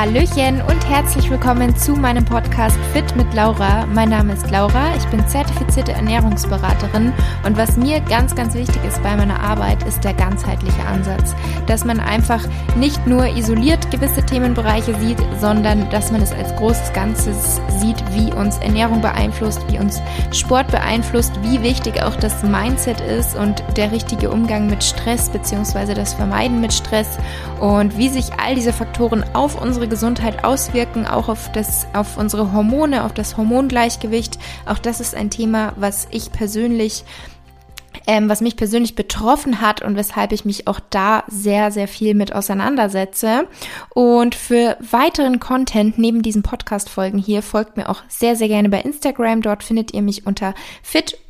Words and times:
Hallöchen 0.00 0.62
und 0.62 0.88
herzlich 0.88 1.28
willkommen 1.28 1.76
zu 1.76 1.92
meinem 1.92 2.24
Podcast 2.24 2.78
Fit 2.94 3.14
mit 3.16 3.34
Laura. 3.34 3.84
Mein 3.84 4.08
Name 4.08 4.32
ist 4.32 4.50
Laura, 4.50 4.96
ich 4.96 5.04
bin 5.08 5.28
zertifizierte 5.28 5.92
Ernährungsberaterin 5.92 7.12
und 7.44 7.58
was 7.58 7.76
mir 7.76 8.00
ganz, 8.00 8.34
ganz 8.34 8.54
wichtig 8.54 8.82
ist 8.88 9.02
bei 9.02 9.14
meiner 9.14 9.38
Arbeit, 9.38 9.82
ist 9.82 10.02
der 10.02 10.14
ganzheitliche 10.14 10.82
Ansatz. 10.86 11.34
Dass 11.66 11.84
man 11.84 12.00
einfach 12.00 12.42
nicht 12.76 13.06
nur 13.06 13.26
isoliert 13.36 13.90
gewisse 13.90 14.24
Themenbereiche 14.24 14.98
sieht, 15.00 15.18
sondern 15.38 15.90
dass 15.90 16.10
man 16.10 16.22
es 16.22 16.32
als 16.32 16.56
großes 16.56 16.94
Ganzes 16.94 17.60
sieht, 17.78 18.02
wie 18.14 18.32
uns 18.32 18.56
Ernährung 18.56 19.02
beeinflusst, 19.02 19.60
wie 19.70 19.78
uns 19.78 20.00
Sport 20.32 20.68
beeinflusst, 20.68 21.32
wie 21.42 21.60
wichtig 21.60 22.02
auch 22.02 22.16
das 22.16 22.42
Mindset 22.42 23.02
ist 23.02 23.36
und 23.36 23.62
der 23.76 23.92
richtige 23.92 24.30
Umgang 24.30 24.66
mit 24.66 24.82
Stress 24.82 25.28
bzw. 25.28 25.92
das 25.92 26.14
Vermeiden 26.14 26.62
mit 26.62 26.72
Stress 26.72 27.18
und 27.60 27.98
wie 27.98 28.08
sich 28.08 28.30
all 28.42 28.54
diese 28.54 28.72
Faktoren 28.72 29.26
auf 29.34 29.60
unsere 29.60 29.89
Gesundheit 29.90 30.44
auswirken, 30.44 31.06
auch 31.06 31.28
auf, 31.28 31.52
das, 31.52 31.86
auf 31.92 32.16
unsere 32.16 32.52
Hormone, 32.52 33.04
auf 33.04 33.12
das 33.12 33.36
Hormongleichgewicht. 33.36 34.38
Auch 34.64 34.78
das 34.78 35.00
ist 35.00 35.14
ein 35.14 35.28
Thema, 35.28 35.74
was 35.76 36.08
ich 36.10 36.32
persönlich 36.32 37.04
ähm, 38.06 38.28
was 38.28 38.40
mich 38.40 38.56
persönlich 38.56 38.94
betroffen 38.94 39.60
hat 39.60 39.82
und 39.82 39.96
weshalb 39.96 40.32
ich 40.32 40.44
mich 40.44 40.66
auch 40.66 40.80
da 40.90 41.22
sehr, 41.28 41.70
sehr 41.70 41.86
viel 41.86 42.14
mit 42.14 42.34
auseinandersetze. 42.34 43.46
Und 43.90 44.34
für 44.34 44.76
weiteren 44.80 45.38
Content 45.38 45.98
neben 45.98 46.22
diesen 46.22 46.42
Podcast-Folgen 46.42 47.18
hier 47.18 47.42
folgt 47.42 47.76
mir 47.76 47.88
auch 47.88 48.02
sehr, 48.08 48.36
sehr 48.36 48.48
gerne 48.48 48.68
bei 48.68 48.80
Instagram. 48.80 49.42
Dort 49.42 49.62
findet 49.62 49.92
ihr 49.94 50.02
mich 50.02 50.26
unter 50.26 50.54
fit-laura. 50.82 51.20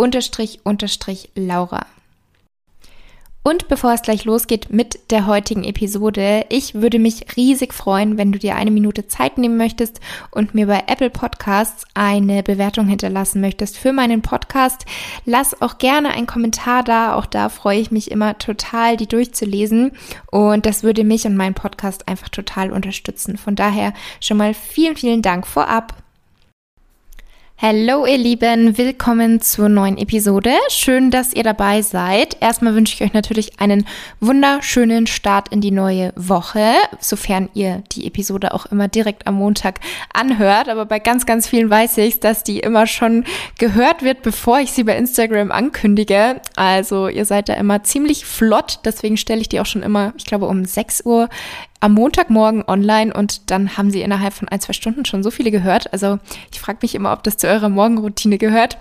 Und 3.42 3.68
bevor 3.68 3.94
es 3.94 4.02
gleich 4.02 4.26
losgeht 4.26 4.68
mit 4.70 5.10
der 5.10 5.26
heutigen 5.26 5.64
Episode, 5.64 6.44
ich 6.50 6.74
würde 6.74 6.98
mich 6.98 7.24
riesig 7.36 7.72
freuen, 7.72 8.18
wenn 8.18 8.32
du 8.32 8.38
dir 8.38 8.54
eine 8.54 8.70
Minute 8.70 9.08
Zeit 9.08 9.38
nehmen 9.38 9.56
möchtest 9.56 9.98
und 10.30 10.54
mir 10.54 10.66
bei 10.66 10.84
Apple 10.86 11.08
Podcasts 11.08 11.86
eine 11.94 12.42
Bewertung 12.42 12.86
hinterlassen 12.86 13.40
möchtest 13.40 13.78
für 13.78 13.94
meinen 13.94 14.20
Podcast. 14.20 14.84
Lass 15.24 15.62
auch 15.62 15.78
gerne 15.78 16.10
einen 16.10 16.26
Kommentar 16.26 16.84
da, 16.84 17.14
auch 17.14 17.24
da 17.24 17.48
freue 17.48 17.80
ich 17.80 17.90
mich 17.90 18.10
immer 18.10 18.36
total, 18.36 18.98
die 18.98 19.06
durchzulesen 19.06 19.92
und 20.30 20.66
das 20.66 20.82
würde 20.82 21.04
mich 21.04 21.24
und 21.24 21.34
meinen 21.34 21.54
Podcast 21.54 22.08
einfach 22.08 22.28
total 22.28 22.70
unterstützen. 22.70 23.38
Von 23.38 23.56
daher 23.56 23.94
schon 24.20 24.36
mal 24.36 24.52
vielen, 24.52 24.96
vielen 24.96 25.22
Dank 25.22 25.46
vorab. 25.46 25.94
Hallo 27.62 28.06
ihr 28.06 28.16
Lieben, 28.16 28.78
willkommen 28.78 29.42
zur 29.42 29.68
neuen 29.68 29.98
Episode. 29.98 30.50
Schön, 30.70 31.10
dass 31.10 31.34
ihr 31.34 31.42
dabei 31.42 31.82
seid. 31.82 32.38
Erstmal 32.40 32.74
wünsche 32.74 32.94
ich 32.94 33.02
euch 33.02 33.12
natürlich 33.12 33.60
einen 33.60 33.86
wunderschönen 34.18 35.06
Start 35.06 35.48
in 35.48 35.60
die 35.60 35.70
neue 35.70 36.14
Woche, 36.16 36.72
sofern 37.00 37.50
ihr 37.52 37.82
die 37.92 38.06
Episode 38.06 38.54
auch 38.54 38.64
immer 38.64 38.88
direkt 38.88 39.26
am 39.26 39.34
Montag 39.34 39.80
anhört. 40.14 40.70
Aber 40.70 40.86
bei 40.86 41.00
ganz, 41.00 41.26
ganz 41.26 41.46
vielen 41.46 41.68
weiß 41.68 41.98
ich, 41.98 42.18
dass 42.18 42.44
die 42.44 42.60
immer 42.60 42.86
schon 42.86 43.24
gehört 43.58 44.02
wird, 44.02 44.22
bevor 44.22 44.60
ich 44.60 44.72
sie 44.72 44.84
bei 44.84 44.96
Instagram 44.96 45.52
ankündige. 45.52 46.40
Also 46.56 47.08
ihr 47.08 47.26
seid 47.26 47.50
da 47.50 47.54
immer 47.56 47.82
ziemlich 47.82 48.24
flott, 48.24 48.78
deswegen 48.86 49.18
stelle 49.18 49.42
ich 49.42 49.50
die 49.50 49.60
auch 49.60 49.66
schon 49.66 49.82
immer, 49.82 50.14
ich 50.16 50.24
glaube, 50.24 50.46
um 50.46 50.64
6 50.64 51.04
Uhr 51.04 51.28
am 51.80 51.94
Montagmorgen 51.94 52.62
online 52.66 53.12
und 53.12 53.50
dann 53.50 53.76
haben 53.76 53.90
sie 53.90 54.02
innerhalb 54.02 54.34
von 54.34 54.48
ein, 54.48 54.60
zwei 54.60 54.74
Stunden 54.74 55.06
schon 55.06 55.22
so 55.22 55.30
viele 55.30 55.50
gehört. 55.50 55.92
Also 55.92 56.18
ich 56.52 56.60
frage 56.60 56.78
mich 56.82 56.94
immer, 56.94 57.12
ob 57.12 57.22
das 57.24 57.38
zu 57.38 57.48
eurer 57.48 57.70
Morgenroutine 57.70 58.38
gehört. 58.38 58.76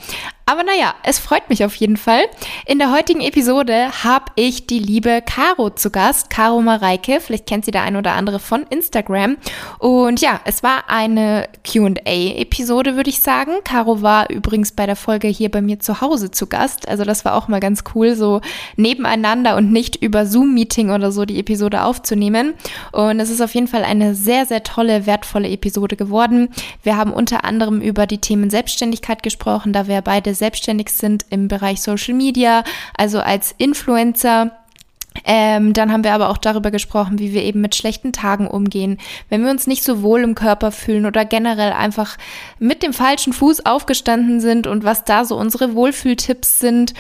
Aber 0.50 0.64
naja, 0.64 0.96
es 1.04 1.20
freut 1.20 1.48
mich 1.48 1.64
auf 1.64 1.76
jeden 1.76 1.96
Fall. 1.96 2.22
In 2.66 2.80
der 2.80 2.92
heutigen 2.92 3.22
Episode 3.22 4.04
habe 4.04 4.32
ich 4.36 4.66
die 4.66 4.80
liebe 4.80 5.22
Caro 5.24 5.70
zu 5.70 5.92
Gast, 5.92 6.32
Caro 6.32 6.60
Mareike. 6.60 7.22
Vielleicht 7.22 7.46
kennt 7.46 7.66
sie 7.66 7.72
der 7.72 7.84
ein 7.84 7.96
oder 7.96 8.14
andere 8.14 8.40
von 8.40 8.64
Instagram. 8.64 9.38
Und 9.78 10.22
ja, 10.22 10.42
es 10.46 10.64
war 10.64 10.90
eine 10.90 11.48
QA-Episode, 11.64 12.96
würde 12.96 13.12
ich 13.12 13.20
sagen. 13.20 13.58
Caro 13.64 14.02
war 14.02 14.32
übrigens 14.32 14.72
bei 14.72 14.88
der 14.88 14.96
Folge 14.96 15.28
hier 15.28 15.52
bei 15.52 15.62
mir 15.62 15.80
zu 15.80 16.02
Hause 16.02 16.32
zu 16.32 16.48
Gast. 16.48 16.90
Also 16.90 17.04
das 17.04 17.26
war 17.26 17.36
auch 17.36 17.48
mal 17.48 17.60
ganz 17.60 17.84
cool, 17.94 18.16
so 18.16 18.42
nebeneinander 18.76 19.56
und 19.56 19.72
nicht 19.72 19.98
über 19.98 20.26
Zoom-Meeting 20.26 20.90
oder 20.90 21.12
so 21.12 21.26
die 21.26 21.40
Episode 21.40 21.84
aufzunehmen. 21.84 22.56
Und 22.92 23.20
es 23.20 23.30
ist 23.30 23.42
auf 23.42 23.54
jeden 23.54 23.68
Fall 23.68 23.84
eine 23.84 24.16
sehr, 24.16 24.46
sehr 24.46 24.64
tolle, 24.64 25.06
wertvolle 25.06 25.50
Episode 25.50 25.96
geworden. 25.96 26.50
Wir 26.84 26.98
haben 26.98 27.14
unter 27.14 27.44
anderem 27.44 27.82
über 27.82 28.08
die 28.08 28.20
Themen 28.20 28.50
Selbstständigkeit 28.50 29.24
gesprochen, 29.24 29.74
da 29.74 29.88
wir 29.88 30.02
beide 30.02 30.34
selbstständig 30.34 30.90
sind 30.90 31.26
im 31.30 31.48
Bereich 31.48 31.82
Social 31.82 32.14
Media, 32.14 32.64
also 32.96 33.20
als 33.20 33.54
Influencer. 33.58 34.52
Ähm, 35.26 35.74
dann 35.74 35.92
haben 35.92 36.04
wir 36.04 36.14
aber 36.14 36.30
auch 36.30 36.38
darüber 36.38 36.72
gesprochen, 36.72 37.20
wie 37.20 37.34
wir 37.34 37.44
eben 37.44 37.62
mit 37.62 37.76
schlechten 37.76 38.14
Tagen 38.14 38.48
umgehen, 38.48 38.98
wenn 39.30 39.44
wir 39.44 39.52
uns 39.52 39.68
nicht 39.68 39.84
so 39.84 40.02
wohl 40.02 40.22
im 40.22 40.36
Körper 40.36 40.72
fühlen 40.72 41.06
oder 41.06 41.26
generell 41.26 41.74
einfach 41.74 42.18
mit 42.60 42.84
dem 42.84 42.94
falschen 42.94 43.34
Fuß 43.34 43.66
aufgestanden 43.66 44.40
sind 44.40 44.68
und 44.68 44.84
was 44.84 45.04
da 45.04 45.26
so 45.26 45.36
unsere 45.36 45.76
Wohlfühltipps 45.76 46.60
sind. 46.60 46.94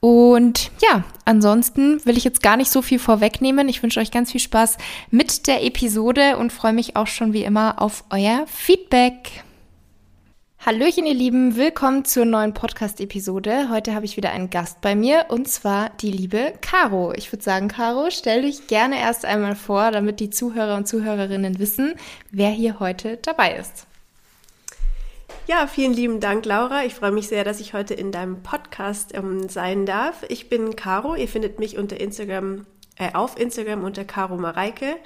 Und 0.00 0.70
ja, 0.82 1.04
ansonsten 1.24 2.04
will 2.04 2.16
ich 2.16 2.24
jetzt 2.24 2.42
gar 2.42 2.56
nicht 2.56 2.70
so 2.70 2.82
viel 2.82 2.98
vorwegnehmen. 2.98 3.68
Ich 3.68 3.82
wünsche 3.82 4.00
euch 4.00 4.10
ganz 4.10 4.32
viel 4.32 4.40
Spaß 4.40 4.78
mit 5.10 5.46
der 5.46 5.64
Episode 5.64 6.36
und 6.36 6.52
freue 6.52 6.72
mich 6.72 6.96
auch 6.96 7.06
schon 7.06 7.32
wie 7.32 7.44
immer 7.44 7.80
auf 7.80 8.04
euer 8.10 8.46
Feedback. 8.46 9.44
Hallöchen, 10.64 11.04
ihr 11.04 11.12
Lieben, 11.12 11.56
willkommen 11.56 12.06
zur 12.06 12.24
neuen 12.24 12.54
Podcast-Episode. 12.54 13.68
Heute 13.68 13.94
habe 13.94 14.06
ich 14.06 14.16
wieder 14.16 14.30
einen 14.30 14.48
Gast 14.48 14.80
bei 14.80 14.94
mir 14.94 15.26
und 15.28 15.46
zwar 15.46 15.90
die 16.00 16.10
liebe 16.10 16.54
Caro. 16.62 17.12
Ich 17.14 17.30
würde 17.30 17.44
sagen, 17.44 17.68
Caro, 17.68 18.08
stell 18.10 18.40
dich 18.42 18.66
gerne 18.66 18.98
erst 18.98 19.26
einmal 19.26 19.56
vor, 19.56 19.90
damit 19.90 20.20
die 20.20 20.30
Zuhörer 20.30 20.76
und 20.76 20.88
Zuhörerinnen 20.88 21.58
wissen, 21.58 21.92
wer 22.30 22.48
hier 22.48 22.80
heute 22.80 23.18
dabei 23.18 23.56
ist. 23.56 23.86
Ja, 25.46 25.66
vielen 25.66 25.92
lieben 25.92 26.20
Dank, 26.20 26.46
Laura. 26.46 26.86
Ich 26.86 26.94
freue 26.94 27.12
mich 27.12 27.28
sehr, 27.28 27.44
dass 27.44 27.60
ich 27.60 27.74
heute 27.74 27.92
in 27.92 28.12
deinem 28.12 28.42
Podcast 28.42 29.14
ähm, 29.14 29.50
sein 29.50 29.84
darf. 29.84 30.24
Ich 30.28 30.48
bin 30.48 30.74
Caro. 30.74 31.16
Ihr 31.16 31.28
findet 31.28 31.58
mich 31.58 31.76
unter 31.76 32.00
Instagram, 32.00 32.64
äh, 32.96 33.12
auf 33.12 33.38
Instagram 33.38 33.84
unter 33.84 34.06
Caro 34.06 34.38
Mareike. 34.38 34.96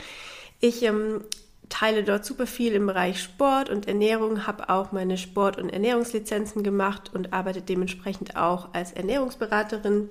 Ich 0.60 0.84
ähm, 0.84 1.24
teile 1.68 2.04
dort 2.04 2.24
super 2.24 2.46
viel 2.46 2.74
im 2.74 2.86
Bereich 2.86 3.20
Sport 3.20 3.68
und 3.68 3.88
Ernährung, 3.88 4.46
habe 4.46 4.68
auch 4.68 4.92
meine 4.92 5.18
Sport- 5.18 5.58
und 5.58 5.70
Ernährungslizenzen 5.70 6.62
gemacht 6.62 7.10
und 7.12 7.32
arbeite 7.32 7.60
dementsprechend 7.60 8.36
auch 8.36 8.72
als 8.74 8.92
Ernährungsberaterin. 8.92 10.08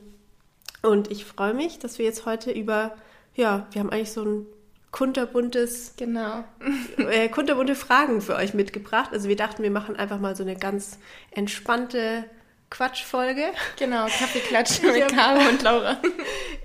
Und 0.82 1.10
ich 1.10 1.24
freue 1.24 1.54
mich, 1.54 1.80
dass 1.80 2.00
wir 2.00 2.06
jetzt 2.06 2.26
heute 2.26 2.52
über, 2.52 2.98
ja, 3.34 3.66
wir 3.72 3.80
haben 3.80 3.92
eigentlich 3.92 4.12
so 4.12 4.26
ein 4.26 4.46
kunterbuntes, 4.92 5.94
genau, 5.98 6.44
äh, 6.98 7.30
kunterbunte 7.30 7.76
Fragen 7.76 8.22
für 8.22 8.36
euch 8.36 8.54
mitgebracht. 8.54 9.10
Also 9.12 9.30
wir 9.30 9.36
dachten, 9.36 9.64
wir 9.64 9.72
machen 9.72 9.96
einfach 9.96 10.20
mal 10.20 10.36
so 10.36 10.44
eine 10.44 10.56
ganz 10.56 10.98
entspannte 11.32 12.26
Quatschfolge. 12.70 13.46
Genau, 13.78 14.06
Kaffeeklatsch 14.06 14.82
mit 14.84 15.08
Caro 15.10 15.48
und 15.50 15.62
Laura. 15.62 15.98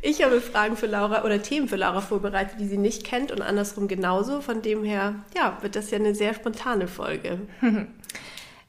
Ich 0.04 0.24
habe 0.24 0.40
Fragen 0.40 0.76
für 0.76 0.86
Laura 0.86 1.22
oder 1.22 1.40
Themen 1.42 1.68
für 1.68 1.76
Laura 1.76 2.00
vorbereitet, 2.00 2.56
die 2.58 2.66
sie 2.66 2.76
nicht 2.76 3.04
kennt 3.04 3.30
und 3.30 3.40
andersrum 3.40 3.86
genauso. 3.86 4.40
Von 4.40 4.60
dem 4.60 4.82
her, 4.82 5.14
ja, 5.36 5.58
wird 5.60 5.76
das 5.76 5.92
ja 5.92 5.98
eine 5.98 6.12
sehr 6.16 6.34
spontane 6.34 6.88
Folge. 6.88 7.38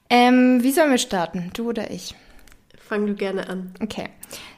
ähm, 0.08 0.62
wie 0.62 0.70
sollen 0.70 0.92
wir 0.92 0.98
starten? 0.98 1.50
Du 1.52 1.68
oder 1.68 1.90
ich? 1.90 2.14
Fang 2.86 3.06
du 3.06 3.14
gerne 3.14 3.48
an. 3.48 3.74
Okay. 3.80 4.08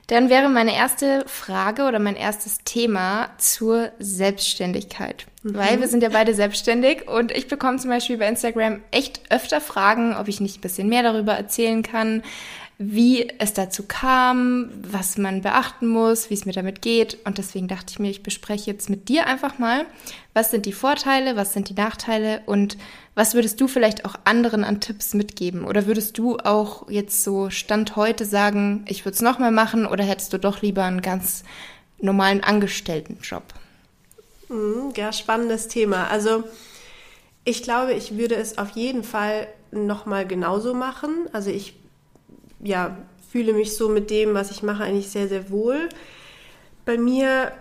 Dann 0.09 0.31
wäre 0.31 0.49
meine 0.49 0.75
erste 0.75 1.25
Frage 1.27 1.83
oder 1.83 1.99
mein 1.99 2.15
erstes 2.15 2.59
Thema 2.65 3.31
zur 3.39 3.91
Selbstständigkeit. 3.99 5.27
Mhm. 5.43 5.55
Weil 5.55 5.81
wir 5.81 5.89
sind 5.89 6.03
ja 6.03 6.11
beide 6.11 6.33
selbstständig 6.33 7.09
und 7.09 7.33
ich 7.33 7.49
bekomme 7.49 7.79
zum 7.79 7.91
Beispiel 7.91 8.17
bei 8.17 8.29
Instagram 8.29 8.83
echt 8.93 9.21
öfter 9.31 9.61
Fragen, 9.61 10.15
ob 10.15 10.29
ich 10.29 10.41
nicht 10.41 10.59
ein 10.59 10.61
bisschen 10.61 10.89
mehr 10.89 11.03
darüber 11.03 11.33
erzählen 11.33 11.83
kann, 11.83 12.23
wie 12.79 13.31
es 13.39 13.55
dazu 13.55 13.85
kam, 13.85 14.71
was 14.83 15.17
man 15.17 15.41
beachten 15.41 15.87
muss, 15.87 16.29
wie 16.29 16.35
es 16.35 16.45
mir 16.45 16.53
damit 16.53 16.83
geht. 16.83 17.17
Und 17.25 17.39
deswegen 17.39 17.69
dachte 17.69 17.87
ich 17.91 17.99
mir, 17.99 18.11
ich 18.11 18.23
bespreche 18.23 18.71
jetzt 18.71 18.91
mit 18.91 19.09
dir 19.09 19.27
einfach 19.27 19.59
mal, 19.59 19.87
was 20.35 20.51
sind 20.51 20.67
die 20.67 20.75
Vorteile, 20.75 21.37
was 21.37 21.55
sind 21.55 21.71
die 21.71 21.75
Nachteile 21.75 22.43
und 22.45 22.77
was 23.15 23.33
würdest 23.33 23.59
du 23.63 23.69
vielleicht 23.69 24.05
auch 24.05 24.15
anderen 24.25 24.63
an 24.63 24.83
Tipps 24.83 25.15
mitgeben? 25.15 25.65
Oder 25.65 25.87
würdest 25.87 26.19
du 26.19 26.37
auch 26.37 26.91
jetzt 26.91 27.25
so 27.25 27.49
Stand 27.49 27.97
heute 27.97 28.27
sagen, 28.27 28.85
ich 28.89 29.07
würde 29.07 29.15
es 29.15 29.23
nochmal 29.23 29.53
machen 29.53 29.87
oder 29.87 30.05
hättest 30.05 30.35
du 30.35 30.39
doch 30.39 30.61
lieber 30.61 30.85
einen 30.85 31.01
ganz 31.01 31.45
normalen 31.99 32.45
Angestelltenjob? 32.45 33.43
Mhm, 34.51 34.93
ja, 34.95 35.15
spannendes 35.15 35.69
Thema. 35.69 36.09
Also 36.09 36.45
ich 37.47 37.63
glaube, 37.63 37.95
ich 37.95 38.19
würde 38.19 38.35
es 38.35 38.59
auf 38.59 38.71
jeden 38.71 39.03
Fall 39.03 39.49
nochmal 39.71 40.27
genauso 40.27 40.75
machen. 40.75 41.29
Also 41.33 41.49
ich 41.51 41.75
ja, 42.61 42.97
fühle 43.31 43.53
mich 43.53 43.77
so 43.77 43.89
mit 43.89 44.11
dem, 44.11 44.35
was 44.35 44.51
ich 44.51 44.63
mache, 44.63 44.85
eigentlich 44.85 45.09
sehr, 45.09 45.29
sehr 45.29 45.51
wohl. 45.51 45.89
Bei 46.85 46.97
mir, 46.97 47.53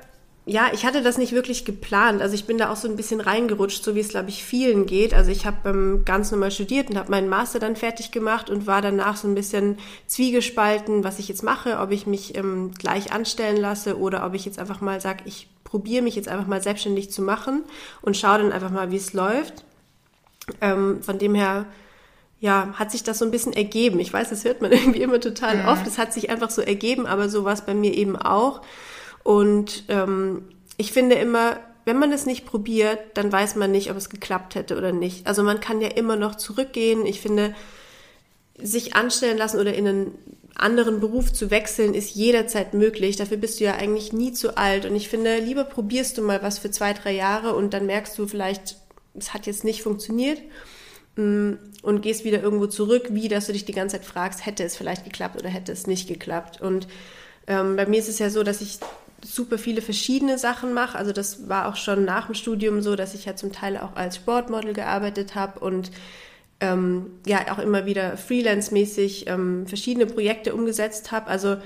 ja, 0.46 0.70
ich 0.74 0.86
hatte 0.86 1.02
das 1.02 1.18
nicht 1.18 1.34
wirklich 1.34 1.66
geplant. 1.66 2.22
Also 2.22 2.36
ich 2.36 2.46
bin 2.46 2.58
da 2.58 2.72
auch 2.72 2.76
so 2.76 2.88
ein 2.88 2.96
bisschen 2.96 3.20
reingerutscht, 3.20 3.84
so 3.84 3.96
wie 3.96 4.00
es, 4.00 4.10
glaube 4.10 4.30
ich, 4.30 4.44
vielen 4.44 4.86
geht. 4.86 5.14
Also 5.14 5.32
ich 5.32 5.46
habe 5.46 5.70
ähm, 5.70 6.04
ganz 6.06 6.32
normal 6.32 6.52
studiert 6.52 6.90
und 6.90 6.98
habe 6.98 7.10
meinen 7.10 7.28
Master 7.28 7.60
dann 7.60 7.76
fertig 7.76 8.12
gemacht 8.12 8.50
und 8.50 8.68
war 8.68 8.82
danach 8.82 9.18
so 9.18 9.28
ein 9.28 9.36
bisschen 9.36 9.78
zwiegespalten, 10.08 11.04
was 11.04 11.20
ich 11.20 11.28
jetzt 11.28 11.44
mache, 11.44 11.80
ob 11.80 11.92
ich 11.92 12.06
mich 12.06 12.38
ähm, 12.38 12.72
gleich 12.78 13.12
anstellen 13.12 13.58
lasse 13.58 13.98
oder 13.98 14.26
ob 14.26 14.36
ich 14.36 14.46
jetzt 14.46 14.60
einfach 14.60 14.82
mal 14.82 15.02
sage, 15.02 15.24
ich 15.26 15.50
probiere 15.64 16.04
mich 16.04 16.16
jetzt 16.16 16.30
einfach 16.30 16.48
mal 16.48 16.62
selbstständig 16.62 17.12
zu 17.12 17.22
machen 17.22 17.64
und 18.02 18.16
schaue 18.16 18.38
dann 18.38 18.52
einfach 18.52 18.72
mal, 18.72 18.92
wie 18.92 18.98
es 18.98 19.14
läuft. 19.14 19.66
Ähm, 20.62 21.02
von 21.02 21.18
dem 21.18 21.34
her, 21.34 21.66
ja, 22.46 22.76
hat 22.76 22.92
sich 22.92 23.02
das 23.02 23.18
so 23.18 23.26
ein 23.26 23.32
bisschen 23.32 23.54
ergeben. 23.54 24.00
Ich 24.00 24.14
weiß, 24.14 24.30
das 24.30 24.44
hört 24.44 24.62
man 24.62 24.72
irgendwie 24.72 25.02
immer 25.02 25.20
total 25.20 25.58
ja. 25.58 25.72
oft. 25.72 25.88
Es 25.88 25.98
hat 25.98 26.14
sich 26.14 26.30
einfach 26.30 26.52
so 26.52 26.62
ergeben, 26.62 27.08
aber 27.08 27.28
so 27.28 27.44
war 27.44 27.54
es 27.54 27.62
bei 27.62 27.74
mir 27.74 27.96
eben 27.96 28.16
auch. 28.16 28.62
Und 29.24 29.86
ähm, 29.88 30.44
ich 30.78 30.92
finde 30.92 31.16
immer, 31.16 31.60
wenn 31.86 31.98
man 31.98 32.12
es 32.12 32.28
nicht 32.28 32.46
probiert, 32.46 33.00
dann 33.16 33.32
weiß 33.32 33.56
man 33.56 33.72
nicht, 33.72 33.90
ob 33.90 33.98
es 33.98 34.12
geklappt 34.12 34.54
hätte 34.54 34.78
oder 34.78 34.92
nicht. 34.92 35.26
Also 35.26 35.42
man 35.42 35.60
kann 35.60 35.82
ja 35.82 35.88
immer 35.88 36.18
noch 36.18 36.36
zurückgehen. 36.36 37.08
Ich 37.08 37.20
finde, 37.20 37.56
sich 38.62 38.96
anstellen 38.96 39.40
lassen 39.40 39.60
oder 39.60 39.74
in 39.74 39.88
einen 39.88 40.12
anderen 40.54 41.00
Beruf 41.00 41.34
zu 41.34 41.50
wechseln, 41.50 41.96
ist 41.96 42.14
jederzeit 42.14 42.76
möglich. 42.76 43.16
Dafür 43.16 43.38
bist 43.38 43.60
du 43.60 43.64
ja 43.64 43.74
eigentlich 43.74 44.14
nie 44.14 44.34
zu 44.34 44.56
alt. 44.56 44.86
Und 44.86 44.96
ich 44.96 45.10
finde, 45.10 45.40
lieber 45.40 45.64
probierst 45.64 46.20
du 46.20 46.22
mal 46.22 46.44
was 46.44 46.60
für 46.60 46.70
zwei, 46.70 46.94
drei 46.94 47.14
Jahre 47.14 47.56
und 47.56 47.74
dann 47.74 47.88
merkst 47.88 48.16
du 48.20 48.28
vielleicht, 48.28 48.78
es 49.18 49.34
hat 49.34 49.48
jetzt 49.48 49.64
nicht 49.64 49.82
funktioniert 49.82 50.40
und 51.16 52.02
gehst 52.02 52.26
wieder 52.26 52.42
irgendwo 52.42 52.68
zurück, 52.68 53.08
wie 53.12 53.28
dass 53.28 53.48
du 53.48 53.54
dich 53.54 53.66
die 53.66 53.72
ganze 53.72 53.98
Zeit 53.98 54.06
fragst, 54.06 54.46
hätte 54.46 54.64
es 54.64 54.76
vielleicht 54.76 55.06
geklappt 55.06 55.40
oder 55.40 55.50
hätte 55.50 55.72
es 55.72 55.88
nicht 55.88 56.08
geklappt. 56.08 56.60
Und 56.62 56.88
ähm, 57.48 57.76
bei 57.76 57.86
mir 57.86 58.00
ist 58.00 58.10
es 58.10 58.20
ja 58.20 58.30
so, 58.30 58.44
dass 58.44 58.62
ich 58.62 58.80
super 59.24 59.58
viele 59.58 59.82
verschiedene 59.82 60.38
Sachen 60.38 60.74
mache. 60.74 60.98
Also 60.98 61.12
das 61.12 61.48
war 61.50 61.68
auch 61.68 61.76
schon 61.76 62.06
nach 62.06 62.26
dem 62.28 62.36
Studium 62.36 62.82
so, 62.82 62.96
dass 62.96 63.14
ich 63.14 63.26
ja 63.26 63.36
zum 63.36 63.52
Teil 63.52 63.78
auch 63.78 63.96
als 63.96 64.18
Sportmodel 64.18 64.74
gearbeitet 64.74 65.36
habe 65.36 65.60
und 65.60 65.92
ähm, 66.60 67.08
ja 67.26 67.54
auch 67.54 67.60
immer 67.60 67.86
wieder 67.86 68.18
freelance-mäßig 68.18 69.28
ähm, 69.28 69.68
verschiedene 69.68 70.06
Projekte 70.06 70.54
umgesetzt 70.54 71.12
habe. 71.12 71.28
Also 71.28 71.58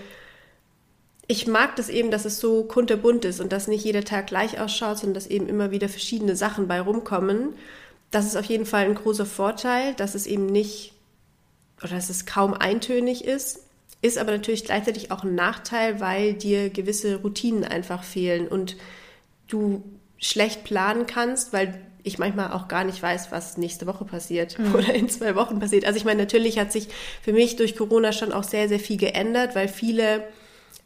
ich 1.28 1.45
mag 1.45 1.75
das 1.75 1.90
eben, 1.90 2.10
dass 2.10 2.25
es 2.25 2.40
so 2.40 2.63
kunterbunt 2.63 3.24
ist 3.24 3.40
und 3.40 3.52
dass 3.52 3.68
nicht 3.68 3.84
jeder 3.84 4.04
Tag 4.04 4.28
gleich 4.28 4.60
ausschaut, 4.60 4.98
sondern 4.98 5.13
dass 5.13 5.28
eben 5.28 5.48
immer 5.48 5.69
wieder 5.69 5.90
verschiedene 5.90 6.36
Sachen 6.36 6.68
bei 6.68 6.81
rumkommen. 6.81 7.54
Das 8.12 8.26
ist 8.26 8.36
auf 8.36 8.46
jeden 8.46 8.66
Fall 8.66 8.86
ein 8.86 8.96
großer 8.96 9.26
Vorteil, 9.26 9.94
dass 9.96 10.16
es 10.16 10.26
eben 10.26 10.48
nicht 10.48 10.94
oder 11.82 11.96
dass 11.96 12.10
es 12.10 12.26
kaum 12.26 12.54
eintönig 12.54 13.24
ist, 13.24 13.60
ist 14.02 14.18
aber 14.18 14.32
natürlich 14.32 14.66
gleichzeitig 14.66 15.12
auch 15.12 15.24
ein 15.24 15.36
Nachteil, 15.36 16.00
weil 16.00 16.34
dir 16.34 16.70
gewisse 16.70 17.18
Routinen 17.18 17.66
einfach 17.66 18.04
fehlen 18.04 18.48
und 18.48 18.78
du 19.48 19.84
schlecht 20.18 20.64
planen 20.64 21.06
kannst, 21.06 21.54
weil 21.54 21.82
ich 22.04 22.18
manchmal 22.18 22.54
auch 22.54 22.68
gar 22.68 22.86
nicht 22.86 23.02
weiß, 23.02 23.32
was 23.32 23.58
nächste 23.58 23.86
Woche 23.88 24.06
passiert 24.06 24.58
mhm. 24.58 24.76
oder 24.76 24.94
in 24.94 25.10
zwei 25.10 25.36
Wochen 25.36 25.60
passiert. 25.60 25.86
Also 25.86 25.98
ich 25.98 26.06
meine, 26.06 26.22
natürlich 26.22 26.58
hat 26.58 26.72
sich 26.72 26.88
für 27.22 27.34
mich 27.34 27.56
durch 27.58 27.76
Corona 27.76 28.14
schon 28.14 28.32
auch 28.32 28.44
sehr, 28.44 28.70
sehr 28.70 28.80
viel 28.80 28.98
geändert, 28.98 29.56
weil 29.56 29.68
viele 29.68 30.24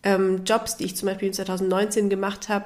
ähm, 0.02 0.44
Jobs, 0.46 0.78
die 0.78 0.86
ich 0.86 0.96
zum 0.96 1.08
Beispiel 1.08 1.28
in 1.28 1.34
2019 1.34 2.10
gemacht 2.10 2.50
habe, 2.50 2.66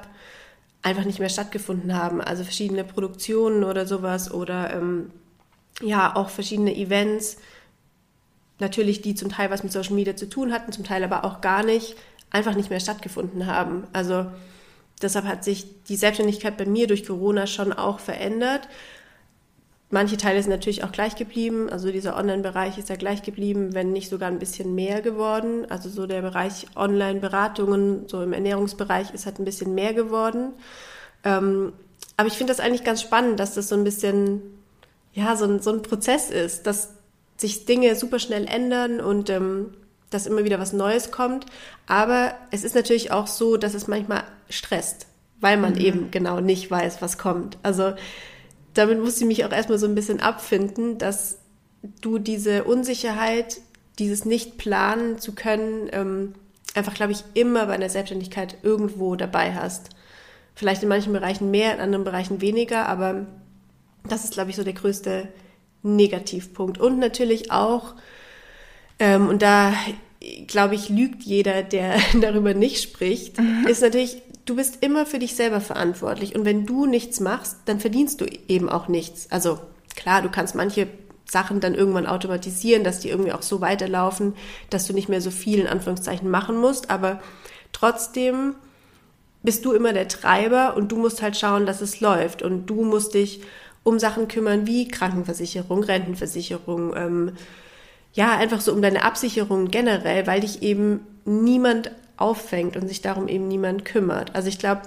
einfach 0.82 1.04
nicht 1.04 1.18
mehr 1.18 1.28
stattgefunden 1.28 1.94
haben. 1.94 2.20
Also 2.20 2.44
verschiedene 2.44 2.84
Produktionen 2.84 3.64
oder 3.64 3.86
sowas 3.86 4.32
oder 4.32 4.72
ähm, 4.74 5.10
ja 5.80 6.14
auch 6.16 6.28
verschiedene 6.28 6.74
Events, 6.74 7.38
natürlich 8.58 9.02
die 9.02 9.14
zum 9.14 9.28
Teil 9.28 9.50
was 9.50 9.62
mit 9.62 9.72
Social 9.72 9.94
Media 9.94 10.16
zu 10.16 10.28
tun 10.28 10.52
hatten, 10.52 10.72
zum 10.72 10.84
Teil 10.84 11.04
aber 11.04 11.24
auch 11.24 11.40
gar 11.40 11.62
nicht, 11.62 11.96
einfach 12.30 12.54
nicht 12.54 12.70
mehr 12.70 12.80
stattgefunden 12.80 13.46
haben. 13.46 13.86
Also 13.92 14.26
deshalb 15.02 15.26
hat 15.26 15.44
sich 15.44 15.66
die 15.84 15.96
Selbstständigkeit 15.96 16.56
bei 16.56 16.66
mir 16.66 16.86
durch 16.86 17.06
Corona 17.06 17.46
schon 17.46 17.72
auch 17.72 18.00
verändert. 18.00 18.68
Manche 19.90 20.18
Teile 20.18 20.42
sind 20.42 20.50
natürlich 20.50 20.84
auch 20.84 20.92
gleich 20.92 21.16
geblieben. 21.16 21.70
Also 21.70 21.90
dieser 21.90 22.16
Online-Bereich 22.16 22.76
ist 22.76 22.90
ja 22.90 22.96
gleich 22.96 23.22
geblieben, 23.22 23.72
wenn 23.72 23.92
nicht 23.92 24.10
sogar 24.10 24.28
ein 24.28 24.38
bisschen 24.38 24.74
mehr 24.74 25.00
geworden. 25.00 25.66
Also 25.70 25.88
so 25.88 26.06
der 26.06 26.20
Bereich 26.20 26.66
Online-Beratungen, 26.76 28.06
so 28.06 28.22
im 28.22 28.34
Ernährungsbereich 28.34 29.14
ist 29.14 29.24
halt 29.24 29.38
ein 29.38 29.46
bisschen 29.46 29.74
mehr 29.74 29.94
geworden. 29.94 30.52
Ähm, 31.24 31.72
aber 32.18 32.28
ich 32.28 32.34
finde 32.34 32.52
das 32.52 32.60
eigentlich 32.60 32.84
ganz 32.84 33.00
spannend, 33.00 33.40
dass 33.40 33.54
das 33.54 33.68
so 33.68 33.76
ein 33.76 33.84
bisschen, 33.84 34.42
ja, 35.14 35.36
so 35.36 35.46
ein, 35.46 35.60
so 35.60 35.72
ein 35.72 35.80
Prozess 35.80 36.28
ist, 36.28 36.66
dass 36.66 36.90
sich 37.38 37.64
Dinge 37.64 37.94
super 37.94 38.18
schnell 38.18 38.46
ändern 38.46 39.00
und 39.00 39.30
ähm, 39.30 39.72
dass 40.10 40.26
immer 40.26 40.44
wieder 40.44 40.58
was 40.58 40.74
Neues 40.74 41.10
kommt. 41.10 41.46
Aber 41.86 42.34
es 42.50 42.62
ist 42.62 42.74
natürlich 42.74 43.10
auch 43.10 43.26
so, 43.26 43.56
dass 43.56 43.72
es 43.72 43.88
manchmal 43.88 44.24
stresst, 44.50 45.06
weil 45.40 45.56
man 45.56 45.74
mhm. 45.74 45.80
eben 45.80 46.10
genau 46.10 46.40
nicht 46.40 46.70
weiß, 46.70 47.00
was 47.00 47.16
kommt. 47.16 47.56
Also 47.62 47.94
damit 48.78 49.00
musste 49.00 49.20
ich 49.20 49.26
mich 49.26 49.44
auch 49.44 49.52
erstmal 49.52 49.78
so 49.78 49.86
ein 49.86 49.94
bisschen 49.94 50.20
abfinden, 50.20 50.98
dass 50.98 51.38
du 52.00 52.18
diese 52.18 52.64
Unsicherheit, 52.64 53.60
dieses 53.98 54.24
nicht 54.24 54.56
planen 54.56 55.18
zu 55.18 55.34
können, 55.34 55.88
ähm, 55.92 56.34
einfach, 56.74 56.94
glaube 56.94 57.12
ich, 57.12 57.24
immer 57.34 57.66
bei 57.66 57.74
einer 57.74 57.88
Selbstständigkeit 57.88 58.58
irgendwo 58.62 59.16
dabei 59.16 59.54
hast. 59.54 59.90
Vielleicht 60.54 60.82
in 60.82 60.88
manchen 60.88 61.12
Bereichen 61.12 61.50
mehr, 61.50 61.74
in 61.74 61.80
anderen 61.80 62.04
Bereichen 62.04 62.40
weniger, 62.40 62.88
aber 62.88 63.26
das 64.08 64.24
ist, 64.24 64.34
glaube 64.34 64.50
ich, 64.50 64.56
so 64.56 64.64
der 64.64 64.74
größte 64.74 65.28
Negativpunkt. 65.82 66.78
Und 66.78 66.98
natürlich 66.98 67.50
auch, 67.50 67.94
ähm, 68.98 69.28
und 69.28 69.42
da 69.42 69.72
glaube 70.46 70.74
ich, 70.74 70.88
lügt 70.88 71.22
jeder, 71.22 71.62
der 71.62 71.96
darüber 72.20 72.54
nicht 72.54 72.82
spricht, 72.82 73.38
mhm. 73.38 73.66
ist 73.68 73.82
natürlich, 73.82 74.22
du 74.48 74.56
bist 74.56 74.82
immer 74.82 75.04
für 75.04 75.18
dich 75.18 75.36
selber 75.36 75.60
verantwortlich. 75.60 76.34
Und 76.34 76.44
wenn 76.44 76.64
du 76.66 76.86
nichts 76.86 77.20
machst, 77.20 77.56
dann 77.66 77.80
verdienst 77.80 78.20
du 78.20 78.26
eben 78.48 78.68
auch 78.68 78.88
nichts. 78.88 79.30
Also 79.30 79.60
klar, 79.94 80.22
du 80.22 80.30
kannst 80.30 80.54
manche 80.54 80.88
Sachen 81.26 81.60
dann 81.60 81.74
irgendwann 81.74 82.06
automatisieren, 82.06 82.84
dass 82.84 83.00
die 83.00 83.10
irgendwie 83.10 83.32
auch 83.32 83.42
so 83.42 83.60
weiterlaufen, 83.60 84.34
dass 84.70 84.86
du 84.86 84.94
nicht 84.94 85.10
mehr 85.10 85.20
so 85.20 85.30
viel 85.30 85.60
in 85.60 85.66
Anführungszeichen 85.66 86.30
machen 86.30 86.56
musst. 86.56 86.90
Aber 86.90 87.20
trotzdem 87.72 88.54
bist 89.42 89.64
du 89.64 89.72
immer 89.72 89.92
der 89.92 90.08
Treiber 90.08 90.76
und 90.76 90.90
du 90.90 90.96
musst 90.96 91.20
halt 91.20 91.36
schauen, 91.36 91.66
dass 91.66 91.82
es 91.82 92.00
läuft. 92.00 92.42
Und 92.42 92.66
du 92.66 92.84
musst 92.84 93.14
dich 93.14 93.42
um 93.82 93.98
Sachen 93.98 94.28
kümmern 94.28 94.66
wie 94.66 94.88
Krankenversicherung, 94.88 95.82
Rentenversicherung, 95.82 96.96
ähm, 96.96 97.32
ja, 98.14 98.36
einfach 98.36 98.60
so 98.60 98.72
um 98.72 98.82
deine 98.82 99.04
Absicherung 99.04 99.70
generell, 99.70 100.26
weil 100.26 100.40
dich 100.40 100.62
eben 100.62 101.00
niemand 101.24 101.90
auffängt 102.18 102.76
und 102.76 102.88
sich 102.88 103.00
darum 103.00 103.28
eben 103.28 103.48
niemand 103.48 103.84
kümmert. 103.84 104.34
Also 104.34 104.48
ich 104.48 104.58
glaube, 104.58 104.82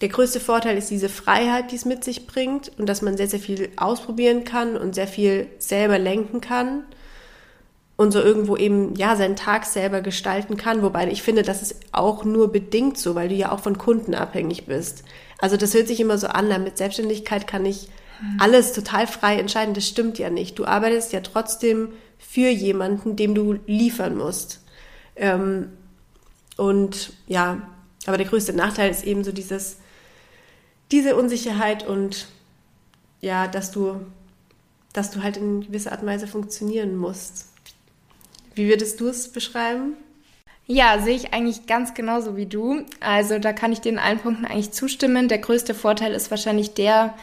der 0.00 0.08
größte 0.08 0.40
Vorteil 0.40 0.76
ist 0.76 0.90
diese 0.90 1.08
Freiheit, 1.08 1.72
die 1.72 1.76
es 1.76 1.84
mit 1.84 2.04
sich 2.04 2.26
bringt 2.26 2.70
und 2.78 2.88
dass 2.88 3.02
man 3.02 3.16
sehr, 3.16 3.28
sehr 3.28 3.40
viel 3.40 3.70
ausprobieren 3.76 4.44
kann 4.44 4.76
und 4.76 4.94
sehr 4.94 5.08
viel 5.08 5.48
selber 5.58 5.98
lenken 5.98 6.40
kann 6.40 6.84
und 7.96 8.12
so 8.12 8.20
irgendwo 8.20 8.56
eben, 8.56 8.94
ja, 8.94 9.16
seinen 9.16 9.34
Tag 9.34 9.66
selber 9.66 10.00
gestalten 10.00 10.56
kann. 10.56 10.82
Wobei 10.82 11.10
ich 11.10 11.22
finde, 11.22 11.42
das 11.42 11.62
ist 11.62 11.76
auch 11.90 12.24
nur 12.24 12.52
bedingt 12.52 12.96
so, 12.96 13.16
weil 13.16 13.28
du 13.28 13.34
ja 13.34 13.50
auch 13.50 13.60
von 13.60 13.76
Kunden 13.76 14.14
abhängig 14.14 14.66
bist. 14.66 15.02
Also 15.38 15.56
das 15.56 15.74
hört 15.74 15.88
sich 15.88 15.98
immer 15.98 16.16
so 16.16 16.28
an, 16.28 16.48
mit 16.62 16.78
Selbstständigkeit 16.78 17.46
kann 17.46 17.66
ich 17.66 17.88
alles 18.38 18.72
total 18.72 19.06
frei 19.06 19.38
entscheiden. 19.38 19.74
Das 19.74 19.86
stimmt 19.86 20.18
ja 20.18 20.30
nicht. 20.30 20.58
Du 20.58 20.64
arbeitest 20.64 21.12
ja 21.12 21.20
trotzdem 21.20 21.92
für 22.18 22.48
jemanden, 22.48 23.16
dem 23.16 23.34
du 23.34 23.58
liefern 23.66 24.16
musst. 24.16 24.60
Ähm, 25.16 25.70
und 26.58 27.12
ja, 27.28 27.62
aber 28.06 28.16
der 28.16 28.26
größte 28.26 28.52
Nachteil 28.52 28.90
ist 28.90 29.04
eben 29.04 29.22
so 29.22 29.30
dieses, 29.30 29.76
diese 30.90 31.14
Unsicherheit 31.14 31.86
und 31.86 32.26
ja, 33.20 33.46
dass 33.46 33.70
du, 33.70 34.00
dass 34.92 35.12
du 35.12 35.22
halt 35.22 35.36
in 35.36 35.60
gewisser 35.60 35.92
Art 35.92 36.02
und 36.02 36.08
Weise 36.08 36.26
funktionieren 36.26 36.96
musst. 36.96 37.46
Wie 38.56 38.68
würdest 38.68 38.98
du 38.98 39.06
es 39.06 39.28
beschreiben? 39.28 39.92
Ja, 40.66 41.00
sehe 41.00 41.14
ich 41.14 41.32
eigentlich 41.32 41.66
ganz 41.66 41.94
genauso 41.94 42.36
wie 42.36 42.46
du. 42.46 42.84
Also 42.98 43.38
da 43.38 43.52
kann 43.52 43.72
ich 43.72 43.80
dir 43.80 43.92
in 43.92 43.98
allen 44.00 44.18
Punkten 44.18 44.44
eigentlich 44.44 44.72
zustimmen. 44.72 45.28
Der 45.28 45.38
größte 45.38 45.74
Vorteil 45.74 46.12
ist 46.12 46.32
wahrscheinlich 46.32 46.74
der, 46.74 47.14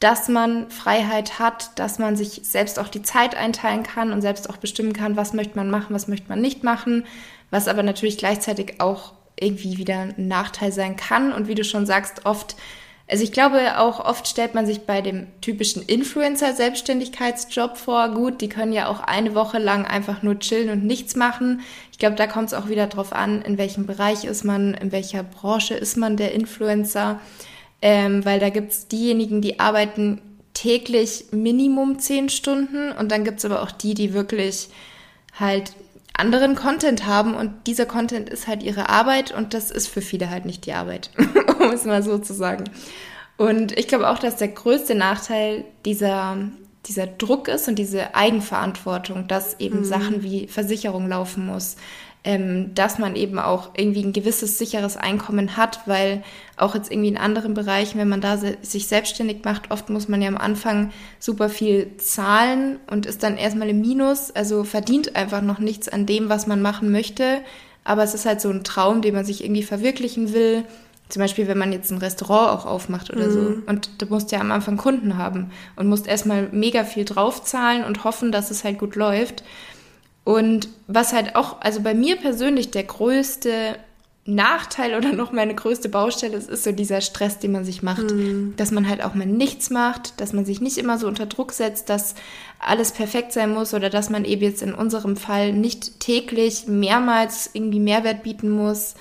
dass 0.00 0.28
man 0.28 0.68
Freiheit 0.68 1.38
hat, 1.38 1.78
dass 1.78 2.00
man 2.00 2.16
sich 2.16 2.40
selbst 2.42 2.80
auch 2.80 2.88
die 2.88 3.02
Zeit 3.02 3.36
einteilen 3.36 3.84
kann 3.84 4.12
und 4.12 4.20
selbst 4.20 4.50
auch 4.50 4.56
bestimmen 4.56 4.94
kann, 4.94 5.16
was 5.16 5.32
möchte 5.32 5.56
man 5.56 5.70
machen, 5.70 5.94
was 5.94 6.08
möchte 6.08 6.28
man 6.28 6.40
nicht 6.40 6.64
machen, 6.64 7.04
was 7.50 7.68
aber 7.68 7.82
natürlich 7.82 8.18
gleichzeitig 8.18 8.80
auch 8.80 9.12
irgendwie 9.38 9.78
wieder 9.78 10.00
ein 10.00 10.28
Nachteil 10.28 10.72
sein 10.72 10.96
kann. 10.96 11.32
Und 11.32 11.48
wie 11.48 11.54
du 11.54 11.64
schon 11.64 11.86
sagst, 11.86 12.26
oft 12.26 12.56
also 13.10 13.24
ich 13.24 13.32
glaube 13.32 13.76
auch 13.78 13.98
oft 13.98 14.28
stellt 14.28 14.54
man 14.54 14.66
sich 14.66 14.82
bei 14.82 15.00
dem 15.00 15.26
typischen 15.40 15.82
Influencer-Selbstständigkeitsjob 15.82 17.76
vor, 17.76 18.10
gut, 18.10 18.40
die 18.40 18.48
können 18.48 18.72
ja 18.72 18.86
auch 18.86 19.00
eine 19.00 19.34
Woche 19.34 19.58
lang 19.58 19.84
einfach 19.84 20.22
nur 20.22 20.38
chillen 20.38 20.70
und 20.70 20.84
nichts 20.84 21.16
machen. 21.16 21.62
Ich 21.90 21.98
glaube, 21.98 22.14
da 22.14 22.28
kommt 22.28 22.48
es 22.48 22.54
auch 22.54 22.68
wieder 22.68 22.86
drauf 22.86 23.12
an, 23.12 23.42
in 23.42 23.58
welchem 23.58 23.84
Bereich 23.86 24.24
ist 24.24 24.44
man, 24.44 24.74
in 24.74 24.92
welcher 24.92 25.24
Branche 25.24 25.74
ist 25.74 25.96
man 25.96 26.16
der 26.16 26.32
Influencer. 26.32 27.18
Ähm, 27.82 28.24
weil 28.24 28.38
da 28.38 28.48
gibt's 28.48 28.86
diejenigen, 28.86 29.40
die 29.40 29.58
arbeiten 29.58 30.22
täglich 30.54 31.24
Minimum 31.32 31.98
zehn 31.98 32.28
Stunden. 32.28 32.92
Und 32.92 33.10
dann 33.10 33.24
gibt's 33.24 33.44
aber 33.44 33.62
auch 33.62 33.72
die, 33.72 33.94
die 33.94 34.14
wirklich 34.14 34.68
halt 35.36 35.72
anderen 36.16 36.54
Content 36.54 37.06
haben 37.06 37.34
und 37.34 37.66
dieser 37.66 37.86
Content 37.86 38.28
ist 38.28 38.46
halt 38.46 38.62
ihre 38.62 38.88
Arbeit 38.88 39.32
und 39.32 39.54
das 39.54 39.70
ist 39.70 39.88
für 39.88 40.02
viele 40.02 40.30
halt 40.30 40.44
nicht 40.44 40.66
die 40.66 40.72
Arbeit, 40.72 41.10
um 41.60 41.70
es 41.70 41.84
mal 41.84 42.02
so 42.02 42.18
zu 42.18 42.34
sagen. 42.34 42.64
Und 43.36 43.76
ich 43.78 43.88
glaube 43.88 44.10
auch, 44.10 44.18
dass 44.18 44.36
der 44.36 44.48
größte 44.48 44.94
Nachteil 44.94 45.64
dieser, 45.86 46.36
dieser 46.86 47.06
Druck 47.06 47.48
ist 47.48 47.68
und 47.68 47.78
diese 47.78 48.14
Eigenverantwortung, 48.14 49.28
dass 49.28 49.58
eben 49.60 49.78
mhm. 49.78 49.84
Sachen 49.84 50.22
wie 50.22 50.46
Versicherung 50.46 51.08
laufen 51.08 51.46
muss, 51.46 51.76
ähm, 52.22 52.74
dass 52.74 52.98
man 52.98 53.16
eben 53.16 53.38
auch 53.38 53.70
irgendwie 53.74 54.02
ein 54.02 54.12
gewisses 54.12 54.58
sicheres 54.58 54.96
Einkommen 54.96 55.56
hat, 55.56 55.80
weil 55.86 56.22
auch 56.56 56.74
jetzt 56.74 56.92
irgendwie 56.92 57.08
in 57.08 57.16
anderen 57.16 57.54
Bereichen, 57.54 57.98
wenn 57.98 58.10
man 58.10 58.20
da 58.20 58.36
se 58.36 58.58
sich 58.60 58.88
selbstständig 58.88 59.44
macht, 59.44 59.70
oft 59.70 59.88
muss 59.88 60.08
man 60.08 60.20
ja 60.20 60.28
am 60.28 60.36
Anfang 60.36 60.90
super 61.18 61.48
viel 61.48 61.96
zahlen 61.96 62.78
und 62.90 63.06
ist 63.06 63.22
dann 63.22 63.38
erstmal 63.38 63.70
im 63.70 63.80
Minus, 63.80 64.30
also 64.30 64.64
verdient 64.64 65.16
einfach 65.16 65.40
noch 65.40 65.60
nichts 65.60 65.88
an 65.88 66.04
dem, 66.04 66.28
was 66.28 66.46
man 66.46 66.60
machen 66.60 66.92
möchte. 66.92 67.38
Aber 67.84 68.02
es 68.02 68.12
ist 68.12 68.26
halt 68.26 68.42
so 68.42 68.50
ein 68.50 68.64
Traum, 68.64 69.00
den 69.00 69.14
man 69.14 69.24
sich 69.24 69.42
irgendwie 69.42 69.62
verwirklichen 69.62 70.34
will. 70.34 70.64
Zum 71.08 71.20
Beispiel, 71.20 71.48
wenn 71.48 71.58
man 71.58 71.72
jetzt 71.72 71.90
ein 71.90 71.98
Restaurant 71.98 72.50
auch 72.50 72.66
aufmacht 72.66 73.10
oder 73.10 73.26
mhm. 73.26 73.32
so. 73.32 73.62
Und 73.66 74.02
du 74.02 74.06
musst 74.06 74.30
ja 74.30 74.40
am 74.40 74.52
Anfang 74.52 74.76
Kunden 74.76 75.16
haben 75.16 75.50
und 75.76 75.88
musst 75.88 76.06
erstmal 76.06 76.48
mega 76.52 76.84
viel 76.84 77.04
draufzahlen 77.04 77.82
und 77.82 78.04
hoffen, 78.04 78.30
dass 78.30 78.50
es 78.50 78.62
halt 78.62 78.78
gut 78.78 78.94
läuft. 78.94 79.42
Und 80.24 80.68
was 80.86 81.12
halt 81.12 81.34
auch, 81.34 81.60
also 81.60 81.80
bei 81.80 81.94
mir 81.94 82.16
persönlich 82.16 82.70
der 82.70 82.84
größte 82.84 83.76
Nachteil 84.26 84.94
oder 84.94 85.12
noch 85.12 85.32
meine 85.32 85.54
größte 85.54 85.88
Baustelle 85.88 86.36
ist, 86.36 86.48
ist 86.48 86.64
so 86.64 86.72
dieser 86.72 87.00
Stress, 87.00 87.38
den 87.38 87.52
man 87.52 87.64
sich 87.64 87.82
macht. 87.82 88.10
Mhm. 88.10 88.54
Dass 88.56 88.70
man 88.70 88.88
halt 88.88 89.02
auch 89.02 89.14
mal 89.14 89.26
nichts 89.26 89.70
macht, 89.70 90.20
dass 90.20 90.32
man 90.32 90.44
sich 90.44 90.60
nicht 90.60 90.78
immer 90.78 90.98
so 90.98 91.06
unter 91.06 91.26
Druck 91.26 91.52
setzt, 91.52 91.88
dass 91.88 92.14
alles 92.58 92.92
perfekt 92.92 93.32
sein 93.32 93.52
muss 93.52 93.74
oder 93.74 93.90
dass 93.90 94.10
man 94.10 94.24
eben 94.24 94.42
jetzt 94.42 94.62
in 94.62 94.74
unserem 94.74 95.16
Fall 95.16 95.52
nicht 95.52 96.00
täglich 96.00 96.66
mehrmals 96.66 97.50
irgendwie 97.52 97.80
Mehrwert 97.80 98.22
bieten 98.22 98.50
muss 98.50 98.94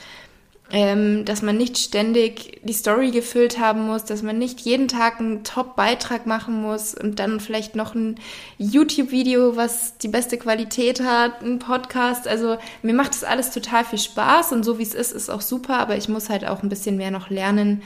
ähm, 0.71 1.25
dass 1.25 1.41
man 1.41 1.57
nicht 1.57 1.77
ständig 1.77 2.61
die 2.63 2.73
Story 2.73 3.09
gefüllt 3.11 3.59
haben 3.59 3.87
muss, 3.87 4.05
dass 4.05 4.21
man 4.21 4.37
nicht 4.37 4.61
jeden 4.61 4.87
Tag 4.87 5.19
einen 5.19 5.43
Top-Beitrag 5.43 6.27
machen 6.27 6.61
muss 6.61 6.93
und 6.93 7.17
dann 7.17 7.39
vielleicht 7.39 7.75
noch 7.75 7.95
ein 7.95 8.15
YouTube-Video, 8.57 9.55
was 9.55 9.97
die 9.97 10.07
beste 10.07 10.37
Qualität 10.37 11.01
hat, 11.01 11.41
ein 11.41 11.57
Podcast. 11.57 12.27
Also 12.27 12.57
mir 12.83 12.93
macht 12.93 13.11
das 13.11 13.23
alles 13.23 13.51
total 13.51 13.83
viel 13.83 13.99
Spaß 13.99 14.51
und 14.51 14.63
so 14.63 14.77
wie 14.77 14.83
es 14.83 14.93
ist, 14.93 15.11
ist 15.11 15.29
auch 15.29 15.41
super, 15.41 15.79
aber 15.79 15.97
ich 15.97 16.07
muss 16.07 16.29
halt 16.29 16.45
auch 16.45 16.61
ein 16.61 16.69
bisschen 16.69 16.97
mehr 16.97 17.11
noch 17.11 17.31
lernen, 17.31 17.81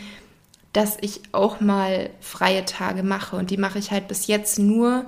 dass 0.73 0.97
ich 0.99 1.21
auch 1.31 1.61
mal 1.61 2.09
freie 2.19 2.65
Tage 2.65 3.03
mache 3.03 3.37
und 3.37 3.49
die 3.49 3.57
mache 3.57 3.79
ich 3.79 3.91
halt 3.91 4.07
bis 4.09 4.27
jetzt 4.27 4.59
nur, 4.59 5.05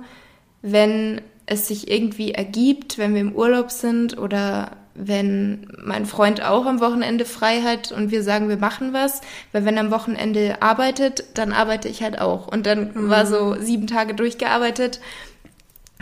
wenn 0.62 1.20
es 1.44 1.68
sich 1.68 1.90
irgendwie 1.90 2.32
ergibt, 2.32 2.98
wenn 2.98 3.14
wir 3.14 3.20
im 3.20 3.34
Urlaub 3.34 3.70
sind 3.70 4.16
oder 4.16 4.72
wenn 4.98 5.68
mein 5.82 6.06
Freund 6.06 6.42
auch 6.42 6.66
am 6.66 6.80
Wochenende 6.80 7.24
frei 7.24 7.60
hat 7.60 7.92
und 7.92 8.10
wir 8.10 8.22
sagen, 8.22 8.48
wir 8.48 8.56
machen 8.56 8.92
was, 8.92 9.20
weil 9.52 9.64
wenn 9.64 9.76
er 9.76 9.82
am 9.82 9.90
Wochenende 9.90 10.62
arbeitet, 10.62 11.24
dann 11.34 11.52
arbeite 11.52 11.88
ich 11.88 12.02
halt 12.02 12.18
auch. 12.18 12.48
Und 12.48 12.66
dann 12.66 12.92
mhm. 12.94 13.10
war 13.10 13.26
so 13.26 13.56
sieben 13.60 13.86
Tage 13.86 14.14
durchgearbeitet. 14.14 15.00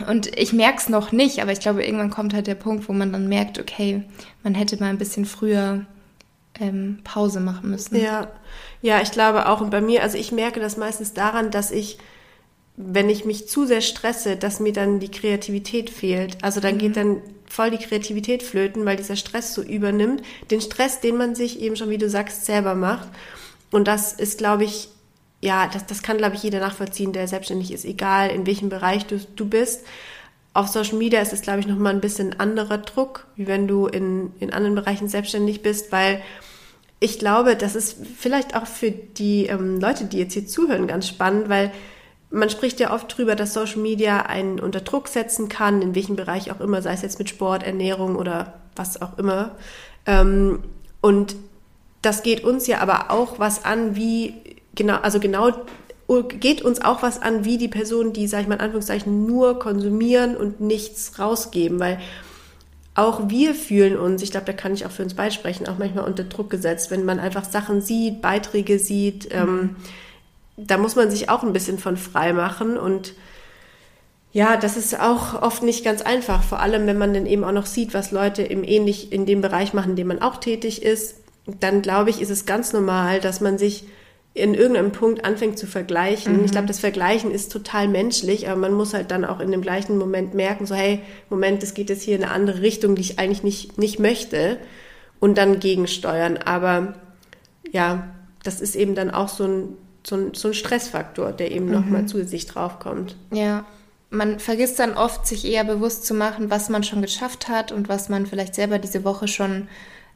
Und 0.07 0.37
ich 0.37 0.53
merke 0.53 0.79
es 0.79 0.89
noch 0.89 1.11
nicht, 1.11 1.41
aber 1.41 1.51
ich 1.51 1.59
glaube, 1.59 1.85
irgendwann 1.85 2.09
kommt 2.09 2.33
halt 2.33 2.47
der 2.47 2.55
Punkt, 2.55 2.87
wo 2.89 2.93
man 2.93 3.11
dann 3.11 3.27
merkt, 3.27 3.59
okay, 3.59 4.03
man 4.43 4.55
hätte 4.55 4.77
mal 4.77 4.89
ein 4.89 4.97
bisschen 4.97 5.25
früher 5.25 5.85
ähm, 6.59 6.99
Pause 7.03 7.39
machen 7.39 7.69
müssen. 7.69 7.95
Ja, 7.95 8.29
ja, 8.81 9.01
ich 9.01 9.11
glaube 9.11 9.47
auch. 9.47 9.61
Und 9.61 9.69
bei 9.69 9.81
mir, 9.81 10.03
also 10.03 10.17
ich 10.17 10.31
merke 10.31 10.59
das 10.59 10.77
meistens 10.77 11.13
daran, 11.13 11.51
dass 11.51 11.71
ich 11.71 11.97
wenn 12.77 13.09
ich 13.09 13.25
mich 13.25 13.47
zu 13.47 13.65
sehr 13.65 13.81
stresse, 13.81 14.35
dass 14.35 14.59
mir 14.59 14.73
dann 14.73 14.99
die 14.99 15.11
Kreativität 15.11 15.89
fehlt. 15.89 16.43
Also 16.43 16.59
dann 16.59 16.75
mhm. 16.75 16.79
geht 16.79 16.97
dann 16.97 17.21
voll 17.47 17.71
die 17.71 17.77
Kreativität 17.77 18.43
flöten, 18.43 18.85
weil 18.85 18.97
dieser 18.97 19.15
Stress 19.15 19.53
so 19.53 19.61
übernimmt. 19.61 20.23
Den 20.51 20.61
Stress, 20.61 20.99
den 20.99 21.17
man 21.17 21.35
sich 21.35 21.59
eben 21.61 21.75
schon, 21.75 21.89
wie 21.89 21.97
du 21.97 22.09
sagst, 22.09 22.45
selber 22.45 22.75
macht. 22.75 23.07
Und 23.71 23.87
das 23.87 24.13
ist, 24.13 24.37
glaube 24.37 24.63
ich, 24.63 24.89
ja, 25.41 25.69
das, 25.71 25.85
das 25.85 26.01
kann, 26.01 26.17
glaube 26.17 26.35
ich, 26.35 26.43
jeder 26.43 26.59
nachvollziehen, 26.59 27.13
der 27.13 27.27
selbstständig 27.27 27.71
ist, 27.71 27.85
egal 27.85 28.29
in 28.29 28.45
welchem 28.45 28.69
Bereich 28.69 29.05
du, 29.05 29.19
du 29.35 29.47
bist. 29.47 29.85
Auf 30.53 30.69
Social 30.69 30.97
Media 30.97 31.21
ist 31.21 31.33
es, 31.33 31.41
glaube 31.41 31.59
ich, 31.59 31.67
nochmal 31.67 31.93
ein 31.93 32.01
bisschen 32.01 32.39
anderer 32.39 32.77
Druck, 32.77 33.27
wie 33.35 33.45
wenn 33.45 33.67
du 33.67 33.87
in, 33.87 34.31
in 34.39 34.53
anderen 34.53 34.75
Bereichen 34.75 35.07
selbstständig 35.07 35.61
bist, 35.61 35.91
weil 35.91 36.21
ich 36.99 37.19
glaube, 37.19 37.55
das 37.55 37.75
ist 37.75 37.97
vielleicht 38.17 38.55
auch 38.55 38.65
für 38.65 38.89
die 38.89 39.47
ähm, 39.47 39.79
Leute, 39.79 40.05
die 40.05 40.17
jetzt 40.17 40.33
hier 40.33 40.47
zuhören, 40.47 40.87
ganz 40.87 41.07
spannend, 41.07 41.49
weil 41.49 41.71
man 42.35 42.49
spricht 42.49 42.79
ja 42.79 42.93
oft 42.93 43.17
drüber, 43.17 43.35
dass 43.35 43.53
Social 43.53 43.77
Media 43.77 44.21
einen 44.23 44.59
unter 44.59 44.81
Druck 44.81 45.07
setzen 45.07 45.49
kann, 45.49 45.81
in 45.81 45.95
welchem 45.95 46.15
Bereich 46.15 46.51
auch 46.51 46.59
immer, 46.59 46.81
sei 46.81 46.93
es 46.93 47.01
jetzt 47.01 47.17
mit 47.17 47.29
Sport, 47.29 47.63
Ernährung 47.63 48.15
oder 48.15 48.53
was 48.75 49.01
auch 49.01 49.17
immer. 49.17 49.51
Ähm, 50.05 50.63
und 51.01 51.35
das 52.01 52.23
geht 52.23 52.43
uns 52.43 52.67
ja 52.67 52.79
aber 52.79 53.09
auch 53.09 53.39
was 53.39 53.65
an, 53.65 53.95
wie 53.95 54.33
genau, 54.75 54.97
also 54.97 55.19
genau 55.19 55.51
geht 56.39 56.61
uns 56.61 56.81
auch 56.81 57.01
was 57.01 57.21
an, 57.21 57.45
wie 57.45 57.57
die 57.57 57.67
Personen, 57.67 58.13
die, 58.13 58.27
sag 58.27 58.41
ich 58.41 58.47
mal 58.47 58.55
in 58.55 58.61
Anführungszeichen, 58.61 59.25
nur 59.25 59.57
konsumieren 59.57 60.37
und 60.37 60.61
nichts 60.61 61.17
rausgeben, 61.17 61.79
weil 61.79 61.99
auch 62.93 63.29
wir 63.29 63.55
fühlen 63.55 63.97
uns, 63.97 64.21
ich 64.21 64.31
glaube, 64.31 64.45
da 64.45 64.53
kann 64.53 64.73
ich 64.73 64.85
auch 64.85 64.91
für 64.91 65.03
uns 65.03 65.15
beide 65.15 65.33
sprechen, 65.33 65.67
auch 65.67 65.77
manchmal 65.79 66.05
unter 66.05 66.23
Druck 66.23 66.49
gesetzt, 66.49 66.91
wenn 66.91 67.05
man 67.05 67.19
einfach 67.19 67.43
Sachen 67.43 67.81
sieht, 67.81 68.21
Beiträge 68.21 68.77
sieht, 68.77 69.33
ähm, 69.33 69.51
mhm. 69.51 69.59
ähm, 69.59 69.75
da 70.57 70.77
muss 70.77 70.95
man 70.95 71.11
sich 71.11 71.29
auch 71.29 71.43
ein 71.43 71.53
bisschen 71.53 71.79
von 71.79 71.97
frei 71.97 72.33
machen 72.33 72.77
und 72.77 73.13
ja, 74.31 74.57
das 74.57 74.75
ist 74.75 74.99
auch 74.99 75.41
oft 75.41 75.63
nicht 75.63 75.85
ganz 75.85 76.01
einfach, 76.01 76.43
vor 76.43 76.59
allem 76.59 76.87
wenn 76.87 76.97
man 76.97 77.13
dann 77.13 77.25
eben 77.25 77.45
auch 77.45 77.53
noch 77.53 77.65
sieht, 77.65 77.93
was 77.93 78.11
Leute 78.11 78.41
im 78.43 78.65
ähnlich 78.65 79.13
in 79.13 79.25
dem 79.25 79.39
Bereich 79.39 79.73
machen, 79.73 79.91
in 79.91 79.95
dem 79.95 80.07
man 80.07 80.21
auch 80.21 80.37
tätig 80.37 80.83
ist, 80.83 81.21
dann 81.61 81.81
glaube 81.81 82.09
ich, 82.09 82.21
ist 82.21 82.31
es 82.31 82.45
ganz 82.45 82.73
normal, 82.73 83.21
dass 83.21 83.39
man 83.39 83.57
sich 83.57 83.85
in 84.33 84.53
irgendeinem 84.53 84.91
Punkt 84.91 85.23
anfängt 85.23 85.57
zu 85.57 85.65
vergleichen. 85.65 86.39
Mhm. 86.39 86.43
Ich 86.43 86.51
glaube, 86.51 86.67
das 86.67 86.79
Vergleichen 86.79 87.31
ist 87.31 87.53
total 87.53 87.87
menschlich, 87.87 88.49
aber 88.49 88.59
man 88.59 88.73
muss 88.73 88.93
halt 88.93 89.09
dann 89.09 89.23
auch 89.23 89.39
in 89.39 89.51
dem 89.51 89.61
gleichen 89.61 89.97
Moment 89.97 90.33
merken, 90.33 90.65
so 90.65 90.75
hey, 90.75 91.01
Moment, 91.29 91.63
es 91.63 91.73
geht 91.73 91.89
jetzt 91.89 92.03
hier 92.03 92.17
in 92.17 92.23
eine 92.23 92.33
andere 92.33 92.61
Richtung, 92.61 92.95
die 92.95 93.01
ich 93.01 93.17
eigentlich 93.17 93.43
nicht, 93.43 93.77
nicht 93.77 93.99
möchte 93.99 94.57
und 95.21 95.37
dann 95.37 95.61
gegensteuern. 95.61 96.37
Aber 96.37 96.95
ja, 97.71 98.09
das 98.43 98.59
ist 98.59 98.75
eben 98.75 98.93
dann 98.93 99.09
auch 99.09 99.29
so 99.29 99.45
ein 99.45 99.77
so 100.05 100.15
ein, 100.15 100.33
so 100.33 100.49
ein 100.49 100.53
Stressfaktor, 100.53 101.31
der 101.31 101.51
eben 101.51 101.65
mhm. 101.65 101.71
nochmal 101.71 102.05
zusätzlich 102.05 102.45
draufkommt. 102.45 103.15
Ja, 103.31 103.65
man 104.09 104.39
vergisst 104.39 104.79
dann 104.79 104.93
oft, 104.95 105.27
sich 105.27 105.45
eher 105.45 105.63
bewusst 105.63 106.05
zu 106.05 106.13
machen, 106.13 106.49
was 106.49 106.69
man 106.69 106.83
schon 106.83 107.01
geschafft 107.01 107.47
hat 107.47 107.71
und 107.71 107.89
was 107.89 108.09
man 108.09 108.25
vielleicht 108.25 108.55
selber 108.55 108.79
diese 108.79 109.03
Woche 109.03 109.27
schon 109.27 109.67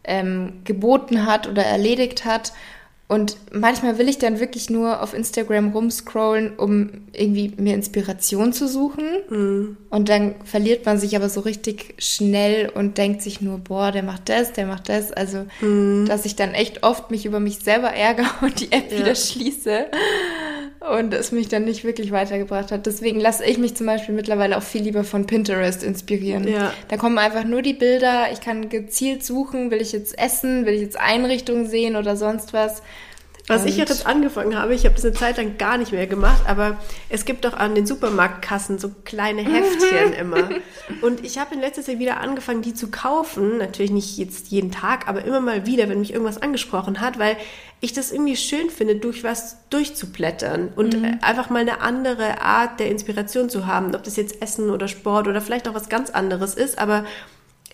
ähm, 0.03 0.61
geboten 0.63 1.25
hat 1.25 1.47
oder 1.47 1.63
erledigt 1.63 2.25
hat. 2.25 2.53
Und 3.11 3.37
manchmal 3.51 3.97
will 3.97 4.07
ich 4.07 4.19
dann 4.19 4.39
wirklich 4.39 4.69
nur 4.69 5.01
auf 5.01 5.15
Instagram 5.15 5.71
rumscrollen, 5.71 6.55
um 6.57 6.91
irgendwie 7.11 7.51
mir 7.57 7.73
Inspiration 7.73 8.53
zu 8.53 8.67
suchen. 8.67 9.03
Mhm. 9.29 9.77
Und 9.89 10.09
dann 10.09 10.35
verliert 10.45 10.85
man 10.85 10.99
sich 10.99 11.15
aber 11.15 11.27
so 11.27 11.39
richtig 11.39 11.95
schnell 11.97 12.69
und 12.69 12.99
denkt 12.99 13.23
sich 13.23 13.41
nur, 13.41 13.57
boah, 13.57 13.91
der 13.91 14.03
macht 14.03 14.29
das, 14.29 14.53
der 14.53 14.67
macht 14.67 14.89
das. 14.89 15.11
Also, 15.11 15.47
mhm. 15.59 16.05
dass 16.07 16.25
ich 16.25 16.35
dann 16.35 16.53
echt 16.53 16.83
oft 16.83 17.09
mich 17.09 17.25
über 17.25 17.39
mich 17.39 17.57
selber 17.57 17.87
ärgere 17.87 18.29
und 18.41 18.59
die 18.59 18.71
App 18.71 18.91
ja. 18.91 18.99
wieder 18.99 19.15
schließe 19.15 19.87
und 20.79 21.13
es 21.13 21.31
mich 21.31 21.49
dann 21.49 21.65
nicht 21.65 21.83
wirklich 21.83 22.11
weitergebracht 22.11 22.71
hat. 22.71 22.85
Deswegen 22.85 23.19
lasse 23.19 23.45
ich 23.45 23.57
mich 23.57 23.75
zum 23.75 23.85
Beispiel 23.85 24.15
mittlerweile 24.15 24.57
auch 24.57 24.63
viel 24.63 24.81
lieber 24.81 25.03
von 25.03 25.25
Pinterest 25.27 25.83
inspirieren. 25.83 26.47
Ja. 26.47 26.73
Da 26.87 26.97
kommen 26.97 27.17
einfach 27.17 27.43
nur 27.43 27.61
die 27.61 27.73
Bilder, 27.73 28.31
ich 28.31 28.39
kann 28.39 28.69
gezielt 28.69 29.23
suchen, 29.23 29.71
will 29.71 29.81
ich 29.81 29.91
jetzt 29.91 30.17
essen, 30.17 30.65
will 30.65 30.73
ich 30.73 30.81
jetzt 30.81 30.99
Einrichtungen 30.99 31.67
sehen 31.67 31.95
oder 31.95 32.15
sonst 32.15 32.53
was. 32.53 32.81
Was 33.49 33.63
und 33.63 33.69
ich 33.69 33.77
jetzt 33.77 34.05
angefangen 34.05 34.55
habe, 34.55 34.75
ich 34.75 34.85
habe 34.85 34.93
das 34.93 35.03
eine 35.03 35.15
Zeit 35.15 35.37
lang 35.37 35.57
gar 35.57 35.79
nicht 35.79 35.91
mehr 35.91 36.05
gemacht, 36.05 36.43
aber 36.45 36.77
es 37.09 37.25
gibt 37.25 37.45
doch 37.45 37.53
an 37.53 37.73
den 37.73 37.87
Supermarktkassen 37.87 38.77
so 38.77 38.91
kleine 39.03 39.41
Heftchen 39.41 40.13
immer. 40.13 40.49
Und 41.01 41.25
ich 41.25 41.39
habe 41.39 41.55
in 41.55 41.61
letzter 41.61 41.81
Zeit 41.81 41.97
wieder 41.97 42.19
angefangen, 42.19 42.61
die 42.61 42.75
zu 42.75 42.91
kaufen. 42.91 43.57
Natürlich 43.57 43.89
nicht 43.89 44.17
jetzt 44.19 44.49
jeden 44.49 44.71
Tag, 44.71 45.07
aber 45.07 45.25
immer 45.25 45.39
mal 45.39 45.65
wieder, 45.65 45.89
wenn 45.89 45.99
mich 45.99 46.13
irgendwas 46.13 46.39
angesprochen 46.39 47.01
hat, 47.01 47.17
weil 47.17 47.37
ich 47.81 47.91
das 47.91 48.11
irgendwie 48.11 48.35
schön 48.35 48.69
finde, 48.69 48.97
durch 48.97 49.23
was 49.23 49.57
durchzublättern 49.69 50.69
und 50.75 51.01
mhm. 51.01 51.17
einfach 51.21 51.49
mal 51.49 51.59
eine 51.59 51.81
andere 51.81 52.41
Art 52.41 52.79
der 52.79 52.91
Inspiration 52.91 53.49
zu 53.49 53.65
haben. 53.65 53.95
Ob 53.95 54.03
das 54.03 54.15
jetzt 54.15 54.43
Essen 54.43 54.69
oder 54.69 54.87
Sport 54.87 55.27
oder 55.27 55.41
vielleicht 55.41 55.67
auch 55.67 55.73
was 55.73 55.89
ganz 55.89 56.11
anderes 56.11 56.53
ist, 56.53 56.77
aber 56.77 57.03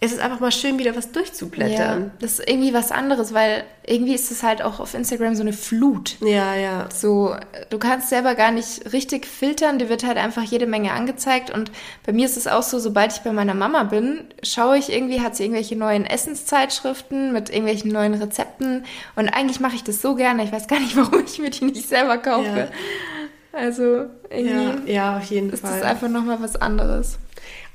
es 0.01 0.11
ist 0.11 0.19
einfach 0.19 0.41
mal 0.41 0.51
schön, 0.51 0.77
wieder 0.77 0.95
was 0.95 1.11
durchzublättern. 1.11 2.01
Ja, 2.01 2.11
das 2.19 2.39
ist 2.39 2.49
irgendwie 2.49 2.73
was 2.73 2.91
anderes, 2.91 3.33
weil 3.33 3.63
irgendwie 3.87 4.13
ist 4.13 4.29
es 4.29 4.43
halt 4.43 4.61
auch 4.61 4.81
auf 4.81 4.93
Instagram 4.93 5.35
so 5.35 5.41
eine 5.41 5.53
Flut. 5.53 6.17
Ja, 6.19 6.53
ja. 6.53 6.89
So, 6.93 7.35
du 7.69 7.77
kannst 7.77 8.09
selber 8.09 8.35
gar 8.35 8.51
nicht 8.51 8.91
richtig 8.91 9.25
filtern, 9.25 9.79
dir 9.79 9.87
wird 9.87 10.05
halt 10.05 10.17
einfach 10.17 10.43
jede 10.43 10.67
Menge 10.67 10.91
angezeigt. 10.91 11.49
Und 11.49 11.71
bei 12.05 12.11
mir 12.11 12.25
ist 12.25 12.35
es 12.35 12.45
auch 12.45 12.63
so, 12.63 12.77
sobald 12.79 13.13
ich 13.13 13.19
bei 13.19 13.31
meiner 13.31 13.53
Mama 13.53 13.83
bin, 13.83 14.25
schaue 14.43 14.77
ich 14.77 14.91
irgendwie, 14.91 15.21
hat 15.21 15.37
sie 15.37 15.43
irgendwelche 15.43 15.77
neuen 15.77 16.05
Essenszeitschriften 16.05 17.31
mit 17.31 17.49
irgendwelchen 17.49 17.91
neuen 17.91 18.15
Rezepten. 18.15 18.83
Und 19.15 19.29
eigentlich 19.29 19.61
mache 19.61 19.75
ich 19.75 19.83
das 19.83 20.01
so 20.01 20.15
gerne. 20.15 20.43
Ich 20.43 20.51
weiß 20.51 20.67
gar 20.67 20.79
nicht, 20.79 20.97
warum 20.97 21.23
ich 21.25 21.39
mir 21.39 21.51
die 21.51 21.65
nicht 21.65 21.87
selber 21.87 22.17
kaufe. 22.17 22.57
Ja. 22.57 22.67
Also 23.53 24.07
irgendwie 24.29 24.89
ja, 24.89 25.13
ja, 25.13 25.17
auf 25.17 25.23
jeden 25.31 25.49
ist 25.51 25.61
Fall. 25.61 25.79
das 25.79 25.89
einfach 25.89 26.09
nochmal 26.09 26.41
was 26.41 26.57
anderes. 26.57 27.17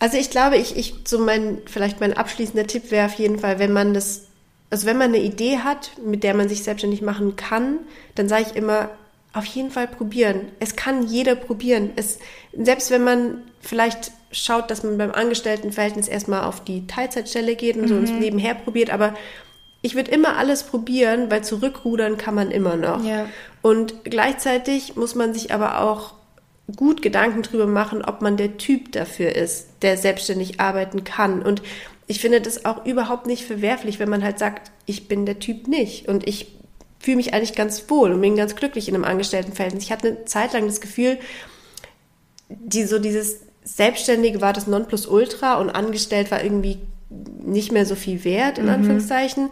Also 0.01 0.17
ich 0.17 0.31
glaube, 0.31 0.57
ich, 0.57 0.77
ich, 0.77 0.95
so 1.05 1.19
mein, 1.19 1.59
vielleicht 1.67 2.01
mein 2.01 2.15
abschließender 2.17 2.67
Tipp 2.67 2.91
wäre 2.91 3.07
auf 3.07 3.15
jeden 3.15 3.39
Fall, 3.39 3.59
wenn 3.59 3.73
man 3.73 3.95
das, 3.95 4.29
also 4.71 4.87
wenn 4.87 4.97
man 4.97 5.09
eine 5.09 5.21
Idee 5.21 5.59
hat, 5.59 5.93
mit 6.05 6.25
der 6.25 6.35
man 6.35 6.49
sich 6.49 6.65
selbstständig 6.65 7.03
machen 7.03 7.37
kann, 7.37 7.79
dann 8.15 8.29
sage 8.29 8.47
ich 8.49 8.57
immer, 8.57 8.89
auf 9.35 9.45
jeden 9.45 9.71
Fall 9.71 9.87
probieren. 9.87 10.49
Es 10.59 10.75
kann 10.75 11.07
jeder 11.07 11.35
probieren. 11.35 11.91
Es, 11.97 12.19
selbst 12.57 12.91
wenn 12.91 13.05
man 13.05 13.43
vielleicht 13.61 14.11
schaut, 14.33 14.71
dass 14.71 14.83
man 14.83 14.97
beim 14.97 15.13
Angestelltenverhältnis 15.13 16.09
erstmal 16.09 16.45
auf 16.45 16.65
die 16.65 16.87
Teilzeitstelle 16.87 17.55
geht 17.55 17.77
und 17.77 17.83
mhm. 17.83 17.89
so 17.89 17.97
ins 17.97 18.11
Nebenher 18.11 18.55
probiert, 18.55 18.91
aber 18.91 19.15
ich 19.83 19.95
würde 19.95 20.11
immer 20.11 20.37
alles 20.37 20.65
probieren, 20.65 21.31
weil 21.31 21.45
zurückrudern 21.45 22.17
kann 22.17 22.35
man 22.35 22.51
immer 22.51 22.77
noch. 22.77 23.05
Ja. 23.05 23.27
Und 23.63 24.05
gleichzeitig 24.05 24.97
muss 24.97 25.15
man 25.15 25.33
sich 25.35 25.53
aber 25.55 25.81
auch 25.81 26.15
gut 26.77 27.03
Gedanken 27.03 27.43
drüber 27.43 27.67
machen, 27.67 28.03
ob 28.03 28.23
man 28.23 28.37
der 28.37 28.57
Typ 28.57 28.93
dafür 28.93 29.35
ist, 29.35 29.69
der 29.83 29.97
selbstständig 29.97 30.61
arbeiten 30.61 31.05
kann. 31.05 31.43
Und 31.43 31.63
ich 32.07 32.21
finde 32.21 32.41
das 32.41 32.65
auch 32.65 32.85
überhaupt 32.87 33.27
nicht 33.27 33.45
verwerflich, 33.45 33.99
wenn 33.99 34.09
man 34.09 34.25
halt 34.25 34.39
sagt, 34.39 34.71
ich 34.87 35.09
bin 35.09 35.27
der 35.27 35.39
Typ 35.39 35.69
nicht 35.69 36.09
und 36.09 36.27
ich 36.27 36.57
fühle 36.99 37.17
mich 37.17 37.33
eigentlich 37.33 37.55
ganz 37.55 37.89
wohl 37.89 38.13
und 38.13 38.21
bin 38.21 38.37
ganz 38.37 38.57
glücklich 38.57 38.89
in 38.89 38.95
einem 38.95 39.05
Angestelltenverhältnis. 39.05 39.85
Ich 39.85 39.93
hatte 39.93 40.09
eine 40.09 40.25
Zeit 40.27 40.53
lang 40.53 40.67
das 40.67 40.81
Gefühl, 40.81 41.19
die, 42.49 42.85
so 42.85 42.99
dieses 42.99 43.41
Selbstständige 43.65 44.41
war 44.41 44.53
das 44.53 44.67
Nonplusultra 44.67 45.55
und 45.55 45.71
angestellt 45.71 46.31
war 46.31 46.43
irgendwie 46.43 46.79
nicht 47.09 47.73
mehr 47.73 47.87
so 47.87 47.95
viel 47.95 48.25
wert, 48.25 48.59
in 48.59 48.65
mhm. 48.65 48.71
Anführungszeichen. 48.71 49.51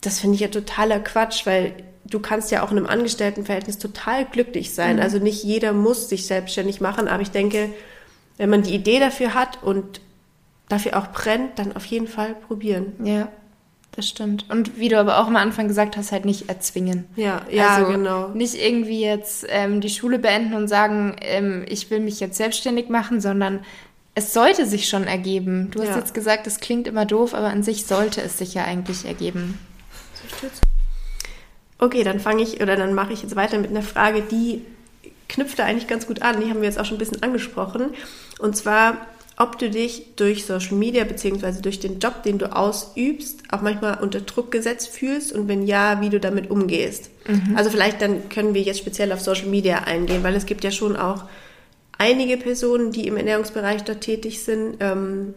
Das 0.00 0.20
finde 0.20 0.36
ich 0.36 0.40
ja 0.40 0.48
totaler 0.48 1.00
Quatsch, 1.00 1.46
weil 1.46 1.72
du 2.04 2.20
kannst 2.20 2.50
ja 2.50 2.62
auch 2.62 2.70
in 2.70 2.78
einem 2.78 2.86
Angestelltenverhältnis 2.86 3.78
total 3.78 4.24
glücklich 4.24 4.74
sein. 4.74 4.96
Mhm. 4.96 5.02
Also 5.02 5.18
nicht 5.18 5.42
jeder 5.42 5.72
muss 5.72 6.08
sich 6.08 6.26
selbstständig 6.26 6.80
machen, 6.80 7.08
aber 7.08 7.22
ich 7.22 7.30
denke, 7.30 7.70
wenn 8.36 8.50
man 8.50 8.62
die 8.62 8.74
Idee 8.74 9.00
dafür 9.00 9.34
hat 9.34 9.62
und 9.62 10.00
dafür 10.68 10.98
auch 10.98 11.08
brennt, 11.08 11.58
dann 11.58 11.76
auf 11.76 11.84
jeden 11.86 12.08
Fall 12.08 12.34
probieren. 12.34 12.92
Ja, 13.04 13.28
das 13.92 14.08
stimmt. 14.08 14.46
Und 14.50 14.78
wie 14.78 14.88
du 14.88 14.98
aber 14.98 15.18
auch 15.18 15.28
am 15.28 15.36
Anfang 15.36 15.68
gesagt 15.68 15.96
hast, 15.96 16.10
halt 16.10 16.24
nicht 16.24 16.48
erzwingen. 16.48 17.04
Ja, 17.16 17.42
ja, 17.50 17.76
also 17.76 17.92
genau. 17.92 18.28
Nicht 18.28 18.54
irgendwie 18.54 19.00
jetzt 19.00 19.46
ähm, 19.48 19.80
die 19.80 19.90
Schule 19.90 20.18
beenden 20.18 20.54
und 20.54 20.68
sagen, 20.68 21.16
ähm, 21.20 21.64
ich 21.68 21.90
will 21.90 22.00
mich 22.00 22.18
jetzt 22.18 22.36
selbstständig 22.36 22.88
machen, 22.88 23.20
sondern 23.20 23.60
es 24.16 24.32
sollte 24.32 24.66
sich 24.66 24.88
schon 24.88 25.04
ergeben. 25.04 25.70
Du 25.70 25.80
hast 25.80 25.90
ja. 25.90 25.98
jetzt 25.98 26.14
gesagt, 26.14 26.46
es 26.46 26.60
klingt 26.60 26.88
immer 26.88 27.04
doof, 27.04 27.34
aber 27.34 27.48
an 27.48 27.62
sich 27.62 27.86
sollte 27.86 28.20
es 28.20 28.38
sich 28.38 28.54
ja 28.54 28.64
eigentlich 28.64 29.04
ergeben. 29.04 29.58
Okay, 31.78 32.04
dann 32.04 32.20
fange 32.20 32.42
ich 32.42 32.60
oder 32.60 32.76
dann 32.76 32.94
mache 32.94 33.12
ich 33.12 33.22
jetzt 33.22 33.36
weiter 33.36 33.58
mit 33.58 33.70
einer 33.70 33.82
Frage, 33.82 34.22
die 34.22 34.62
knüpft 35.28 35.58
da 35.58 35.64
eigentlich 35.64 35.88
ganz 35.88 36.06
gut 36.06 36.22
an. 36.22 36.40
Die 36.40 36.48
haben 36.48 36.60
wir 36.60 36.68
jetzt 36.68 36.78
auch 36.78 36.84
schon 36.84 36.96
ein 36.96 37.00
bisschen 37.00 37.22
angesprochen. 37.22 37.90
Und 38.38 38.56
zwar, 38.56 39.06
ob 39.36 39.58
du 39.58 39.68
dich 39.70 40.14
durch 40.16 40.46
Social 40.46 40.76
Media 40.76 41.04
beziehungsweise 41.04 41.62
durch 41.62 41.80
den 41.80 41.98
Job, 41.98 42.22
den 42.22 42.38
du 42.38 42.54
ausübst, 42.54 43.42
auch 43.50 43.60
manchmal 43.60 43.98
unter 44.00 44.20
Druck 44.20 44.50
gesetzt 44.50 44.88
fühlst 44.88 45.32
und 45.32 45.48
wenn 45.48 45.66
ja, 45.66 46.00
wie 46.00 46.10
du 46.10 46.20
damit 46.20 46.50
umgehst. 46.50 47.10
Mhm. 47.26 47.56
Also 47.56 47.70
vielleicht 47.70 48.00
dann 48.00 48.28
können 48.28 48.54
wir 48.54 48.62
jetzt 48.62 48.78
speziell 48.78 49.12
auf 49.12 49.20
Social 49.20 49.46
Media 49.46 49.78
eingehen, 49.78 50.22
weil 50.22 50.34
es 50.34 50.46
gibt 50.46 50.62
ja 50.62 50.70
schon 50.70 50.96
auch 50.96 51.24
einige 51.98 52.36
Personen, 52.36 52.92
die 52.92 53.06
im 53.06 53.16
Ernährungsbereich 53.16 53.82
dort 53.82 54.02
tätig 54.02 54.44
sind. 54.44 54.76
Ähm, 54.80 55.34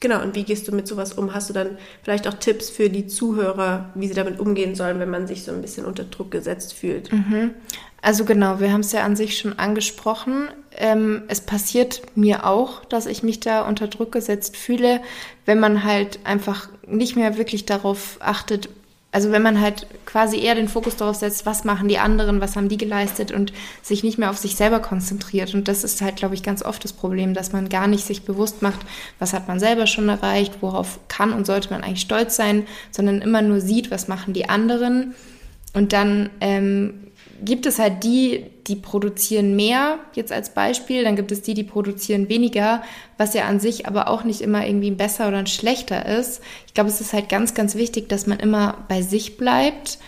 genau, 0.00 0.22
und 0.22 0.34
wie 0.34 0.44
gehst 0.44 0.68
du 0.68 0.74
mit 0.74 0.86
sowas 0.86 1.12
um? 1.12 1.34
Hast 1.34 1.48
du 1.48 1.54
dann 1.54 1.78
vielleicht 2.02 2.26
auch 2.28 2.34
Tipps 2.34 2.70
für 2.70 2.90
die 2.90 3.06
Zuhörer, 3.06 3.90
wie 3.94 4.08
sie 4.08 4.14
damit 4.14 4.40
umgehen 4.40 4.74
sollen, 4.74 4.98
wenn 4.98 5.10
man 5.10 5.26
sich 5.26 5.44
so 5.44 5.52
ein 5.52 5.62
bisschen 5.62 5.84
unter 5.84 6.04
Druck 6.04 6.30
gesetzt 6.30 6.74
fühlt? 6.74 7.12
Mhm. 7.12 7.54
Also 8.02 8.24
genau, 8.24 8.60
wir 8.60 8.72
haben 8.72 8.82
es 8.82 8.92
ja 8.92 9.04
an 9.04 9.16
sich 9.16 9.38
schon 9.38 9.58
angesprochen. 9.58 10.48
Ähm, 10.76 11.22
es 11.28 11.40
passiert 11.40 12.02
mir 12.14 12.46
auch, 12.46 12.84
dass 12.84 13.06
ich 13.06 13.22
mich 13.22 13.40
da 13.40 13.62
unter 13.62 13.88
Druck 13.88 14.12
gesetzt 14.12 14.56
fühle, 14.56 15.00
wenn 15.44 15.58
man 15.58 15.82
halt 15.82 16.20
einfach 16.24 16.68
nicht 16.86 17.16
mehr 17.16 17.36
wirklich 17.36 17.66
darauf 17.66 18.18
achtet, 18.20 18.68
also 19.16 19.32
wenn 19.32 19.40
man 19.40 19.62
halt 19.62 19.86
quasi 20.04 20.38
eher 20.38 20.54
den 20.54 20.68
Fokus 20.68 20.96
darauf 20.96 21.16
setzt, 21.16 21.46
was 21.46 21.64
machen 21.64 21.88
die 21.88 21.96
anderen, 21.96 22.42
was 22.42 22.54
haben 22.54 22.68
die 22.68 22.76
geleistet 22.76 23.32
und 23.32 23.50
sich 23.80 24.04
nicht 24.04 24.18
mehr 24.18 24.28
auf 24.28 24.36
sich 24.36 24.56
selber 24.56 24.78
konzentriert. 24.78 25.54
Und 25.54 25.68
das 25.68 25.84
ist 25.84 26.02
halt, 26.02 26.16
glaube 26.16 26.34
ich, 26.34 26.42
ganz 26.42 26.62
oft 26.62 26.84
das 26.84 26.92
Problem, 26.92 27.32
dass 27.32 27.50
man 27.50 27.70
gar 27.70 27.86
nicht 27.86 28.04
sich 28.04 28.24
bewusst 28.24 28.60
macht, 28.60 28.80
was 29.18 29.32
hat 29.32 29.48
man 29.48 29.58
selber 29.58 29.86
schon 29.86 30.10
erreicht, 30.10 30.58
worauf 30.60 31.00
kann 31.08 31.32
und 31.32 31.46
sollte 31.46 31.70
man 31.70 31.82
eigentlich 31.82 32.02
stolz 32.02 32.36
sein, 32.36 32.66
sondern 32.90 33.22
immer 33.22 33.40
nur 33.40 33.62
sieht, 33.62 33.90
was 33.90 34.06
machen 34.06 34.34
die 34.34 34.50
anderen. 34.50 35.14
Und 35.72 35.94
dann 35.94 36.28
ähm, 36.42 37.05
gibt 37.44 37.66
es 37.66 37.78
halt 37.78 38.04
die, 38.04 38.46
die 38.66 38.76
produzieren 38.76 39.56
mehr, 39.56 39.98
jetzt 40.14 40.32
als 40.32 40.50
Beispiel, 40.50 41.04
dann 41.04 41.16
gibt 41.16 41.32
es 41.32 41.42
die, 41.42 41.54
die 41.54 41.64
produzieren 41.64 42.28
weniger, 42.28 42.82
was 43.18 43.34
ja 43.34 43.44
an 43.44 43.60
sich 43.60 43.86
aber 43.86 44.08
auch 44.08 44.24
nicht 44.24 44.40
immer 44.40 44.66
irgendwie 44.66 44.90
ein 44.90 44.96
besser 44.96 45.28
oder 45.28 45.38
ein 45.38 45.46
schlechter 45.46 46.06
ist. 46.06 46.40
Ich 46.66 46.74
glaube, 46.74 46.90
es 46.90 47.00
ist 47.00 47.12
halt 47.12 47.28
ganz, 47.28 47.54
ganz 47.54 47.74
wichtig, 47.74 48.08
dass 48.08 48.26
man 48.26 48.38
immer 48.40 48.84
bei 48.88 49.02
sich 49.02 49.36
bleibt 49.36 49.98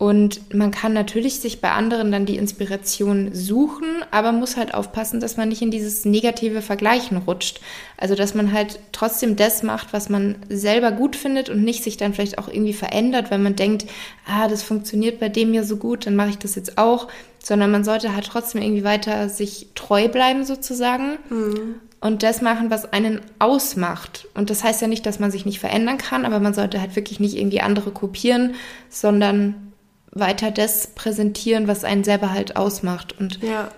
und 0.00 0.54
man 0.54 0.70
kann 0.70 0.94
natürlich 0.94 1.40
sich 1.40 1.60
bei 1.60 1.72
anderen 1.72 2.10
dann 2.10 2.24
die 2.24 2.38
Inspiration 2.38 3.34
suchen, 3.34 4.02
aber 4.10 4.32
muss 4.32 4.56
halt 4.56 4.72
aufpassen, 4.72 5.20
dass 5.20 5.36
man 5.36 5.50
nicht 5.50 5.60
in 5.60 5.70
dieses 5.70 6.06
negative 6.06 6.62
Vergleichen 6.62 7.18
rutscht. 7.18 7.60
Also, 7.98 8.14
dass 8.14 8.34
man 8.34 8.50
halt 8.50 8.80
trotzdem 8.92 9.36
das 9.36 9.62
macht, 9.62 9.92
was 9.92 10.08
man 10.08 10.36
selber 10.48 10.90
gut 10.90 11.16
findet 11.16 11.50
und 11.50 11.62
nicht 11.62 11.84
sich 11.84 11.98
dann 11.98 12.14
vielleicht 12.14 12.38
auch 12.38 12.48
irgendwie 12.48 12.72
verändert, 12.72 13.30
weil 13.30 13.40
man 13.40 13.56
denkt, 13.56 13.84
ah, 14.26 14.48
das 14.48 14.62
funktioniert 14.62 15.20
bei 15.20 15.28
dem 15.28 15.52
ja 15.52 15.64
so 15.64 15.76
gut, 15.76 16.06
dann 16.06 16.16
mache 16.16 16.30
ich 16.30 16.38
das 16.38 16.54
jetzt 16.54 16.78
auch. 16.78 17.08
Sondern 17.38 17.70
man 17.70 17.84
sollte 17.84 18.14
halt 18.14 18.24
trotzdem 18.24 18.62
irgendwie 18.62 18.84
weiter 18.84 19.28
sich 19.28 19.66
treu 19.74 20.08
bleiben 20.08 20.46
sozusagen. 20.46 21.18
Mhm. 21.28 21.74
Und 22.00 22.22
das 22.22 22.40
machen, 22.40 22.70
was 22.70 22.90
einen 22.90 23.20
ausmacht. 23.38 24.28
Und 24.32 24.48
das 24.48 24.64
heißt 24.64 24.80
ja 24.80 24.88
nicht, 24.88 25.04
dass 25.04 25.18
man 25.18 25.30
sich 25.30 25.44
nicht 25.44 25.60
verändern 25.60 25.98
kann, 25.98 26.24
aber 26.24 26.40
man 26.40 26.54
sollte 26.54 26.80
halt 26.80 26.96
wirklich 26.96 27.20
nicht 27.20 27.36
irgendwie 27.36 27.60
andere 27.60 27.90
kopieren, 27.90 28.54
sondern 28.88 29.69
weiter 30.12 30.50
das 30.50 30.88
präsentieren, 30.88 31.68
was 31.68 31.84
einen 31.84 32.04
selber 32.04 32.32
halt 32.32 32.56
ausmacht. 32.56 33.18
Und 33.18 33.42
ja. 33.42 33.70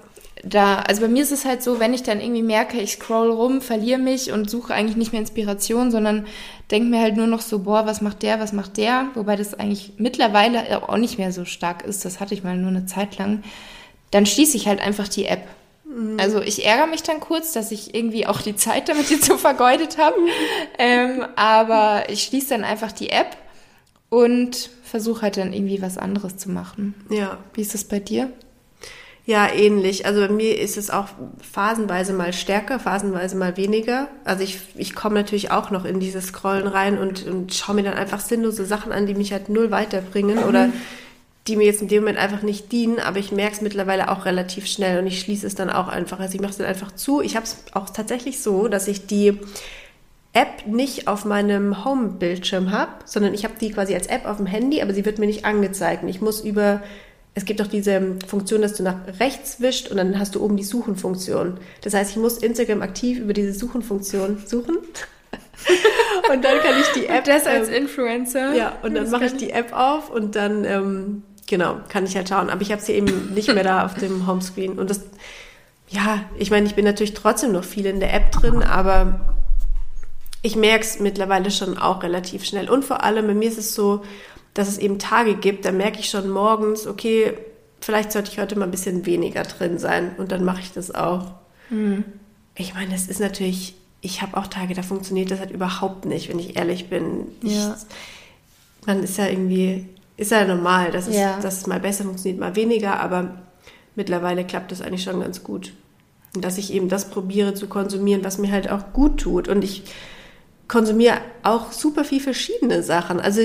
da, 0.42 0.76
also 0.78 1.02
bei 1.02 1.08
mir 1.08 1.22
ist 1.22 1.32
es 1.32 1.44
halt 1.44 1.62
so, 1.62 1.78
wenn 1.78 1.94
ich 1.94 2.02
dann 2.02 2.20
irgendwie 2.20 2.42
merke, 2.42 2.80
ich 2.80 2.92
scroll 2.92 3.30
rum, 3.30 3.60
verliere 3.60 3.98
mich 3.98 4.32
und 4.32 4.48
suche 4.48 4.72
eigentlich 4.72 4.96
nicht 4.96 5.12
mehr 5.12 5.20
Inspiration, 5.20 5.90
sondern 5.90 6.26
denke 6.70 6.88
mir 6.88 7.00
halt 7.00 7.16
nur 7.16 7.26
noch 7.26 7.42
so, 7.42 7.60
boah, 7.60 7.86
was 7.86 8.00
macht 8.00 8.22
der, 8.22 8.40
was 8.40 8.52
macht 8.52 8.78
der? 8.78 9.08
Wobei 9.14 9.36
das 9.36 9.54
eigentlich 9.54 9.94
mittlerweile 9.98 10.88
auch 10.88 10.96
nicht 10.96 11.18
mehr 11.18 11.32
so 11.32 11.44
stark 11.44 11.84
ist. 11.84 12.04
Das 12.04 12.18
hatte 12.18 12.34
ich 12.34 12.44
mal 12.44 12.56
nur 12.56 12.70
eine 12.70 12.86
Zeit 12.86 13.18
lang. 13.18 13.42
Dann 14.10 14.26
schließe 14.26 14.56
ich 14.56 14.66
halt 14.66 14.80
einfach 14.80 15.08
die 15.08 15.26
App. 15.26 15.46
Mhm. 15.84 16.18
Also 16.18 16.40
ich 16.40 16.64
ärgere 16.64 16.86
mich 16.86 17.02
dann 17.02 17.20
kurz, 17.20 17.52
dass 17.52 17.72
ich 17.72 17.94
irgendwie 17.94 18.26
auch 18.26 18.40
die 18.40 18.56
Zeit 18.56 18.88
damit 18.88 19.10
jetzt 19.10 19.26
so 19.26 19.36
vergeudet 19.36 19.98
habe. 19.98 20.16
ähm, 20.78 21.26
aber 21.36 22.04
ich 22.08 22.22
schließe 22.24 22.50
dann 22.50 22.64
einfach 22.64 22.92
die 22.92 23.10
App 23.10 23.36
und 24.08 24.70
versuche 24.92 25.22
halt 25.22 25.38
dann 25.38 25.54
irgendwie 25.54 25.80
was 25.80 25.96
anderes 25.96 26.36
zu 26.36 26.50
machen. 26.50 26.94
Ja. 27.08 27.38
Wie 27.54 27.62
ist 27.62 27.72
das 27.72 27.84
bei 27.84 27.98
dir? 27.98 28.30
Ja, 29.24 29.50
ähnlich. 29.50 30.04
Also 30.04 30.20
bei 30.20 30.28
mir 30.28 30.60
ist 30.60 30.76
es 30.76 30.90
auch 30.90 31.06
phasenweise 31.40 32.12
mal 32.12 32.34
stärker, 32.34 32.78
phasenweise 32.78 33.34
mal 33.34 33.56
weniger. 33.56 34.08
Also 34.24 34.44
ich, 34.44 34.58
ich 34.74 34.94
komme 34.94 35.14
natürlich 35.14 35.50
auch 35.50 35.70
noch 35.70 35.86
in 35.86 35.98
dieses 35.98 36.26
Scrollen 36.26 36.66
rein 36.66 36.98
und, 36.98 37.26
und 37.26 37.54
schaue 37.54 37.76
mir 37.76 37.84
dann 37.84 37.94
einfach 37.94 38.20
sinnlose 38.20 38.66
Sachen 38.66 38.92
an, 38.92 39.06
die 39.06 39.14
mich 39.14 39.32
halt 39.32 39.48
null 39.48 39.70
weiterbringen 39.70 40.36
mhm. 40.36 40.44
oder 40.44 40.68
die 41.46 41.56
mir 41.56 41.64
jetzt 41.64 41.80
in 41.80 41.88
dem 41.88 42.02
Moment 42.02 42.18
einfach 42.18 42.42
nicht 42.42 42.70
dienen, 42.70 42.98
aber 42.98 43.18
ich 43.18 43.32
merke 43.32 43.54
es 43.54 43.60
mittlerweile 43.62 44.10
auch 44.10 44.26
relativ 44.26 44.66
schnell 44.66 44.98
und 44.98 45.06
ich 45.06 45.20
schließe 45.20 45.46
es 45.46 45.54
dann 45.54 45.70
auch 45.70 45.88
einfach. 45.88 46.20
Also 46.20 46.34
ich 46.34 46.42
mache 46.42 46.52
es 46.52 46.58
dann 46.58 46.66
einfach 46.66 46.92
zu. 46.92 47.22
Ich 47.22 47.34
habe 47.34 47.46
es 47.46 47.64
auch 47.72 47.88
tatsächlich 47.88 48.42
so, 48.42 48.68
dass 48.68 48.88
ich 48.88 49.06
die 49.06 49.38
App 50.34 50.66
nicht 50.66 51.08
auf 51.08 51.24
meinem 51.24 51.84
Home-Bildschirm 51.84 52.70
habe, 52.70 52.92
sondern 53.04 53.34
ich 53.34 53.44
habe 53.44 53.54
die 53.60 53.70
quasi 53.70 53.94
als 53.94 54.06
App 54.06 54.24
auf 54.24 54.38
dem 54.38 54.46
Handy, 54.46 54.80
aber 54.80 54.94
sie 54.94 55.04
wird 55.04 55.18
mir 55.18 55.26
nicht 55.26 55.44
angezeigt. 55.44 56.02
Und 56.02 56.08
ich 56.08 56.22
muss 56.22 56.40
über, 56.40 56.82
es 57.34 57.44
gibt 57.44 57.60
auch 57.60 57.66
diese 57.66 58.16
Funktion, 58.26 58.62
dass 58.62 58.74
du 58.74 58.82
nach 58.82 58.96
rechts 59.20 59.60
wischt 59.60 59.90
und 59.90 59.98
dann 59.98 60.18
hast 60.18 60.34
du 60.34 60.42
oben 60.42 60.56
die 60.56 60.64
Suchen-Funktion. 60.64 61.58
Das 61.82 61.92
heißt, 61.92 62.12
ich 62.12 62.16
muss 62.16 62.38
Instagram 62.38 62.80
aktiv 62.80 63.18
über 63.18 63.34
diese 63.34 63.52
Suchen-Funktion 63.52 64.42
suchen. 64.46 64.76
und 66.32 66.44
dann 66.44 66.58
kann 66.60 66.80
ich 66.80 66.88
die 66.94 67.06
App. 67.06 67.18
Und 67.18 67.28
das 67.28 67.46
als 67.46 67.68
ähm, 67.68 67.74
Influencer. 67.74 68.54
Ja, 68.54 68.78
und 68.82 68.94
dann 68.94 69.10
mache 69.10 69.26
ich 69.26 69.36
die 69.36 69.50
App 69.50 69.74
auf 69.74 70.08
und 70.08 70.34
dann, 70.34 70.64
ähm, 70.64 71.22
genau, 71.46 71.76
kann 71.90 72.04
ich 72.06 72.16
halt 72.16 72.30
schauen. 72.30 72.48
Aber 72.48 72.62
ich 72.62 72.72
habe 72.72 72.80
sie 72.80 72.92
eben 72.92 73.34
nicht 73.34 73.52
mehr 73.52 73.64
da 73.64 73.84
auf 73.84 73.94
dem 73.94 74.26
Homescreen. 74.26 74.78
Und 74.78 74.88
das, 74.88 75.02
ja, 75.90 76.24
ich 76.38 76.50
meine, 76.50 76.64
ich 76.64 76.74
bin 76.74 76.86
natürlich 76.86 77.12
trotzdem 77.12 77.52
noch 77.52 77.64
viel 77.64 77.84
in 77.84 78.00
der 78.00 78.14
App 78.14 78.32
drin, 78.32 78.62
aber 78.62 79.36
ich 80.42 80.56
merke 80.56 80.84
es 80.84 80.98
mittlerweile 80.98 81.50
schon 81.50 81.78
auch 81.78 82.02
relativ 82.02 82.44
schnell. 82.44 82.68
Und 82.68 82.84
vor 82.84 83.04
allem, 83.04 83.28
bei 83.28 83.34
mir 83.34 83.48
ist 83.48 83.58
es 83.58 83.74
so, 83.74 84.02
dass 84.54 84.68
es 84.68 84.78
eben 84.78 84.98
Tage 84.98 85.36
gibt, 85.36 85.64
da 85.64 85.72
merke 85.72 86.00
ich 86.00 86.10
schon 86.10 86.28
morgens, 86.28 86.86
okay, 86.86 87.34
vielleicht 87.80 88.12
sollte 88.12 88.30
ich 88.30 88.38
heute 88.38 88.58
mal 88.58 88.66
ein 88.66 88.70
bisschen 88.72 89.06
weniger 89.06 89.44
drin 89.44 89.78
sein. 89.78 90.14
Und 90.18 90.32
dann 90.32 90.44
mache 90.44 90.60
ich 90.60 90.72
das 90.72 90.92
auch. 90.94 91.32
Mhm. 91.70 92.04
Ich 92.56 92.74
meine, 92.74 92.94
es 92.94 93.06
ist 93.06 93.20
natürlich, 93.20 93.76
ich 94.00 94.20
habe 94.20 94.36
auch 94.36 94.48
Tage, 94.48 94.74
da 94.74 94.82
funktioniert 94.82 95.30
das 95.30 95.38
halt 95.38 95.52
überhaupt 95.52 96.04
nicht, 96.04 96.28
wenn 96.28 96.40
ich 96.40 96.56
ehrlich 96.56 96.90
bin. 96.90 97.28
Ja. 97.42 97.76
Ich, 97.76 98.86
man 98.86 99.02
ist 99.02 99.16
ja 99.18 99.28
irgendwie, 99.28 99.88
ist 100.16 100.32
ja 100.32 100.44
normal, 100.44 100.90
dass 100.90 101.06
es, 101.06 101.16
ja. 101.16 101.38
dass 101.40 101.58
es 101.58 101.66
mal 101.68 101.80
besser 101.80 102.02
funktioniert, 102.04 102.40
mal 102.40 102.56
weniger, 102.56 102.98
aber 102.98 103.42
mittlerweile 103.94 104.44
klappt 104.44 104.72
das 104.72 104.82
eigentlich 104.82 105.04
schon 105.04 105.20
ganz 105.20 105.44
gut. 105.44 105.72
Und 106.34 106.44
dass 106.44 106.58
ich 106.58 106.72
eben 106.72 106.88
das 106.88 107.10
probiere 107.10 107.54
zu 107.54 107.68
konsumieren, 107.68 108.24
was 108.24 108.38
mir 108.38 108.50
halt 108.50 108.70
auch 108.70 108.92
gut 108.92 109.20
tut. 109.20 109.48
Und 109.48 109.62
ich 109.62 109.84
konsumiere 110.72 111.18
auch 111.42 111.70
super 111.70 112.02
viel 112.02 112.20
verschiedene 112.20 112.82
Sachen. 112.82 113.20
Also 113.20 113.42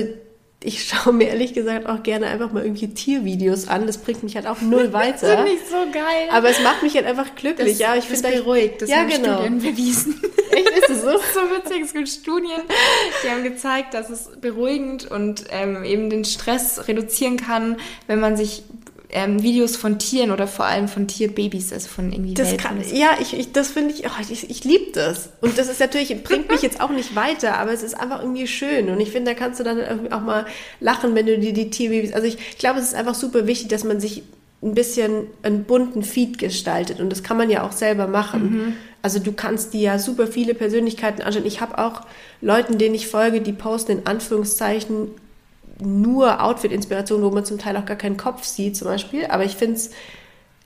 ich 0.64 0.84
schaue 0.88 1.12
mir 1.12 1.28
ehrlich 1.28 1.52
gesagt 1.52 1.86
auch 1.86 2.02
gerne 2.02 2.26
einfach 2.26 2.52
mal 2.52 2.64
irgendwie 2.64 2.88
Tiervideos 2.88 3.68
an. 3.68 3.86
Das 3.86 3.98
bringt 3.98 4.22
mich 4.22 4.34
halt 4.34 4.46
auch 4.46 4.62
null 4.62 4.92
weiter. 4.94 5.26
das 5.28 5.36
finde 5.36 5.52
ich 5.52 5.68
so 5.68 5.76
geil. 5.92 6.28
Aber 6.32 6.48
es 6.48 6.62
macht 6.62 6.82
mich 6.82 6.94
halt 6.94 7.04
einfach 7.04 7.34
glücklich. 7.34 7.72
Das, 7.72 7.78
ja, 7.78 7.96
ich 7.96 8.04
finde 8.04 8.30
beruhigt. 8.30 8.80
Das 8.80 8.88
ja, 8.88 8.96
haben 8.96 9.10
genau. 9.10 9.42
Studien 9.42 9.58
bewiesen. 9.58 10.22
Echt 10.50 10.70
ist 10.70 10.88
es 10.88 11.02
so? 11.02 11.12
Das 11.12 11.20
ist 11.20 11.34
so 11.34 11.40
witzig. 11.40 11.82
Es 11.84 11.92
gibt 11.92 12.08
Studien, 12.08 12.62
die 13.22 13.30
haben 13.30 13.44
gezeigt, 13.44 13.92
dass 13.92 14.08
es 14.08 14.30
beruhigend 14.40 15.10
und 15.10 15.44
ähm, 15.50 15.84
eben 15.84 16.08
den 16.08 16.24
Stress 16.24 16.88
reduzieren 16.88 17.36
kann, 17.36 17.76
wenn 18.06 18.20
man 18.20 18.38
sich 18.38 18.62
ähm, 19.10 19.42
Videos 19.42 19.76
von 19.76 19.98
Tieren 19.98 20.30
oder 20.30 20.46
vor 20.46 20.66
allem 20.66 20.86
von 20.86 21.08
Tierbabys, 21.08 21.72
also 21.72 21.88
von 21.88 22.12
irgendwie 22.12 22.34
das 22.34 22.50
Welpen. 22.50 22.64
kann, 22.64 22.96
Ja, 22.96 23.16
ich, 23.20 23.32
ich, 23.38 23.52
das 23.52 23.68
finde 23.68 23.94
ich, 23.94 24.04
oh, 24.04 24.20
ich, 24.20 24.50
ich 24.50 24.64
liebe 24.64 24.92
das. 24.92 25.30
Und 25.40 25.56
das 25.56 25.68
ist 25.68 25.80
natürlich, 25.80 26.22
bringt 26.22 26.50
mich 26.50 26.60
jetzt 26.60 26.80
auch 26.80 26.90
nicht 26.90 27.16
weiter, 27.16 27.56
aber 27.56 27.72
es 27.72 27.82
ist 27.82 27.98
einfach 27.98 28.20
irgendwie 28.20 28.46
schön. 28.46 28.90
Und 28.90 29.00
ich 29.00 29.10
finde, 29.10 29.32
da 29.32 29.38
kannst 29.38 29.60
du 29.60 29.64
dann 29.64 29.78
irgendwie 29.78 30.12
auch 30.12 30.20
mal 30.20 30.46
lachen, 30.80 31.14
wenn 31.14 31.26
du 31.26 31.38
dir 31.38 31.54
die 31.54 31.70
Tierbabys, 31.70 32.12
also 32.12 32.26
ich, 32.26 32.38
ich 32.50 32.58
glaube, 32.58 32.80
es 32.80 32.86
ist 32.86 32.94
einfach 32.94 33.14
super 33.14 33.46
wichtig, 33.46 33.68
dass 33.68 33.84
man 33.84 33.98
sich 33.98 34.24
ein 34.62 34.74
bisschen 34.74 35.28
einen 35.42 35.64
bunten 35.64 36.02
Feed 36.02 36.38
gestaltet. 36.38 37.00
Und 37.00 37.10
das 37.10 37.22
kann 37.22 37.36
man 37.36 37.48
ja 37.48 37.62
auch 37.62 37.72
selber 37.72 38.08
machen. 38.08 38.42
Mhm. 38.42 38.72
Also 39.00 39.20
du 39.20 39.32
kannst 39.32 39.72
dir 39.72 39.80
ja 39.80 39.98
super 39.98 40.26
viele 40.26 40.52
Persönlichkeiten 40.54 41.22
anschauen. 41.22 41.46
Ich 41.46 41.60
habe 41.60 41.78
auch 41.78 42.02
Leuten, 42.40 42.76
denen 42.76 42.94
ich 42.94 43.06
folge, 43.06 43.40
die 43.40 43.52
posten 43.52 43.92
in 43.92 44.06
Anführungszeichen 44.06 45.12
nur 45.80 46.42
Outfit-Inspiration, 46.42 47.22
wo 47.22 47.30
man 47.30 47.44
zum 47.44 47.58
Teil 47.58 47.76
auch 47.76 47.86
gar 47.86 47.96
keinen 47.96 48.16
Kopf 48.16 48.44
sieht 48.44 48.76
zum 48.76 48.88
Beispiel. 48.88 49.26
Aber 49.26 49.44
ich 49.44 49.56
finde 49.56 49.76
es 49.76 49.90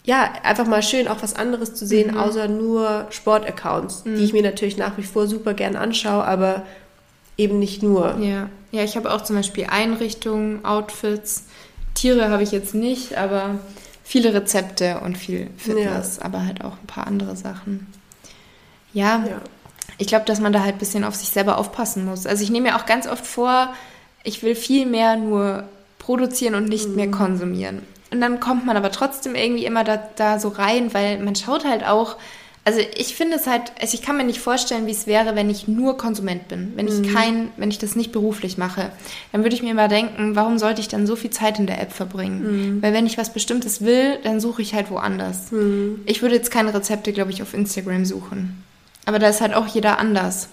ja 0.04 0.32
einfach 0.42 0.66
mal 0.66 0.82
schön, 0.82 1.06
auch 1.08 1.22
was 1.22 1.36
anderes 1.36 1.74
zu 1.74 1.86
sehen, 1.86 2.16
außer 2.16 2.48
nur 2.48 3.06
Sport-Accounts, 3.10 4.04
die 4.04 4.24
ich 4.24 4.32
mir 4.32 4.42
natürlich 4.42 4.76
nach 4.76 4.96
wie 4.98 5.02
vor 5.02 5.26
super 5.28 5.54
gern 5.54 5.76
anschaue, 5.76 6.24
aber 6.24 6.62
eben 7.36 7.58
nicht 7.58 7.82
nur. 7.82 8.16
Ja, 8.18 8.48
ja 8.72 8.82
ich 8.82 8.96
habe 8.96 9.12
auch 9.12 9.22
zum 9.22 9.36
Beispiel 9.36 9.66
Einrichtungen, 9.70 10.64
Outfits. 10.64 11.44
Tiere 11.94 12.30
habe 12.30 12.42
ich 12.42 12.52
jetzt 12.52 12.74
nicht, 12.74 13.16
aber 13.16 13.58
viele 14.02 14.34
Rezepte 14.34 15.00
und 15.00 15.16
viel 15.16 15.48
Fitness, 15.56 16.18
aber 16.18 16.44
halt 16.46 16.64
auch 16.64 16.72
ein 16.82 16.86
paar 16.86 17.06
andere 17.06 17.36
Sachen. 17.36 17.86
Ja, 18.92 19.24
Ja. 19.26 19.40
ich 19.98 20.06
glaube, 20.06 20.24
dass 20.24 20.40
man 20.40 20.52
da 20.52 20.60
halt 20.60 20.74
ein 20.74 20.78
bisschen 20.78 21.04
auf 21.04 21.14
sich 21.14 21.28
selber 21.30 21.58
aufpassen 21.58 22.04
muss. 22.04 22.26
Also 22.26 22.42
ich 22.42 22.50
nehme 22.50 22.70
mir 22.70 22.76
auch 22.76 22.86
ganz 22.86 23.06
oft 23.06 23.26
vor, 23.26 23.72
ich 24.24 24.42
will 24.42 24.54
viel 24.54 24.86
mehr 24.86 25.16
nur 25.16 25.64
produzieren 25.98 26.54
und 26.54 26.68
nicht 26.68 26.88
mehr 26.88 27.10
konsumieren. 27.10 27.82
Und 28.10 28.20
dann 28.20 28.40
kommt 28.40 28.66
man 28.66 28.76
aber 28.76 28.90
trotzdem 28.90 29.34
irgendwie 29.34 29.64
immer 29.64 29.84
da, 29.84 30.02
da 30.16 30.38
so 30.38 30.48
rein, 30.48 30.92
weil 30.92 31.18
man 31.18 31.34
schaut 31.34 31.64
halt 31.64 31.86
auch, 31.86 32.16
also 32.64 32.78
ich 32.96 33.16
finde 33.16 33.36
es 33.36 33.48
halt, 33.48 33.72
also 33.80 33.94
ich 33.94 34.02
kann 34.02 34.16
mir 34.16 34.24
nicht 34.24 34.38
vorstellen, 34.38 34.86
wie 34.86 34.92
es 34.92 35.08
wäre, 35.08 35.34
wenn 35.34 35.50
ich 35.50 35.66
nur 35.66 35.96
Konsument 35.96 36.46
bin, 36.46 36.74
wenn 36.76 36.86
ich 36.86 37.12
kein, 37.12 37.50
wenn 37.56 37.70
ich 37.70 37.78
das 37.78 37.96
nicht 37.96 38.12
beruflich 38.12 38.56
mache. 38.56 38.92
Dann 39.32 39.42
würde 39.42 39.56
ich 39.56 39.62
mir 39.64 39.70
immer 39.70 39.88
denken, 39.88 40.36
warum 40.36 40.58
sollte 40.58 40.80
ich 40.80 40.86
dann 40.86 41.06
so 41.06 41.16
viel 41.16 41.30
Zeit 41.30 41.58
in 41.58 41.66
der 41.66 41.80
App 41.80 41.92
verbringen? 41.92 42.78
Weil 42.80 42.92
wenn 42.92 43.06
ich 43.06 43.18
was 43.18 43.32
Bestimmtes 43.32 43.80
will, 43.80 44.18
dann 44.22 44.38
suche 44.38 44.62
ich 44.62 44.74
halt 44.74 44.90
woanders. 44.90 45.50
Ich 46.06 46.22
würde 46.22 46.36
jetzt 46.36 46.52
keine 46.52 46.72
Rezepte, 46.72 47.12
glaube 47.12 47.32
ich, 47.32 47.42
auf 47.42 47.52
Instagram 47.54 48.04
suchen. 48.04 48.62
Aber 49.06 49.18
da 49.18 49.28
ist 49.28 49.40
halt 49.40 49.54
auch 49.54 49.66
jeder 49.66 49.98
anders. 49.98 50.48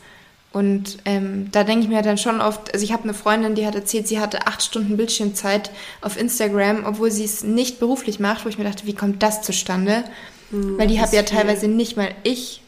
Und 0.52 0.98
ähm, 1.06 1.50
da 1.52 1.64
denke 1.64 1.84
ich 1.84 1.90
mir 1.90 2.02
dann 2.02 2.18
schon 2.18 2.42
oft, 2.42 2.74
also 2.74 2.84
ich 2.84 2.92
habe 2.92 3.04
eine 3.04 3.14
Freundin, 3.14 3.54
die 3.54 3.68
hat 3.68 3.76
erzählt, 3.76 4.08
sie 4.08 4.20
hatte 4.20 4.48
acht 4.48 4.64
Stunden 4.64 4.98
Bildschirmzeit 4.98 5.70
auf 6.02 6.20
Instagram, 6.20 6.86
obwohl 6.86 7.12
sie 7.12 7.24
es 7.24 7.44
nicht 7.44 7.80
beruflich 7.80 8.20
macht, 8.20 8.46
wo 8.46 8.50
ich 8.50 8.58
mir 8.58 8.64
dachte, 8.64 8.88
wie 8.88 8.96
kommt 8.96 9.22
das 9.22 9.44
zustande? 9.44 10.04
Weil 10.78 10.88
die 10.88 11.00
habe 11.00 11.16
ja 11.16 11.24
viel. 11.24 11.38
teilweise 11.38 11.68
nicht 11.68 11.98
mal 11.98 12.10
ich, 12.24 12.64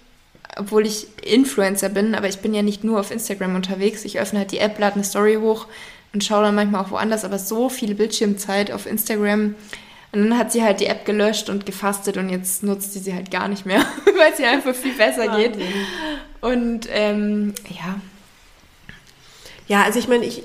obwohl 0.57 0.85
ich 0.85 1.07
Influencer 1.23 1.89
bin, 1.89 2.13
aber 2.13 2.27
ich 2.27 2.39
bin 2.39 2.53
ja 2.53 2.61
nicht 2.61 2.83
nur 2.83 2.99
auf 2.99 3.09
Instagram 3.09 3.55
unterwegs. 3.55 4.05
Ich 4.05 4.19
öffne 4.19 4.39
halt 4.39 4.51
die 4.51 4.59
App, 4.59 4.77
lade 4.77 4.95
eine 4.95 5.03
Story 5.03 5.35
hoch 5.41 5.65
und 6.13 6.23
schaue 6.23 6.43
dann 6.43 6.55
manchmal 6.55 6.83
auch 6.83 6.91
woanders, 6.91 7.25
aber 7.25 7.39
so 7.39 7.69
viel 7.69 7.95
Bildschirmzeit 7.95 8.71
auf 8.71 8.85
Instagram. 8.85 9.55
Und 10.13 10.29
dann 10.29 10.37
hat 10.37 10.51
sie 10.51 10.61
halt 10.61 10.79
die 10.81 10.87
App 10.87 11.05
gelöscht 11.05 11.49
und 11.49 11.65
gefastet 11.65 12.17
und 12.17 12.29
jetzt 12.29 12.63
nutzt 12.63 12.91
sie 12.93 12.99
sie 12.99 13.13
halt 13.13 13.31
gar 13.31 13.47
nicht 13.47 13.65
mehr, 13.65 13.79
weil 14.17 14.35
sie 14.35 14.43
einfach 14.45 14.75
viel 14.75 14.93
besser 14.93 15.37
geht. 15.37 15.53
Wahnsinn. 15.53 15.71
Und 16.41 16.87
ähm, 16.91 17.53
ja, 17.69 17.99
Ja, 19.67 19.83
also 19.83 19.99
ich 19.99 20.07
meine, 20.07 20.25
ich, 20.25 20.43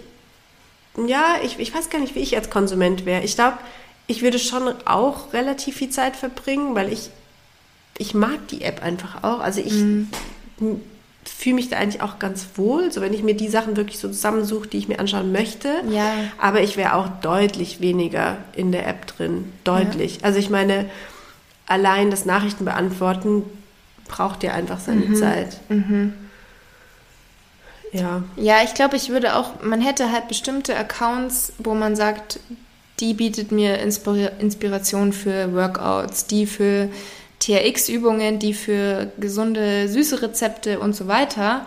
ja, 1.07 1.37
ich, 1.43 1.59
ich 1.59 1.75
weiß 1.75 1.91
gar 1.91 1.99
nicht, 1.99 2.15
wie 2.15 2.21
ich 2.21 2.37
als 2.37 2.49
Konsument 2.51 3.07
wäre. 3.07 3.23
Ich 3.25 3.35
glaube, 3.35 3.59
ich 4.07 4.23
würde 4.23 4.39
schon 4.39 4.73
auch 4.87 5.33
relativ 5.33 5.77
viel 5.77 5.91
Zeit 5.91 6.15
verbringen, 6.17 6.75
weil 6.75 6.93
ich, 6.93 7.11
ich 7.99 8.15
mag 8.15 8.47
die 8.49 8.63
App 8.63 8.83
einfach 8.83 9.25
auch. 9.25 9.41
Also 9.41 9.61
ich 9.61 9.73
m- 9.73 10.11
fühle 11.29 11.57
mich 11.57 11.69
da 11.69 11.77
eigentlich 11.77 12.03
auch 12.03 12.19
ganz 12.19 12.47
wohl, 12.57 12.93
so 12.93 13.01
wenn 13.01 13.13
ich 13.13 13.23
mir 13.23 13.35
die 13.35 13.49
Sachen 13.49 13.77
wirklich 13.77 13.99
so 13.99 14.09
zusammensuche, 14.09 14.69
die 14.69 14.79
ich 14.79 14.89
mir 14.89 14.99
anschauen 15.01 15.33
möchte. 15.33 15.69
Ja. 15.91 16.13
Aber 16.39 16.61
ich 16.61 16.77
wäre 16.77 16.95
auch 16.95 17.09
deutlich 17.21 17.81
weniger 17.81 18.39
in 18.55 18.73
der 18.73 18.87
App 18.87 19.07
drin. 19.07 19.53
Deutlich. 19.65 20.25
Also 20.25 20.39
ich 20.39 20.51
meine, 20.51 20.87
allein 21.67 22.11
das 22.11 22.25
Nachrichten 22.25 22.65
beantworten 22.65 23.43
braucht 24.09 24.43
ja 24.43 24.53
einfach 24.53 24.79
seine 24.79 25.15
Zeit. 25.15 25.59
Ja. 27.93 28.23
Ja, 28.37 28.57
ich 28.65 28.75
glaube, 28.75 28.97
ich 28.97 29.09
würde 29.09 29.37
auch, 29.37 29.63
man 29.63 29.81
hätte 29.81 30.13
halt 30.13 30.29
bestimmte 30.29 30.77
Accounts, 30.77 31.53
wo 31.59 31.75
man 31.75 31.97
sagt, 31.97 32.41
die 33.01 33.15
bietet 33.15 33.53
mir 33.53 33.79
Inspira 33.79 34.29
Inspiration 34.39 35.13
für 35.13 35.55
Workouts, 35.55 36.27
die 36.27 36.47
für 36.47 36.89
TRX-Übungen, 37.41 38.39
die 38.39 38.55
für 38.55 39.13
gesunde, 39.19 39.89
süße 39.89 40.23
Rezepte 40.23 40.81
und 40.81 40.95
so 40.95 41.07
weiter. 41.07 41.67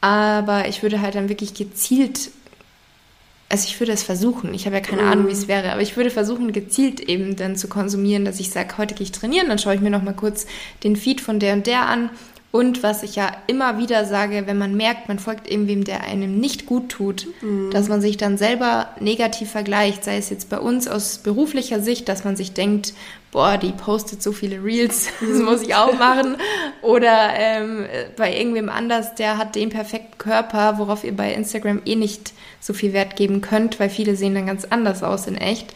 Aber 0.00 0.68
ich 0.68 0.82
würde 0.82 1.00
halt 1.00 1.14
dann 1.14 1.28
wirklich 1.28 1.54
gezielt, 1.54 2.30
also 3.48 3.66
ich 3.66 3.80
würde 3.80 3.92
es 3.92 4.02
versuchen, 4.02 4.52
ich 4.52 4.66
habe 4.66 4.76
ja 4.76 4.82
keine 4.82 5.02
Ahnung, 5.02 5.28
wie 5.28 5.32
es 5.32 5.48
wäre, 5.48 5.72
aber 5.72 5.80
ich 5.80 5.96
würde 5.96 6.10
versuchen, 6.10 6.52
gezielt 6.52 7.00
eben 7.00 7.36
dann 7.36 7.56
zu 7.56 7.68
konsumieren, 7.68 8.24
dass 8.24 8.40
ich 8.40 8.50
sage, 8.50 8.76
heute 8.76 8.94
gehe 8.94 9.04
ich 9.04 9.12
trainieren, 9.12 9.48
dann 9.48 9.58
schaue 9.58 9.74
ich 9.74 9.80
mir 9.80 9.90
nochmal 9.90 10.14
kurz 10.14 10.46
den 10.82 10.96
Feed 10.96 11.20
von 11.20 11.40
der 11.40 11.54
und 11.54 11.66
der 11.66 11.88
an. 11.88 12.10
Und 12.50 12.82
was 12.84 13.02
ich 13.02 13.16
ja 13.16 13.32
immer 13.48 13.78
wieder 13.78 14.04
sage, 14.04 14.44
wenn 14.46 14.58
man 14.58 14.76
merkt, 14.76 15.08
man 15.08 15.18
folgt 15.18 15.50
irgendwem, 15.50 15.82
der 15.82 16.04
einem 16.04 16.38
nicht 16.38 16.66
gut 16.66 16.88
tut, 16.88 17.26
dass 17.72 17.88
man 17.88 18.00
sich 18.00 18.16
dann 18.16 18.38
selber 18.38 18.90
negativ 19.00 19.50
vergleicht, 19.50 20.04
sei 20.04 20.18
es 20.18 20.30
jetzt 20.30 20.50
bei 20.50 20.60
uns 20.60 20.86
aus 20.86 21.18
beruflicher 21.18 21.80
Sicht, 21.80 22.08
dass 22.08 22.22
man 22.22 22.36
sich 22.36 22.52
denkt, 22.52 22.94
boah, 23.34 23.58
die 23.58 23.72
postet 23.72 24.22
so 24.22 24.30
viele 24.30 24.62
Reels, 24.62 25.08
das 25.20 25.40
muss 25.40 25.60
ich 25.60 25.74
auch 25.74 25.92
machen. 25.98 26.36
Oder 26.82 27.34
ähm, 27.34 27.84
bei 28.16 28.34
irgendwem 28.34 28.68
anders, 28.68 29.16
der 29.16 29.36
hat 29.36 29.56
den 29.56 29.70
perfekten 29.70 30.16
Körper, 30.18 30.78
worauf 30.78 31.02
ihr 31.02 31.14
bei 31.14 31.34
Instagram 31.34 31.82
eh 31.84 31.96
nicht 31.96 32.32
so 32.60 32.72
viel 32.72 32.92
Wert 32.92 33.16
geben 33.16 33.40
könnt, 33.40 33.80
weil 33.80 33.90
viele 33.90 34.14
sehen 34.14 34.34
dann 34.34 34.46
ganz 34.46 34.64
anders 34.64 35.02
aus 35.02 35.26
in 35.26 35.36
echt. 35.36 35.74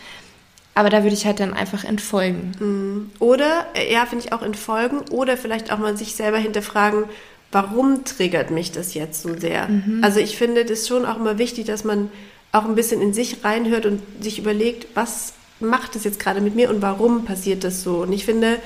Aber 0.77 0.89
da 0.89 1.03
würde 1.03 1.15
ich 1.15 1.27
halt 1.27 1.41
dann 1.41 1.53
einfach 1.53 1.83
entfolgen. 1.83 3.11
Oder, 3.19 3.67
äh, 3.75 3.93
ja, 3.93 4.07
finde 4.07 4.25
ich 4.25 4.33
auch 4.33 4.43
in 4.43 4.55
Folgen, 4.55 5.01
oder 5.11 5.37
vielleicht 5.37 5.73
auch 5.73 5.79
mal 5.79 5.97
sich 5.97 6.15
selber 6.15 6.39
hinterfragen, 6.39 7.07
warum 7.51 8.05
triggert 8.05 8.53
mich 8.53 8.71
das 8.71 8.95
jetzt 8.95 9.23
so 9.23 9.37
sehr? 9.37 9.69
Also 10.03 10.21
ich 10.21 10.37
finde 10.37 10.65
das 10.65 10.87
schon 10.87 11.05
auch 11.05 11.17
immer 11.17 11.39
wichtig, 11.39 11.67
dass 11.67 11.83
man 11.83 12.13
auch 12.53 12.67
ein 12.67 12.77
bisschen 12.77 13.03
in 13.03 13.13
sich 13.13 13.43
reinhört 13.43 13.85
und 13.85 14.01
sich 14.21 14.39
überlegt, 14.39 14.87
was 14.95 15.33
macht 15.61 15.95
das 15.95 16.05
jetzt 16.05 16.21
gerade 16.21 16.41
mit 16.41 16.55
mir 16.55 16.71
und 16.71 16.83
warum 16.83 17.25
passiert 17.25 17.65
das 17.65 17.83
so? 17.83 18.03
Und 18.03 18.13
ich 18.13 18.25
finde, 18.25 18.59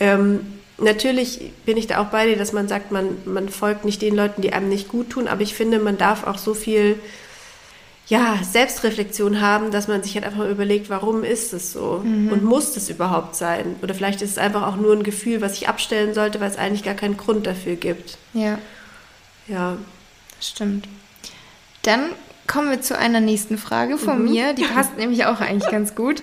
ähm, 0.00 0.40
natürlich 0.78 1.52
bin 1.64 1.76
ich 1.76 1.86
da 1.86 1.98
auch 2.00 2.06
bei 2.06 2.26
dir, 2.26 2.36
dass 2.36 2.52
man 2.52 2.68
sagt, 2.68 2.92
man, 2.92 3.16
man 3.24 3.48
folgt 3.48 3.84
nicht 3.84 4.02
den 4.02 4.14
Leuten, 4.14 4.42
die 4.42 4.52
einem 4.52 4.68
nicht 4.68 4.88
gut 4.88 5.10
tun, 5.10 5.28
aber 5.28 5.42
ich 5.42 5.54
finde, 5.54 5.78
man 5.78 5.98
darf 5.98 6.26
auch 6.26 6.38
so 6.38 6.54
viel 6.54 6.98
ja, 8.08 8.38
Selbstreflexion 8.42 9.40
haben, 9.40 9.72
dass 9.72 9.88
man 9.88 10.02
sich 10.02 10.14
halt 10.14 10.24
einfach 10.24 10.38
mal 10.38 10.50
überlegt, 10.50 10.90
warum 10.90 11.24
ist 11.24 11.52
es 11.52 11.72
so 11.72 12.02
und 12.04 12.44
muss 12.44 12.72
das 12.72 12.88
überhaupt 12.88 13.34
sein? 13.34 13.74
Oder 13.82 13.94
vielleicht 13.94 14.22
ist 14.22 14.30
es 14.30 14.38
einfach 14.38 14.64
auch 14.64 14.76
nur 14.76 14.92
ein 14.92 15.02
Gefühl, 15.02 15.40
was 15.40 15.54
ich 15.54 15.68
abstellen 15.68 16.14
sollte, 16.14 16.40
weil 16.40 16.50
es 16.50 16.56
eigentlich 16.56 16.84
gar 16.84 16.94
keinen 16.94 17.16
Grund 17.16 17.48
dafür 17.48 17.74
gibt. 17.74 18.16
Ja. 18.32 18.58
Ja. 19.48 19.76
Stimmt. 20.40 20.86
Dann 21.82 22.10
kommen 22.46 22.70
wir 22.70 22.80
zu 22.80 22.96
einer 22.98 23.20
nächsten 23.20 23.58
Frage 23.58 23.98
von 23.98 24.24
Mhm. 24.24 24.30
mir. 24.32 24.52
Die 24.54 24.64
passt 24.64 24.96
nämlich 24.98 25.24
auch 25.26 25.40
eigentlich 25.40 25.70
ganz 25.70 25.94
gut. 25.94 26.22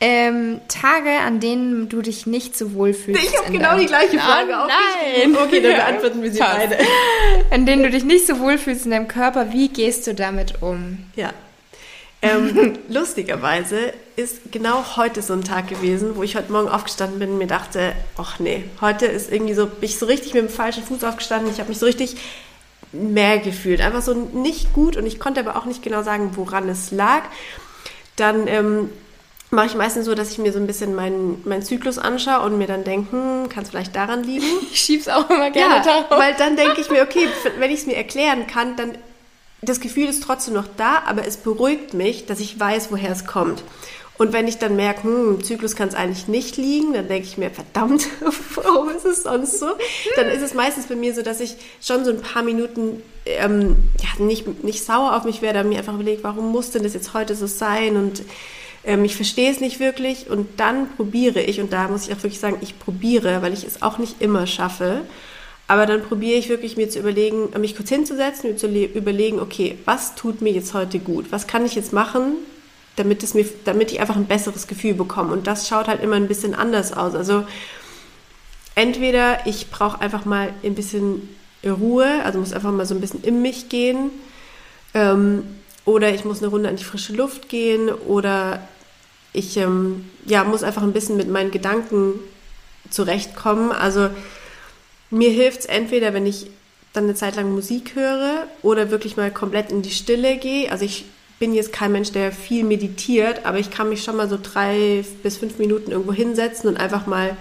Ähm, 0.00 0.60
Tage, 0.68 1.10
an 1.26 1.40
denen 1.40 1.88
du 1.88 2.02
dich 2.02 2.24
nicht 2.26 2.56
so 2.56 2.72
wohl 2.74 2.94
fühlst. 2.94 3.20
Ich 3.20 3.36
habe 3.36 3.48
in 3.48 3.54
genau 3.54 3.76
die 3.76 3.86
gleiche 3.86 4.16
Oh, 4.16 4.20
Frage 4.20 4.50
nein. 4.52 5.36
Okay, 5.36 5.60
dann 5.60 5.72
beantworten 5.74 6.22
wir 6.22 6.30
sie 6.32 6.38
passt. 6.38 6.56
beide. 6.56 6.78
An 7.50 7.66
denen 7.66 7.82
du 7.82 7.90
dich 7.90 8.04
nicht 8.04 8.24
so 8.24 8.38
wohl 8.38 8.58
fühlst 8.58 8.84
in 8.84 8.92
deinem 8.92 9.08
Körper. 9.08 9.52
Wie 9.52 9.68
gehst 9.68 10.06
du 10.06 10.14
damit 10.14 10.62
um? 10.62 10.98
Ja. 11.16 11.32
Ähm, 12.22 12.74
lustigerweise 12.88 13.92
ist 14.14 14.52
genau 14.52 14.84
heute 14.96 15.20
so 15.20 15.32
ein 15.32 15.42
Tag 15.42 15.66
gewesen, 15.68 16.14
wo 16.14 16.22
ich 16.22 16.36
heute 16.36 16.52
Morgen 16.52 16.68
aufgestanden 16.68 17.18
bin 17.18 17.30
und 17.30 17.38
mir 17.38 17.46
dachte, 17.48 17.92
ach 18.16 18.38
nee, 18.38 18.64
heute 18.80 19.06
ist 19.06 19.32
irgendwie 19.32 19.54
so, 19.54 19.66
bin 19.66 19.88
ich 19.88 19.98
so 19.98 20.06
richtig 20.06 20.32
mit 20.34 20.44
dem 20.44 20.48
falschen 20.48 20.84
Fuß 20.84 21.02
aufgestanden. 21.02 21.50
Ich 21.52 21.58
habe 21.58 21.70
mich 21.70 21.78
so 21.78 21.86
richtig 21.86 22.16
mehr 22.92 23.38
gefühlt. 23.38 23.80
Einfach 23.80 24.02
so 24.02 24.14
nicht 24.14 24.72
gut 24.72 24.96
und 24.96 25.06
ich 25.06 25.18
konnte 25.20 25.40
aber 25.40 25.56
auch 25.56 25.64
nicht 25.64 25.82
genau 25.82 26.02
sagen, 26.02 26.32
woran 26.34 26.68
es 26.68 26.90
lag. 26.90 27.22
Dann 28.16 28.46
ähm, 28.48 28.90
mache 29.50 29.66
ich 29.66 29.74
meistens 29.74 30.04
so, 30.06 30.14
dass 30.14 30.30
ich 30.30 30.38
mir 30.38 30.52
so 30.52 30.58
ein 30.58 30.66
bisschen 30.66 30.94
meinen, 30.94 31.40
meinen 31.46 31.62
Zyklus 31.62 31.98
anschaue 31.98 32.44
und 32.44 32.58
mir 32.58 32.66
dann 32.66 32.84
denke, 32.84 33.12
hm, 33.12 33.48
kann 33.48 33.62
es 33.64 33.70
vielleicht 33.70 33.94
daran 33.96 34.22
liegen? 34.24 34.44
Ich 34.72 34.80
schieb's 34.80 35.08
auch 35.08 35.28
immer 35.30 35.50
gerne 35.50 35.76
Ja, 35.76 35.82
darauf. 35.82 36.18
weil 36.18 36.34
dann 36.34 36.56
denke 36.56 36.80
ich 36.80 36.90
mir, 36.90 37.02
okay, 37.02 37.28
wenn 37.58 37.70
ich 37.70 37.80
es 37.80 37.86
mir 37.86 37.96
erklären 37.96 38.46
kann, 38.46 38.76
dann 38.76 38.98
das 39.62 39.80
Gefühl 39.80 40.08
ist 40.08 40.22
trotzdem 40.22 40.54
noch 40.54 40.68
da, 40.76 41.02
aber 41.06 41.26
es 41.26 41.36
beruhigt 41.38 41.92
mich, 41.94 42.26
dass 42.26 42.38
ich 42.40 42.58
weiß, 42.60 42.88
woher 42.92 43.10
es 43.10 43.26
kommt. 43.26 43.62
Und 44.18 44.32
wenn 44.32 44.48
ich 44.48 44.58
dann 44.58 44.74
merke, 44.74 45.04
hm, 45.04 45.36
im 45.36 45.44
Zyklus 45.44 45.76
kann 45.76 45.88
es 45.88 45.94
eigentlich 45.94 46.26
nicht 46.26 46.56
liegen, 46.56 46.92
dann 46.92 47.06
denke 47.06 47.26
ich 47.26 47.38
mir, 47.38 47.50
verdammt, 47.50 48.06
warum 48.56 48.90
ist 48.90 49.06
es 49.06 49.22
sonst 49.22 49.60
so? 49.60 49.68
Dann 50.16 50.28
ist 50.28 50.42
es 50.42 50.54
meistens 50.54 50.86
bei 50.86 50.96
mir 50.96 51.14
so, 51.14 51.22
dass 51.22 51.40
ich 51.40 51.54
schon 51.80 52.04
so 52.04 52.10
ein 52.10 52.20
paar 52.20 52.42
Minuten 52.42 53.00
ähm, 53.24 53.76
ja, 54.00 54.24
nicht, 54.24 54.64
nicht 54.64 54.84
sauer 54.84 55.16
auf 55.16 55.24
mich 55.24 55.40
werde, 55.40 55.60
aber 55.60 55.68
mir 55.68 55.78
einfach 55.78 55.94
überlege, 55.94 56.24
warum 56.24 56.50
muss 56.50 56.72
denn 56.72 56.82
das 56.82 56.94
jetzt 56.94 57.14
heute 57.14 57.36
so 57.36 57.46
sein? 57.46 57.96
Und 57.96 58.22
ähm, 58.84 59.04
ich 59.04 59.14
verstehe 59.14 59.52
es 59.52 59.60
nicht 59.60 59.78
wirklich. 59.78 60.28
Und 60.28 60.48
dann 60.58 60.90
probiere 60.96 61.40
ich, 61.40 61.60
und 61.60 61.72
da 61.72 61.86
muss 61.86 62.08
ich 62.08 62.12
auch 62.12 62.22
wirklich 62.22 62.40
sagen, 62.40 62.58
ich 62.60 62.76
probiere, 62.78 63.40
weil 63.42 63.52
ich 63.52 63.64
es 63.64 63.82
auch 63.82 63.98
nicht 63.98 64.20
immer 64.20 64.48
schaffe. 64.48 65.02
Aber 65.68 65.86
dann 65.86 66.02
probiere 66.02 66.38
ich 66.38 66.48
wirklich 66.48 66.76
mir 66.76 66.88
zu 66.88 66.98
überlegen, 66.98 67.50
mich 67.60 67.76
kurz 67.76 67.90
hinzusetzen, 67.90 68.50
mir 68.50 68.56
zu 68.56 68.66
überlegen, 68.66 69.38
okay, 69.38 69.78
was 69.84 70.14
tut 70.16 70.40
mir 70.40 70.50
jetzt 70.50 70.74
heute 70.74 70.98
gut? 70.98 71.26
Was 71.30 71.46
kann 71.46 71.66
ich 71.66 71.74
jetzt 71.74 71.92
machen, 71.92 72.32
damit, 72.98 73.22
es 73.22 73.34
mir, 73.34 73.46
damit 73.64 73.92
ich 73.92 74.00
einfach 74.00 74.16
ein 74.16 74.26
besseres 74.26 74.66
Gefühl 74.66 74.94
bekomme. 74.94 75.32
Und 75.32 75.46
das 75.46 75.68
schaut 75.68 75.88
halt 75.88 76.02
immer 76.02 76.16
ein 76.16 76.28
bisschen 76.28 76.54
anders 76.54 76.92
aus. 76.92 77.14
Also 77.14 77.44
entweder 78.74 79.46
ich 79.46 79.70
brauche 79.70 80.00
einfach 80.00 80.24
mal 80.24 80.52
ein 80.62 80.74
bisschen 80.74 81.28
Ruhe, 81.64 82.22
also 82.24 82.38
muss 82.38 82.52
einfach 82.52 82.72
mal 82.72 82.86
so 82.86 82.94
ein 82.94 83.00
bisschen 83.00 83.22
in 83.22 83.42
mich 83.42 83.68
gehen. 83.68 84.10
Ähm, 84.94 85.42
oder 85.84 86.10
ich 86.14 86.24
muss 86.24 86.38
eine 86.38 86.48
Runde 86.48 86.68
an 86.68 86.76
die 86.76 86.84
frische 86.84 87.14
Luft 87.14 87.48
gehen. 87.48 87.88
Oder 87.88 88.60
ich 89.32 89.56
ähm, 89.56 90.04
ja, 90.26 90.44
muss 90.44 90.62
einfach 90.62 90.82
ein 90.82 90.92
bisschen 90.92 91.16
mit 91.16 91.28
meinen 91.28 91.50
Gedanken 91.50 92.14
zurechtkommen. 92.90 93.72
Also 93.72 94.10
mir 95.10 95.30
hilft 95.30 95.60
es 95.60 95.66
entweder, 95.66 96.14
wenn 96.14 96.26
ich 96.26 96.50
dann 96.92 97.04
eine 97.04 97.14
Zeit 97.14 97.36
lang 97.36 97.52
Musik 97.52 97.94
höre 97.94 98.46
oder 98.62 98.90
wirklich 98.90 99.16
mal 99.16 99.30
komplett 99.30 99.70
in 99.70 99.82
die 99.82 99.90
Stille 99.90 100.36
gehe. 100.36 100.70
Also 100.70 100.84
ich 100.84 101.04
bin 101.38 101.54
jetzt 101.54 101.72
kein 101.72 101.92
Mensch, 101.92 102.12
der 102.12 102.32
viel 102.32 102.64
meditiert, 102.64 103.44
aber 103.44 103.58
ich 103.58 103.70
kann 103.70 103.88
mich 103.88 104.02
schon 104.02 104.16
mal 104.16 104.28
so 104.28 104.38
drei 104.42 105.04
bis 105.22 105.36
fünf 105.36 105.58
Minuten 105.58 105.90
irgendwo 105.90 106.12
hinsetzen 106.12 106.68
und 106.68 106.76
einfach 106.76 107.06
mal 107.06 107.36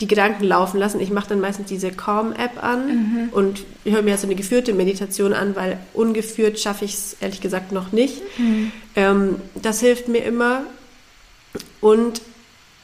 die 0.00 0.06
Gedanken 0.06 0.44
laufen 0.44 0.78
lassen. 0.78 1.00
Ich 1.00 1.10
mache 1.10 1.28
dann 1.28 1.40
meistens 1.40 1.68
diese 1.68 1.90
Calm-App 1.90 2.62
an 2.62 2.86
mhm. 2.86 3.28
und 3.32 3.64
höre 3.84 4.02
mir 4.02 4.16
so 4.16 4.26
eine 4.26 4.34
geführte 4.34 4.72
Meditation 4.72 5.34
an, 5.34 5.56
weil 5.56 5.78
ungeführt 5.92 6.58
schaffe 6.58 6.86
ich 6.86 6.94
es 6.94 7.16
ehrlich 7.20 7.40
gesagt 7.40 7.72
noch 7.72 7.92
nicht. 7.92 8.22
Mhm. 8.38 8.72
Ähm, 8.96 9.36
das 9.60 9.80
hilft 9.80 10.08
mir 10.08 10.24
immer. 10.24 10.62
Und 11.80 12.22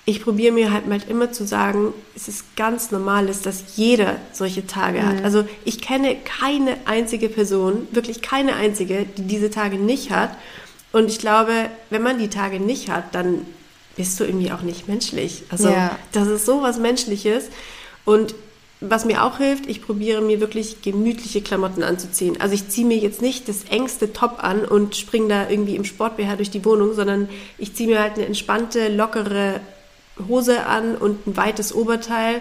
ich 0.09 0.23
probiere 0.23 0.53
mir 0.53 0.73
halt 0.73 0.87
mal 0.87 1.01
immer 1.09 1.33
zu 1.33 1.45
sagen, 1.45 1.92
es 2.14 2.29
ist 2.29 2.57
ganz 2.57 2.92
normal 2.92 3.27
dass 3.27 3.77
jeder 3.77 4.16
solche 4.33 4.64
Tage 4.64 5.01
mhm. 5.01 5.07
hat. 5.07 5.25
Also 5.25 5.45
ich 5.64 5.81
kenne 5.81 6.16
keine 6.25 6.77
einzige 6.85 7.29
Person, 7.29 7.88
wirklich 7.90 8.23
keine 8.23 8.55
einzige, 8.55 9.05
die 9.05 9.23
diese 9.23 9.51
Tage 9.51 9.77
nicht 9.77 10.12
hat. 10.12 10.31
Und 10.92 11.11
ich 11.11 11.19
glaube, 11.19 11.53
wenn 11.90 12.03
man 12.03 12.21
die 12.21 12.29
Tage 12.29 12.61
nicht 12.61 12.88
hat, 12.88 13.16
dann 13.16 13.45
bist 13.97 14.21
du 14.21 14.25
irgendwie 14.25 14.53
auch 14.53 14.62
nicht 14.62 14.87
menschlich. 14.87 15.42
Also 15.51 15.71
ja. 15.71 15.99
das 16.12 16.29
ist 16.29 16.47
so 16.47 16.62
was 16.62 16.79
Menschliches. 16.79 17.47
Und 18.05 18.37
was 18.81 19.07
mir 19.07 19.25
auch 19.25 19.38
hilft, 19.38 19.66
ich 19.66 19.83
probiere 19.83 20.21
mir 20.21 20.38
wirklich 20.38 20.83
gemütliche 20.83 21.40
Klamotten 21.40 21.83
anzuziehen. 21.83 22.40
Also 22.40 22.55
ich 22.55 22.69
ziehe 22.69 22.87
mir 22.87 22.99
jetzt 22.99 23.23
nicht 23.23 23.49
das 23.49 23.64
engste 23.64 24.12
Top 24.12 24.45
an 24.45 24.64
und 24.64 24.95
springe 24.95 25.29
da 25.29 25.51
irgendwie 25.51 25.75
im 25.75 25.85
Sportbh 25.85 26.37
durch 26.37 26.51
die 26.51 26.64
Wohnung, 26.64 26.95
sondern 26.95 27.29
ich 27.59 27.75
ziehe 27.75 27.88
mir 27.88 28.01
halt 28.01 28.14
eine 28.14 28.27
entspannte, 28.27 28.88
lockere 28.88 29.61
Hose 30.29 30.67
an 30.67 30.97
und 30.97 31.27
ein 31.27 31.37
weites 31.37 31.75
Oberteil. 31.75 32.41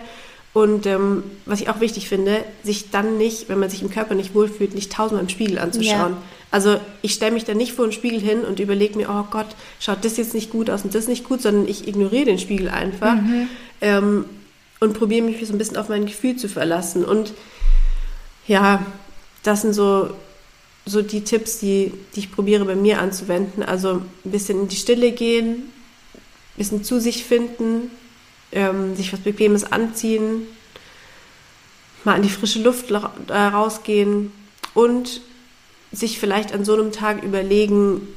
Und 0.54 0.86
ähm, 0.86 1.24
was 1.46 1.60
ich 1.60 1.70
auch 1.70 1.82
wichtig 1.82 2.08
finde, 2.08 2.44
sich 2.64 2.90
dann 2.90 3.18
nicht, 3.18 3.50
wenn 3.50 3.60
man 3.60 3.70
sich 3.70 3.82
im 3.82 3.90
Körper 3.90 4.16
nicht 4.16 4.34
wohlfühlt, 4.34 4.74
nicht 4.74 4.92
tausendmal 4.92 5.24
im 5.24 5.30
Spiegel 5.30 5.60
anzuschauen. 5.60 6.14
Ja. 6.14 6.22
Also 6.50 6.80
ich 7.02 7.14
stelle 7.14 7.34
mich 7.34 7.44
dann 7.44 7.58
nicht 7.58 7.74
vor 7.74 7.86
den 7.86 7.92
Spiegel 7.92 8.22
hin 8.22 8.46
und 8.46 8.62
überlege 8.62 8.98
mir, 8.98 9.10
oh 9.10 9.26
Gott, 9.30 9.48
schaut 9.82 10.06
das 10.06 10.16
jetzt 10.16 10.34
nicht 10.34 10.52
gut 10.52 10.70
aus 10.70 10.84
und 10.84 10.96
das 10.96 11.10
nicht 11.10 11.26
gut, 11.26 11.42
sondern 11.42 11.68
ich 11.68 11.90
ignoriere 11.90 12.24
den 12.24 12.40
Spiegel 12.40 12.70
einfach 12.70 13.16
mhm. 13.16 13.50
ähm, 13.82 14.26
und 14.80 14.98
probiere 14.98 15.26
mich 15.26 15.46
so 15.46 15.54
ein 15.54 15.58
bisschen 15.58 15.76
auf 15.76 15.90
mein 15.90 16.06
Gefühl 16.06 16.38
zu 16.38 16.48
verlassen. 16.48 17.04
Und 17.04 17.34
ja, 18.48 18.86
das 19.44 19.64
sind 19.64 19.74
so, 19.74 20.12
so 20.86 21.02
die 21.02 21.26
Tipps, 21.26 21.60
die, 21.60 21.92
die 22.16 22.20
ich 22.22 22.32
probiere 22.32 22.64
bei 22.64 22.76
mir 22.76 23.02
anzuwenden. 23.02 23.62
Also 23.62 24.02
ein 24.24 24.32
bisschen 24.32 24.62
in 24.62 24.68
die 24.70 24.78
Stille 24.78 25.12
gehen, 25.12 25.64
bisschen 26.58 26.84
zu 26.84 27.00
sich 27.00 27.24
finden, 27.24 27.92
ähm, 28.52 28.96
sich 28.96 29.12
was 29.14 29.20
Bequemes 29.20 29.72
anziehen, 29.72 30.44
mal 32.04 32.16
in 32.16 32.24
die 32.24 32.30
frische 32.30 32.62
Luft 32.62 32.92
äh, 32.92 33.36
rausgehen 33.36 34.32
und 34.74 35.22
sich 35.92 36.20
vielleicht 36.20 36.54
an 36.54 36.66
so 36.66 36.74
einem 36.74 36.92
Tag 36.92 37.24
überlegen, 37.24 38.08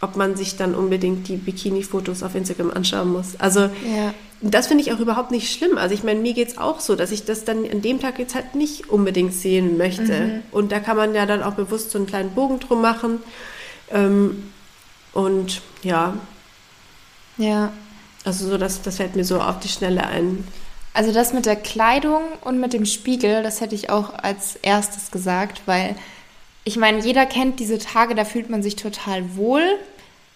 ob 0.00 0.16
man 0.16 0.36
sich 0.36 0.56
dann 0.56 0.74
unbedingt 0.74 1.28
die 1.28 1.36
Bikini-Fotos 1.36 2.22
auf 2.22 2.34
Instagram 2.34 2.70
anschauen 2.70 3.12
muss. 3.12 3.38
Also 3.38 3.60
ja. 3.60 4.14
das 4.40 4.66
finde 4.66 4.82
ich 4.82 4.92
auch 4.92 4.98
überhaupt 4.98 5.30
nicht 5.30 5.52
schlimm. 5.52 5.76
Also 5.76 5.94
ich 5.94 6.02
meine, 6.02 6.20
mir 6.20 6.32
geht 6.32 6.48
es 6.48 6.58
auch 6.58 6.80
so, 6.80 6.96
dass 6.96 7.10
ich 7.10 7.24
das 7.24 7.44
dann 7.44 7.70
an 7.70 7.82
dem 7.82 8.00
Tag 8.00 8.18
jetzt 8.18 8.34
halt 8.34 8.54
nicht 8.54 8.88
unbedingt 8.88 9.34
sehen 9.34 9.76
möchte. 9.76 10.02
Mhm. 10.02 10.42
Und 10.52 10.72
da 10.72 10.80
kann 10.80 10.96
man 10.96 11.14
ja 11.14 11.26
dann 11.26 11.42
auch 11.42 11.52
bewusst 11.52 11.90
so 11.90 11.98
einen 11.98 12.06
kleinen 12.06 12.30
Bogen 12.30 12.60
drum 12.60 12.80
machen. 12.80 13.18
Ähm, 13.90 14.44
und 15.12 15.60
ja, 15.82 16.14
ja. 17.36 17.72
Also 18.24 18.48
so, 18.48 18.58
das, 18.58 18.82
das 18.82 18.96
fällt 18.96 19.16
mir 19.16 19.24
so 19.24 19.40
auf 19.40 19.60
die 19.60 19.68
Schnelle 19.68 20.06
ein. 20.06 20.46
Also 20.92 21.12
das 21.12 21.32
mit 21.32 21.46
der 21.46 21.56
Kleidung 21.56 22.22
und 22.42 22.60
mit 22.60 22.72
dem 22.72 22.84
Spiegel, 22.84 23.42
das 23.42 23.60
hätte 23.60 23.74
ich 23.74 23.90
auch 23.90 24.12
als 24.14 24.56
erstes 24.56 25.10
gesagt, 25.10 25.62
weil 25.66 25.94
ich 26.64 26.76
meine, 26.76 26.98
jeder 26.98 27.26
kennt 27.26 27.60
diese 27.60 27.78
Tage, 27.78 28.14
da 28.14 28.24
fühlt 28.24 28.50
man 28.50 28.62
sich 28.62 28.76
total 28.76 29.36
wohl. 29.36 29.62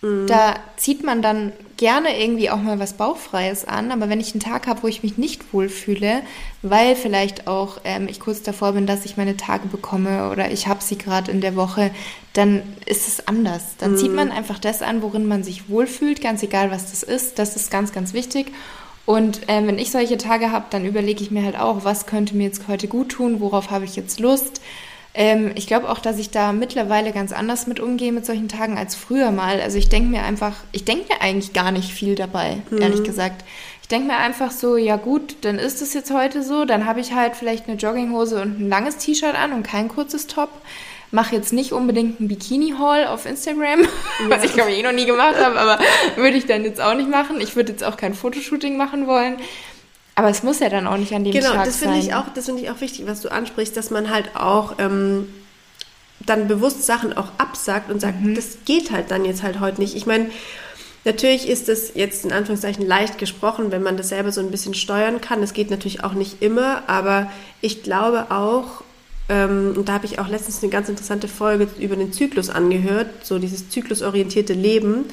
Mhm. 0.04 0.26
Da 0.26 0.56
zieht 0.76 1.02
man 1.02 1.22
dann 1.22 1.52
gerne 1.78 2.20
irgendwie 2.20 2.50
auch 2.50 2.58
mal 2.58 2.78
was 2.78 2.92
Bauchfreies 2.92 3.64
an. 3.64 3.90
Aber 3.90 4.08
wenn 4.08 4.20
ich 4.20 4.32
einen 4.32 4.40
Tag 4.40 4.66
habe, 4.66 4.82
wo 4.82 4.86
ich 4.86 5.02
mich 5.02 5.16
nicht 5.16 5.52
wohlfühle, 5.52 6.20
weil 6.62 6.94
vielleicht 6.94 7.46
auch 7.46 7.78
ähm, 7.84 8.06
ich 8.08 8.20
kurz 8.20 8.42
davor 8.42 8.72
bin, 8.72 8.86
dass 8.86 9.04
ich 9.04 9.16
meine 9.16 9.36
Tage 9.36 9.66
bekomme 9.66 10.30
oder 10.30 10.50
ich 10.50 10.66
habe 10.68 10.84
sie 10.84 10.98
gerade 10.98 11.32
in 11.32 11.40
der 11.40 11.56
Woche, 11.56 11.90
dann 12.34 12.62
ist 12.86 13.08
es 13.08 13.26
anders. 13.26 13.76
Dann 13.78 13.92
mhm. 13.92 13.96
zieht 13.96 14.12
man 14.14 14.30
einfach 14.30 14.58
das 14.58 14.82
an, 14.82 15.02
worin 15.02 15.26
man 15.26 15.42
sich 15.42 15.68
wohlfühlt, 15.68 16.20
ganz 16.20 16.42
egal, 16.42 16.70
was 16.70 16.90
das 16.90 17.02
ist. 17.02 17.38
Das 17.38 17.56
ist 17.56 17.70
ganz, 17.70 17.92
ganz 17.92 18.12
wichtig. 18.12 18.52
Und 19.06 19.48
äh, 19.48 19.66
wenn 19.66 19.78
ich 19.78 19.90
solche 19.90 20.18
Tage 20.18 20.50
habe, 20.50 20.66
dann 20.70 20.84
überlege 20.84 21.22
ich 21.22 21.30
mir 21.30 21.44
halt 21.44 21.58
auch, 21.58 21.84
was 21.84 22.06
könnte 22.06 22.36
mir 22.36 22.44
jetzt 22.44 22.68
heute 22.68 22.88
gut 22.88 23.10
tun, 23.10 23.40
worauf 23.40 23.70
habe 23.70 23.84
ich 23.84 23.96
jetzt 23.96 24.20
Lust. 24.20 24.60
Ähm, 25.14 25.53
ich 25.55 25.68
glaube 25.68 25.88
auch, 25.88 26.00
dass 26.00 26.18
ich 26.18 26.31
da 26.31 26.53
mittlerweile 26.53 27.12
ganz 27.12 27.33
anders 27.33 27.68
mit 27.68 27.79
umgehe 27.79 28.12
mit 28.12 28.27
solchen 28.27 28.48
Tagen 28.48 28.77
als 28.77 28.96
früher 28.96 29.31
mal. 29.31 29.61
Also 29.61 29.79
ich 29.79 29.88
denke 29.88 30.09
mir 30.09 30.24
einfach, 30.24 30.55
ich 30.72 30.85
denke 30.85 31.12
mir 31.12 31.20
eigentlich 31.20 31.53
gar 31.53 31.70
nicht 31.70 31.92
viel 31.92 32.16
dabei, 32.16 32.59
mhm. 32.70 32.83
ehrlich 32.83 33.05
gesagt. 33.05 33.44
Ich 33.83 33.88
denke 33.88 34.09
mir 34.09 34.16
einfach 34.16 34.50
so, 34.50 34.77
ja 34.77 34.96
gut, 34.96 35.37
dann 35.42 35.59
ist 35.59 35.83
es 35.83 35.94
jetzt 35.94 36.11
heute 36.11 36.42
so, 36.42 36.64
dann 36.64 36.87
habe 36.87 37.00
ich 37.00 37.12
halt 37.12 37.37
vielleicht 37.37 37.68
eine 37.68 37.77
Jogginghose 37.77 38.40
und 38.40 38.61
ein 38.61 38.68
langes 38.68 38.96
T-Shirt 38.96 39.35
an 39.37 39.53
und 39.53 39.62
kein 39.62 39.88
kurzes 39.88 40.27
Top. 40.27 40.50
Mache 41.11 41.37
jetzt 41.37 41.53
nicht 41.53 41.70
unbedingt 41.70 42.18
ein 42.18 42.27
Bikini-Haul 42.27 43.05
auf 43.05 43.24
Instagram, 43.24 43.83
ja. 43.83 43.88
was 44.29 44.42
ich 44.42 44.55
glaube 44.55 44.72
ich 44.72 44.79
eh 44.79 44.83
noch 44.83 44.90
nie 44.90 45.07
gemacht 45.07 45.37
habe, 45.38 45.61
aber 45.61 45.79
würde 46.16 46.37
ich 46.37 46.46
dann 46.46 46.64
jetzt 46.64 46.81
auch 46.81 46.94
nicht 46.94 47.09
machen. 47.09 47.40
Ich 47.40 47.55
würde 47.55 47.70
jetzt 47.70 47.85
auch 47.85 47.96
kein 47.96 48.14
Fotoshooting 48.14 48.77
machen 48.77 49.07
wollen. 49.07 49.37
Aber 50.14 50.29
es 50.29 50.42
muss 50.42 50.61
ja 50.61 50.68
dann 50.68 50.87
auch 50.87 50.96
nicht 50.96 51.12
an 51.12 51.24
dem 51.24 51.33
genau, 51.33 51.53
Tag 51.53 51.64
das 51.64 51.77
finde 51.77 51.98
ich 51.98 52.14
auch, 52.14 52.29
das 52.35 52.46
finde 52.46 52.62
ich 52.62 52.70
auch 52.70 52.81
wichtig, 52.81 53.07
was 53.07 53.20
du 53.20 53.31
ansprichst, 53.31 53.77
dass 53.77 53.90
man 53.90 54.11
halt 54.11 54.37
auch 54.37 54.77
ähm, 54.79 55.29
dann 56.20 56.46
bewusst 56.46 56.85
Sachen 56.85 57.16
auch 57.16 57.29
absagt 57.38 57.90
und 57.90 58.00
sagt, 58.00 58.20
mhm. 58.20 58.35
das 58.35 58.59
geht 58.64 58.90
halt 58.90 59.11
dann 59.11 59.24
jetzt 59.24 59.42
halt 59.42 59.61
heute 59.61 59.81
nicht. 59.81 59.96
Ich 59.96 60.07
meine, 60.07 60.31
natürlich 61.05 61.48
ist 61.48 61.68
es 61.68 61.94
jetzt 61.94 62.24
in 62.24 62.33
Anführungszeichen 62.33 62.87
leicht 62.87 63.18
gesprochen, 63.18 63.72
wenn 63.72 63.83
man 63.83 63.96
das 63.96 64.09
selber 64.09 64.31
so 64.31 64.40
ein 64.40 64.50
bisschen 64.50 64.74
steuern 64.74 65.20
kann. 65.20 65.40
Das 65.40 65.53
geht 65.53 65.70
natürlich 65.70 66.05
auch 66.05 66.14
nicht 66.14 66.42
immer, 66.42 66.83
aber 66.87 67.31
ich 67.61 67.83
glaube 67.83 68.31
auch, 68.31 68.83
ähm, 69.29 69.74
und 69.77 69.88
da 69.88 69.94
habe 69.94 70.07
ich 70.07 70.20
auch 70.20 70.29
letztens 70.29 70.62
eine 70.62 70.70
ganz 70.70 70.88
interessante 70.88 71.29
Folge 71.29 71.68
über 71.79 71.96
den 71.96 72.12
Zyklus 72.12 72.50
angehört, 72.50 73.09
so 73.22 73.38
dieses 73.38 73.68
zyklusorientierte 73.68 74.53
Leben, 74.53 75.07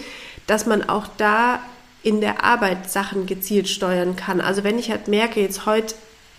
dass 0.48 0.66
man 0.66 0.88
auch 0.88 1.08
da 1.18 1.60
in 2.04 2.22
der 2.22 2.44
Arbeit 2.44 2.90
Sachen 2.90 3.26
gezielt 3.26 3.68
steuern 3.68 4.16
kann. 4.16 4.42
Also 4.42 4.64
wenn 4.64 4.80
ich 4.80 4.90
halt 4.90 5.08
merke, 5.08 5.40
jetzt 5.40 5.66
heute 5.66 5.94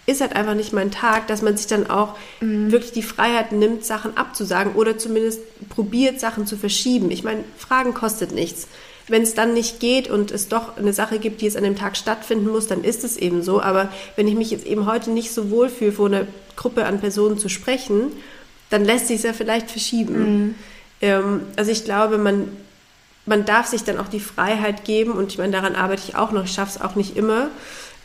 ist 0.05 0.21
halt 0.21 0.35
einfach 0.35 0.55
nicht 0.55 0.73
mein 0.73 0.91
Tag, 0.91 1.29
dass 1.29 1.43
man 1.43 1.57
sich 1.57 1.69
dann 1.69 1.89
auch 1.89 2.17
mhm. 2.41 2.73
wirklich 2.73 2.93
die 2.93 3.03
Freiheit 3.03 3.53
nimmt, 3.53 3.85
Sachen 3.85 4.17
abzusagen 4.17 4.75
oder 4.75 4.99
zumindest 4.99 5.41
probiert, 5.69 6.19
Sachen 6.19 6.47
zu 6.47 6.57
verschieben. 6.57 7.11
Ich 7.11 7.23
meine, 7.23 7.45
Fragen 7.57 7.95
kostet 7.95 8.33
nichts. 8.33 8.67
Wenn 9.09 9.23
es 9.23 9.35
dann 9.35 9.55
nicht 9.55 9.79
geht 9.79 10.09
und 10.09 10.31
es 10.31 10.49
doch 10.49 10.77
eine 10.77 10.93
Sache 10.93 11.19
gibt, 11.19 11.41
die 11.41 11.45
jetzt 11.45 11.57
an 11.57 11.65
dem 11.65 11.77
Tag 11.77 11.97
stattfinden 11.97 12.49
muss, 12.49 12.67
dann 12.67 12.83
ist 12.83 13.05
es 13.05 13.17
eben 13.17 13.43
so. 13.43 13.61
Aber 13.61 13.93
wenn 14.17 14.27
ich 14.27 14.35
mich 14.35 14.51
jetzt 14.51 14.67
eben 14.67 14.87
heute 14.87 15.11
nicht 15.11 15.33
so 15.33 15.51
wohl 15.51 15.69
fühle, 15.69 15.93
vor 15.93 16.07
einer 16.07 16.27
Gruppe 16.57 16.85
an 16.87 17.01
Personen 17.01 17.39
zu 17.39 17.49
sprechen, 17.49 18.13
dann 18.71 18.85
lässt 18.85 19.09
sich 19.09 19.17
es 19.17 19.23
ja 19.23 19.33
vielleicht 19.33 19.71
verschieben. 19.71 20.15
Mhm. 20.15 20.55
Ähm, 21.01 21.41
also 21.57 21.71
ich 21.71 21.85
glaube, 21.85 22.19
man 22.19 22.49
man 23.27 23.45
darf 23.45 23.67
sich 23.67 23.85
dann 23.85 23.99
auch 23.99 24.09
die 24.09 24.21
Freiheit 24.21 24.85
geben, 24.85 25.13
und 25.13 25.33
ich 25.33 25.39
meine, 25.39 25.53
daran 25.53 25.77
arbeite 25.77 26.03
ich 26.07 26.17
auch 26.17 26.33
noch, 26.33 26.45
ich 26.45 26.53
schaffe 26.53 26.79
es 26.79 26.85
auch 26.85 26.97
nicht 26.97 27.17
immer, 27.17 27.49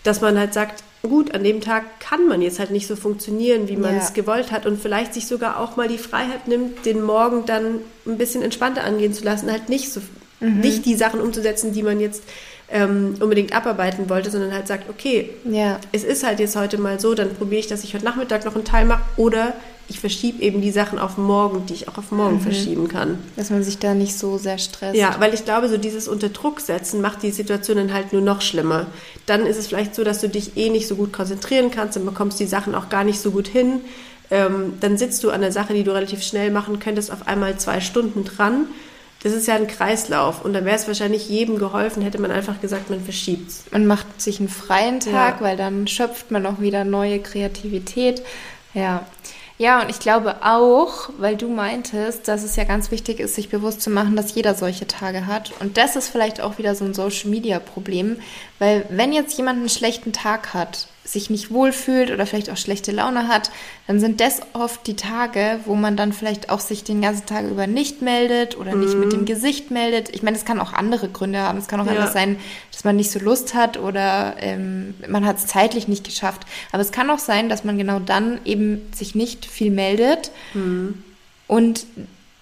dass 0.04 0.22
man 0.22 0.38
halt 0.38 0.54
sagt, 0.54 0.84
gut, 1.04 1.34
an 1.34 1.44
dem 1.44 1.62
Tag 1.62 2.00
kann 2.00 2.28
man 2.28 2.42
jetzt 2.42 2.60
halt 2.60 2.72
nicht 2.72 2.88
so 2.88 2.96
funktionieren, 2.96 3.68
wie 3.68 3.78
man 3.78 3.96
ja. 3.96 4.02
es 4.02 4.14
gewollt 4.14 4.52
hat 4.52 4.66
und 4.66 4.82
vielleicht 4.82 5.14
sich 5.14 5.28
sogar 5.28 5.60
auch 5.60 5.76
mal 5.76 5.88
die 5.88 5.98
Freiheit 5.98 6.48
nimmt, 6.48 6.86
den 6.86 7.04
Morgen 7.04 7.46
dann 7.46 7.80
ein 8.06 8.18
bisschen 8.18 8.42
entspannter 8.42 8.84
angehen 8.84 9.14
zu 9.14 9.24
lassen, 9.24 9.52
halt 9.52 9.70
nicht 9.70 9.92
so, 9.92 10.02
mhm. 10.40 10.60
nicht 10.60 10.86
die 10.86 10.96
Sachen 10.96 11.20
umzusetzen, 11.20 11.74
die 11.74 11.84
man 11.84 12.00
jetzt 12.00 12.24
ähm, 12.70 13.16
unbedingt 13.20 13.56
abarbeiten 13.56 14.10
wollte, 14.10 14.30
sondern 14.30 14.54
halt 14.54 14.68
sagt, 14.68 14.90
okay, 14.90 15.30
ja. 15.46 15.80
es 15.92 16.04
ist 16.04 16.26
halt 16.26 16.40
jetzt 16.40 16.56
heute 16.56 16.78
mal 16.78 17.00
so, 17.00 17.14
dann 17.14 17.34
probiere 17.34 17.60
ich, 17.60 17.68
dass 17.68 17.84
ich 17.84 17.94
heute 17.94 18.06
Nachmittag 18.06 18.46
noch 18.46 18.56
einen 18.56 18.66
Teil 18.66 18.86
mache 18.86 19.04
oder 19.16 19.54
ich 19.90 20.00
verschiebe 20.00 20.42
eben 20.44 20.62
die 20.62 20.72
Sachen 20.72 21.00
auf 21.00 21.18
morgen, 21.18 21.66
die 21.66 21.74
ich 21.74 21.88
auch 21.88 21.98
auf 21.98 22.12
morgen 22.12 22.36
mhm. 22.36 22.42
verschieben 22.42 22.88
kann. 22.88 23.20
Dass 23.36 23.50
man 23.50 23.64
sich 23.64 23.78
da 23.78 23.94
nicht 23.94 24.18
so 24.18 24.38
sehr 24.38 24.58
stresst. 24.58 24.98
Ja, 24.98 25.16
weil 25.20 25.34
ich 25.34 25.46
glaube, 25.46 25.70
so 25.70 25.78
dieses 25.78 26.08
unter 26.08 26.30
Druck 26.30 26.60
setzen 26.60 27.00
macht 27.00 27.24
die 27.24 27.32
Situation 27.32 27.78
dann 27.78 27.94
halt 27.94 28.12
nur 28.12 28.22
noch 28.22 28.42
schlimmer. 28.42 28.88
Dann 29.26 29.46
ist 29.46 29.58
es 29.58 29.68
vielleicht 29.68 29.96
so, 29.96 30.04
dass 30.04 30.20
du 30.20 30.28
dich 30.28 30.58
eh 30.58 30.70
nicht 30.70 30.88
so 30.88 30.96
gut 30.96 31.14
konzentrieren 31.14 31.72
kannst 31.72 31.98
und 31.98 32.06
bekommst 32.06 32.40
die 32.40 32.46
Sachen 32.46 32.76
auch 32.76 32.90
gar 32.90 33.06
nicht 33.06 33.20
so 33.20 33.32
gut 33.32 33.48
hin. 33.48 33.82
Ähm, 34.30 34.74
dann 34.82 34.98
sitzt 34.98 35.24
du 35.24 35.30
an 35.30 35.40
der 35.40 35.54
Sache, 35.54 35.74
die 35.74 35.84
du 35.84 35.94
relativ 35.94 36.22
schnell 36.22 36.52
machen 36.52 36.80
könntest, 36.80 37.12
auf 37.12 37.28
einmal 37.28 37.58
zwei 37.58 37.80
Stunden 37.80 38.26
dran. 38.26 38.68
Das 39.24 39.34
ist 39.34 39.48
ja 39.48 39.56
ein 39.56 39.68
Kreislauf 39.68 40.46
und 40.46 40.54
dann 40.54 40.66
wäre 40.66 40.76
es 40.76 40.88
wahrscheinlich 40.88 41.28
jedem 41.28 41.58
geholfen, 41.58 42.04
hätte 42.04 42.22
man 42.22 42.30
einfach 42.30 42.62
gesagt, 42.62 42.90
man 42.90 43.02
verschiebt 43.02 43.50
es. 43.50 43.64
Man 43.72 43.88
macht 43.88 44.22
sich 44.22 44.40
einen 44.40 44.50
freien 44.50 45.00
Tag, 45.00 45.38
ja. 45.38 45.42
weil 45.42 45.58
dann 45.58 45.88
schöpft 45.88 46.30
man 46.30 46.46
auch 46.46 46.60
wieder 46.60 46.84
neue 46.84 47.20
Kreativität. 47.20 48.22
Ja. 48.74 49.06
Ja, 49.60 49.82
und 49.82 49.90
ich 49.90 50.00
glaube 50.00 50.36
auch, 50.44 51.10
weil 51.18 51.36
du 51.36 51.50
meintest, 51.50 52.28
dass 52.28 52.44
es 52.44 52.56
ja 52.56 52.64
ganz 52.64 52.92
wichtig 52.92 53.20
ist, 53.20 53.34
sich 53.34 53.50
bewusst 53.50 53.82
zu 53.82 53.90
machen, 53.90 54.16
dass 54.16 54.36
jeder 54.36 54.54
solche 54.54 54.86
Tage 54.86 55.26
hat. 55.26 55.52
Und 55.60 55.78
das 55.78 55.96
ist 55.96 56.10
vielleicht 56.10 56.42
auch 56.42 56.60
wieder 56.60 56.76
so 56.76 56.86
ein 56.86 56.94
Social-Media-Problem, 56.94 58.18
weil 58.60 58.86
wenn 58.90 59.14
jetzt 59.14 59.36
jemand 59.36 59.58
einen 59.58 59.70
schlechten 59.70 60.14
Tag 60.14 60.54
hat, 60.54 60.88
sich 61.08 61.30
nicht 61.30 61.52
wohlfühlt 61.52 62.12
oder 62.12 62.26
vielleicht 62.26 62.50
auch 62.50 62.58
schlechte 62.58 62.92
Laune 62.92 63.28
hat, 63.30 63.50
dann 63.88 64.00
sind 64.00 64.20
das 64.20 64.42
oft 64.54 64.86
die 64.88 64.96
Tage, 64.96 65.60
wo 65.66 65.76
man 65.76 65.96
dann 65.96 66.12
vielleicht 66.12 66.50
auch 66.50 66.60
sich 66.60 66.84
den 66.84 67.02
ganzen 67.02 67.26
Tag 67.26 67.46
über 67.46 67.66
nicht 67.66 68.02
meldet 68.02 68.58
oder 68.58 68.76
mhm. 68.76 68.82
nicht 68.82 68.98
mit 68.98 69.14
dem 69.14 69.22
mhm. 69.22 69.26
Gesicht 69.26 69.72
meldet. 69.72 70.14
Ich 70.14 70.22
meine, 70.22 70.36
es 70.36 70.44
kann 70.44 70.60
auch 70.60 70.74
andere 70.74 71.08
Gründe 71.08 71.40
haben. 71.40 71.58
Es 71.58 71.68
kann 71.68 71.80
auch 71.80 71.86
ja. 71.86 71.94
anders 71.94 72.14
sein, 72.14 72.38
dass 72.72 72.84
man 72.84 72.98
nicht 72.98 73.10
so 73.10 73.20
Lust 73.20 73.54
hat 73.54 73.78
oder 73.78 74.36
ähm, 74.40 74.96
man 75.08 75.26
hat 75.26 75.38
es 75.38 75.48
zeitlich 75.48 75.88
nicht 75.88 76.04
geschafft. 76.04 76.42
Aber 76.74 76.82
es 76.82 76.92
kann 76.92 77.10
auch 77.10 77.20
sein, 77.20 77.48
dass 77.48 77.64
man 77.64 77.78
genau 77.78 78.00
dann 78.00 78.40
eben 78.44 78.92
sich 78.94 79.16
nicht 79.16 79.46
viel 79.46 79.72
meldet 79.72 80.32
mhm. 80.54 81.04
und 81.48 81.86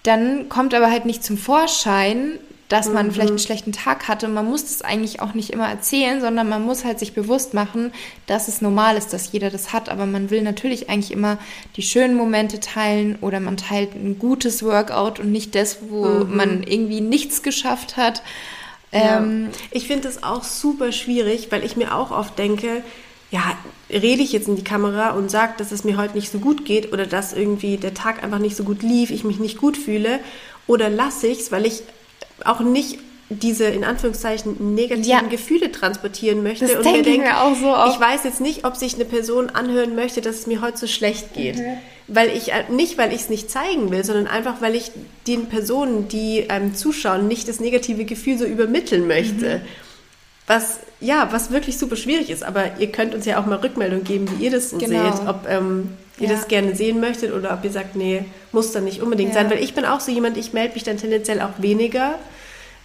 dann 0.02 0.48
kommt 0.48 0.74
aber 0.74 0.90
halt 0.90 1.04
nicht 1.04 1.24
zum 1.24 1.36
Vorschein, 1.36 2.38
dass 2.68 2.88
man 2.88 3.06
mhm. 3.06 3.12
vielleicht 3.12 3.30
einen 3.30 3.38
schlechten 3.38 3.72
Tag 3.72 4.08
hatte. 4.08 4.28
Man 4.28 4.46
muss 4.46 4.64
das 4.64 4.82
eigentlich 4.82 5.20
auch 5.20 5.34
nicht 5.34 5.50
immer 5.50 5.68
erzählen, 5.68 6.20
sondern 6.20 6.48
man 6.48 6.64
muss 6.64 6.84
halt 6.84 6.98
sich 6.98 7.12
bewusst 7.12 7.54
machen, 7.54 7.92
dass 8.26 8.48
es 8.48 8.60
normal 8.60 8.96
ist, 8.96 9.12
dass 9.12 9.30
jeder 9.30 9.50
das 9.50 9.72
hat. 9.72 9.88
Aber 9.88 10.06
man 10.06 10.30
will 10.30 10.42
natürlich 10.42 10.90
eigentlich 10.90 11.12
immer 11.12 11.38
die 11.76 11.82
schönen 11.82 12.16
Momente 12.16 12.58
teilen 12.58 13.16
oder 13.20 13.38
man 13.38 13.56
teilt 13.56 13.94
ein 13.94 14.18
gutes 14.18 14.64
Workout 14.64 15.20
und 15.20 15.30
nicht 15.30 15.54
das, 15.54 15.78
wo 15.88 16.06
mhm. 16.06 16.36
man 16.36 16.62
irgendwie 16.64 17.00
nichts 17.00 17.42
geschafft 17.42 17.96
hat. 17.96 18.22
Ja. 18.92 19.18
Ähm, 19.18 19.48
ich 19.70 19.86
finde 19.86 20.08
es 20.08 20.22
auch 20.22 20.42
super 20.42 20.90
schwierig, 20.90 21.48
weil 21.50 21.64
ich 21.64 21.76
mir 21.76 21.94
auch 21.94 22.10
oft 22.10 22.38
denke, 22.38 22.82
ja, 23.30 23.42
rede 23.90 24.22
ich 24.22 24.32
jetzt 24.32 24.48
in 24.48 24.56
die 24.56 24.64
Kamera 24.64 25.10
und 25.10 25.30
sage, 25.30 25.54
dass 25.58 25.72
es 25.72 25.84
mir 25.84 25.96
heute 25.96 26.14
nicht 26.14 26.30
so 26.30 26.38
gut 26.38 26.64
geht 26.64 26.92
oder 26.92 27.06
dass 27.06 27.32
irgendwie 27.32 27.76
der 27.76 27.94
Tag 27.94 28.22
einfach 28.22 28.38
nicht 28.38 28.56
so 28.56 28.64
gut 28.64 28.82
lief, 28.82 29.10
ich 29.10 29.24
mich 29.24 29.38
nicht 29.38 29.58
gut 29.58 29.76
fühle 29.76 30.20
oder 30.66 30.88
lasse 30.88 31.26
ich 31.26 31.40
es, 31.40 31.52
weil 31.52 31.66
ich 31.66 31.82
auch 32.44 32.60
nicht 32.60 32.98
diese 33.28 33.64
in 33.64 33.82
Anführungszeichen 33.82 34.74
negativen 34.74 35.08
ja. 35.08 35.20
Gefühle 35.22 35.72
transportieren 35.72 36.44
möchte 36.44 36.66
das 36.66 36.76
und 36.76 36.84
mir 36.84 37.02
denke, 37.02 37.36
auch 37.38 37.56
so 37.56 37.74
ich 37.90 38.00
weiß 38.00 38.22
jetzt 38.22 38.40
nicht, 38.40 38.64
ob 38.64 38.76
sich 38.76 38.94
eine 38.94 39.04
Person 39.04 39.50
anhören 39.50 39.96
möchte, 39.96 40.20
dass 40.20 40.36
es 40.36 40.46
mir 40.46 40.60
heute 40.60 40.78
so 40.78 40.86
schlecht 40.86 41.34
geht, 41.34 41.56
mhm. 41.56 41.78
weil 42.06 42.28
ich 42.28 42.52
äh, 42.52 42.64
nicht, 42.70 42.98
weil 42.98 43.12
ich 43.12 43.22
es 43.22 43.28
nicht 43.28 43.50
zeigen 43.50 43.90
will, 43.90 44.04
sondern 44.04 44.28
einfach, 44.28 44.60
weil 44.60 44.76
ich 44.76 44.92
den 45.26 45.46
Personen, 45.46 46.06
die 46.06 46.50
einem 46.50 46.76
zuschauen, 46.76 47.26
nicht 47.26 47.48
das 47.48 47.58
negative 47.58 48.04
Gefühl 48.04 48.38
so 48.38 48.44
übermitteln 48.44 49.08
möchte. 49.08 49.58
Mhm. 49.58 49.60
Was 50.46 50.78
ja, 51.00 51.28
was 51.32 51.50
wirklich 51.50 51.78
super 51.78 51.96
schwierig 51.96 52.30
ist. 52.30 52.44
Aber 52.44 52.78
ihr 52.78 52.92
könnt 52.92 53.14
uns 53.14 53.26
ja 53.26 53.40
auch 53.40 53.46
mal 53.46 53.58
Rückmeldung 53.58 54.04
geben, 54.04 54.26
wie 54.30 54.44
ihr 54.44 54.50
das 54.50 54.70
genau. 54.70 54.86
seht, 54.86 55.28
ob 55.28 55.46
ähm, 55.48 55.88
ihr 56.18 56.28
ja. 56.28 56.34
das 56.34 56.48
gerne 56.48 56.74
sehen 56.74 57.00
möchtet 57.00 57.32
oder 57.32 57.52
ob 57.52 57.64
ihr 57.64 57.70
sagt, 57.70 57.96
nee, 57.96 58.24
muss 58.52 58.72
dann 58.72 58.84
nicht 58.84 59.02
unbedingt 59.02 59.34
ja. 59.34 59.40
sein. 59.40 59.50
Weil 59.50 59.62
ich 59.62 59.74
bin 59.74 59.84
auch 59.84 60.00
so 60.00 60.10
jemand, 60.10 60.36
ich 60.36 60.52
melde 60.52 60.74
mich 60.74 60.84
dann 60.84 60.96
tendenziell 60.96 61.40
auch 61.40 61.60
weniger 61.60 62.18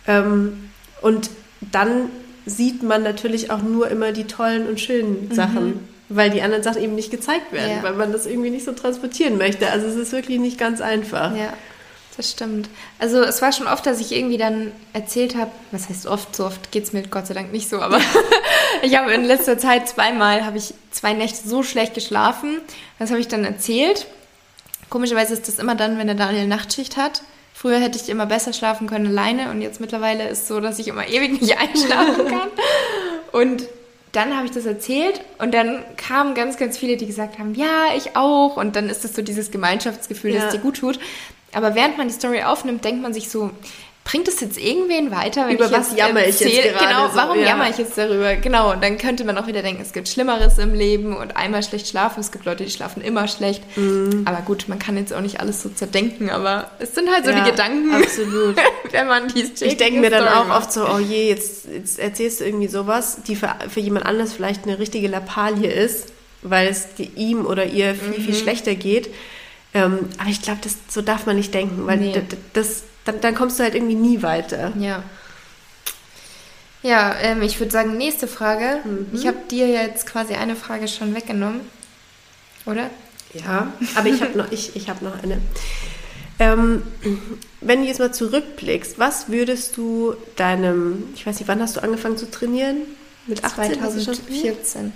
ähm, 0.07 0.69
und 1.01 1.29
dann 1.59 2.09
sieht 2.45 2.83
man 2.83 3.03
natürlich 3.03 3.51
auch 3.51 3.61
nur 3.61 3.89
immer 3.89 4.11
die 4.11 4.25
tollen 4.25 4.67
und 4.67 4.79
schönen 4.79 5.29
mhm. 5.29 5.35
Sachen, 5.35 5.87
weil 6.09 6.29
die 6.29 6.41
anderen 6.41 6.63
Sachen 6.63 6.81
eben 6.81 6.95
nicht 6.95 7.11
gezeigt 7.11 7.53
werden, 7.53 7.77
ja. 7.77 7.83
weil 7.83 7.93
man 7.93 8.11
das 8.11 8.25
irgendwie 8.25 8.49
nicht 8.49 8.65
so 8.65 8.71
transportieren 8.71 9.37
möchte. 9.37 9.69
Also 9.69 9.87
es 9.87 9.95
ist 9.95 10.11
wirklich 10.11 10.39
nicht 10.39 10.57
ganz 10.57 10.81
einfach. 10.81 11.35
Ja, 11.35 11.53
das 12.17 12.31
stimmt. 12.31 12.69
Also 12.99 13.21
es 13.21 13.41
war 13.41 13.51
schon 13.51 13.67
oft, 13.67 13.85
dass 13.85 13.99
ich 13.99 14.11
irgendwie 14.11 14.37
dann 14.37 14.71
erzählt 14.93 15.35
habe, 15.35 15.51
was 15.71 15.89
heißt 15.89 16.07
oft, 16.07 16.35
so 16.35 16.45
oft 16.45 16.71
geht 16.71 16.83
es 16.83 16.93
mir 16.93 17.03
Gott 17.03 17.27
sei 17.27 17.33
Dank 17.33 17.51
nicht 17.51 17.69
so, 17.69 17.81
aber 17.81 17.99
ich 18.81 18.97
habe 18.97 19.13
in 19.13 19.23
letzter 19.23 19.57
Zeit 19.57 19.87
zweimal, 19.87 20.45
habe 20.45 20.57
ich 20.57 20.73
zwei 20.91 21.13
Nächte 21.13 21.47
so 21.47 21.63
schlecht 21.63 21.93
geschlafen. 21.93 22.59
Das 22.99 23.11
habe 23.11 23.19
ich 23.19 23.27
dann 23.27 23.45
erzählt. 23.45 24.07
Komischerweise 24.89 25.33
ist 25.33 25.47
das 25.47 25.59
immer 25.59 25.75
dann, 25.75 25.97
wenn 25.97 26.07
der 26.07 26.15
Daniel 26.15 26.47
Nachtschicht 26.47 26.97
hat. 26.97 27.23
Früher 27.53 27.79
hätte 27.79 27.97
ich 27.97 28.09
immer 28.09 28.25
besser 28.25 28.53
schlafen 28.53 28.87
können 28.87 29.07
alleine 29.07 29.51
und 29.51 29.61
jetzt 29.61 29.79
mittlerweile 29.79 30.27
ist 30.27 30.43
es 30.43 30.47
so, 30.47 30.59
dass 30.59 30.79
ich 30.79 30.87
immer 30.87 31.07
ewig 31.07 31.39
nicht 31.39 31.57
einschlafen 31.59 32.27
kann. 32.27 32.49
Und 33.31 33.63
dann 34.11 34.35
habe 34.35 34.45
ich 34.45 34.51
das 34.51 34.65
erzählt 34.65 35.21
und 35.37 35.53
dann 35.53 35.83
kamen 35.95 36.35
ganz, 36.35 36.57
ganz 36.57 36.77
viele, 36.77 36.97
die 36.97 37.05
gesagt 37.05 37.39
haben, 37.39 37.55
ja, 37.55 37.95
ich 37.95 38.17
auch. 38.17 38.57
Und 38.57 38.75
dann 38.75 38.89
ist 38.89 39.03
das 39.05 39.15
so 39.15 39.21
dieses 39.21 39.51
Gemeinschaftsgefühl, 39.51 40.33
ja. 40.33 40.41
das 40.41 40.53
dir 40.53 40.59
gut 40.59 40.77
tut. 40.77 40.99
Aber 41.53 41.75
während 41.75 41.97
man 41.97 42.07
die 42.07 42.13
Story 42.13 42.43
aufnimmt, 42.43 42.83
denkt 42.83 43.01
man 43.01 43.13
sich 43.13 43.29
so, 43.29 43.51
bringt 44.03 44.27
es 44.27 44.41
jetzt 44.41 44.57
irgendwen 44.57 45.11
weiter, 45.11 45.47
wenn 45.47 45.55
Über 45.55 45.65
ich 45.65 45.71
was 45.71 45.95
jammer 45.95 46.25
ich 46.25 46.39
jetzt 46.39 46.63
gerade 46.63 46.85
Genau, 46.85 47.09
warum 47.13 47.35
so, 47.35 47.41
ja. 47.41 47.49
jammer 47.49 47.69
ich 47.69 47.77
jetzt 47.77 47.97
darüber? 47.97 48.35
Genau, 48.35 48.71
und 48.71 48.83
dann 48.83 48.97
könnte 48.97 49.23
man 49.23 49.37
auch 49.37 49.47
wieder 49.47 49.61
denken, 49.61 49.81
es 49.81 49.93
gibt 49.93 50.09
Schlimmeres 50.09 50.57
im 50.57 50.73
Leben 50.73 51.15
und 51.15 51.37
einmal 51.37 51.61
schlecht 51.61 51.87
schlafen. 51.87 52.19
Es 52.19 52.31
gibt 52.31 52.45
Leute, 52.45 52.63
die 52.63 52.71
schlafen 52.71 53.01
immer 53.01 53.27
schlecht. 53.27 53.63
Mhm. 53.77 54.23
Aber 54.25 54.41
gut, 54.41 54.67
man 54.67 54.79
kann 54.79 54.97
jetzt 54.97 55.13
auch 55.13 55.21
nicht 55.21 55.39
alles 55.39 55.61
so 55.61 55.69
zerdenken, 55.69 56.29
aber 56.29 56.71
es 56.79 56.95
sind 56.95 57.11
halt 57.11 57.25
so 57.25 57.31
ja, 57.31 57.43
die 57.43 57.51
Gedanken. 57.51 57.93
Absolut. 57.93 58.55
wenn 58.91 59.07
man 59.07 59.27
die 59.27 59.43
Ich 59.61 59.77
denke 59.77 59.99
mir 59.99 60.09
dann 60.09 60.27
auch 60.27 60.49
oft 60.49 60.73
so, 60.73 60.87
oh 60.87 60.99
je, 60.99 61.29
jetzt, 61.29 61.67
jetzt 61.71 61.99
erzählst 61.99 62.41
du 62.41 62.45
irgendwie 62.45 62.67
sowas, 62.67 63.19
die 63.27 63.35
für, 63.35 63.55
für 63.69 63.79
jemand 63.79 64.07
anders 64.07 64.33
vielleicht 64.33 64.63
eine 64.63 64.79
richtige 64.79 65.07
Lappalie 65.07 65.71
ist, 65.71 66.11
weil 66.41 66.67
es 66.67 66.95
die, 66.95 67.11
ihm 67.15 67.45
oder 67.45 67.65
ihr 67.65 67.93
viel, 67.93 68.19
mhm. 68.19 68.23
viel 68.23 68.35
schlechter 68.35 68.73
geht. 68.73 69.09
Ähm, 69.73 70.09
aber 70.17 70.29
ich 70.29 70.41
glaube, 70.41 70.59
so 70.89 71.01
darf 71.01 71.25
man 71.25 71.37
nicht 71.37 71.53
denken, 71.53 71.87
weil 71.87 71.97
nee. 71.97 72.21
das 72.53 72.83
dann, 73.05 73.21
dann 73.21 73.35
kommst 73.35 73.59
du 73.59 73.63
halt 73.63 73.75
irgendwie 73.75 73.95
nie 73.95 74.21
weiter. 74.21 74.73
Ja. 74.77 75.03
Ja, 76.83 77.15
ähm, 77.21 77.43
ich 77.43 77.59
würde 77.59 77.71
sagen, 77.71 77.95
nächste 77.97 78.27
Frage. 78.27 78.79
Mhm. 78.83 79.07
Ich 79.13 79.27
habe 79.27 79.37
dir 79.49 79.67
jetzt 79.67 80.05
quasi 80.07 80.33
eine 80.33 80.55
Frage 80.55 80.87
schon 80.87 81.15
weggenommen, 81.15 81.61
oder? 82.65 82.89
Ja, 83.33 83.71
aber 83.95 84.09
ich 84.09 84.21
habe 84.21 84.37
noch, 84.37 84.51
ich, 84.51 84.75
ich 84.75 84.89
hab 84.89 85.01
noch 85.01 85.21
eine. 85.23 85.39
Ähm, 86.39 86.81
wenn 87.61 87.81
du 87.81 87.87
jetzt 87.87 87.99
mal 87.99 88.11
zurückblickst, 88.11 88.97
was 88.97 89.29
würdest 89.29 89.77
du 89.77 90.15
deinem, 90.35 91.03
ich 91.13 91.25
weiß 91.25 91.39
nicht, 91.39 91.47
wann 91.47 91.61
hast 91.61 91.77
du 91.77 91.83
angefangen 91.83 92.17
zu 92.17 92.29
trainieren? 92.29 92.77
Mit 93.27 93.43
18? 93.43 93.75
2014. 93.75 94.91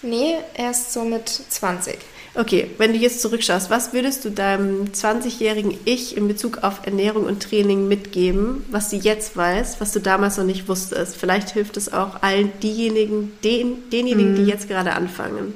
Nee, 0.00 0.36
erst 0.54 0.94
so 0.94 1.04
mit 1.04 1.28
20. 1.28 1.98
Okay, 2.34 2.70
wenn 2.78 2.92
du 2.92 2.98
jetzt 2.98 3.20
zurückschaust, 3.20 3.70
was 3.70 3.92
würdest 3.92 4.24
du 4.24 4.30
deinem 4.30 4.86
20-jährigen 4.92 5.74
Ich 5.84 6.16
in 6.16 6.28
Bezug 6.28 6.58
auf 6.62 6.86
Ernährung 6.86 7.24
und 7.24 7.42
Training 7.42 7.88
mitgeben, 7.88 8.64
was 8.70 8.90
du 8.90 8.96
jetzt 8.96 9.36
weißt, 9.36 9.80
was 9.80 9.92
du 9.92 10.00
damals 10.00 10.36
noch 10.36 10.44
nicht 10.44 10.68
wusstest? 10.68 11.16
Vielleicht 11.16 11.50
hilft 11.50 11.76
es 11.76 11.92
auch 11.92 12.22
allen 12.22 12.52
diejenigen, 12.62 13.32
den, 13.42 13.90
denjenigen, 13.90 14.36
die 14.36 14.44
jetzt 14.44 14.68
gerade 14.68 14.92
anfangen. 14.92 15.54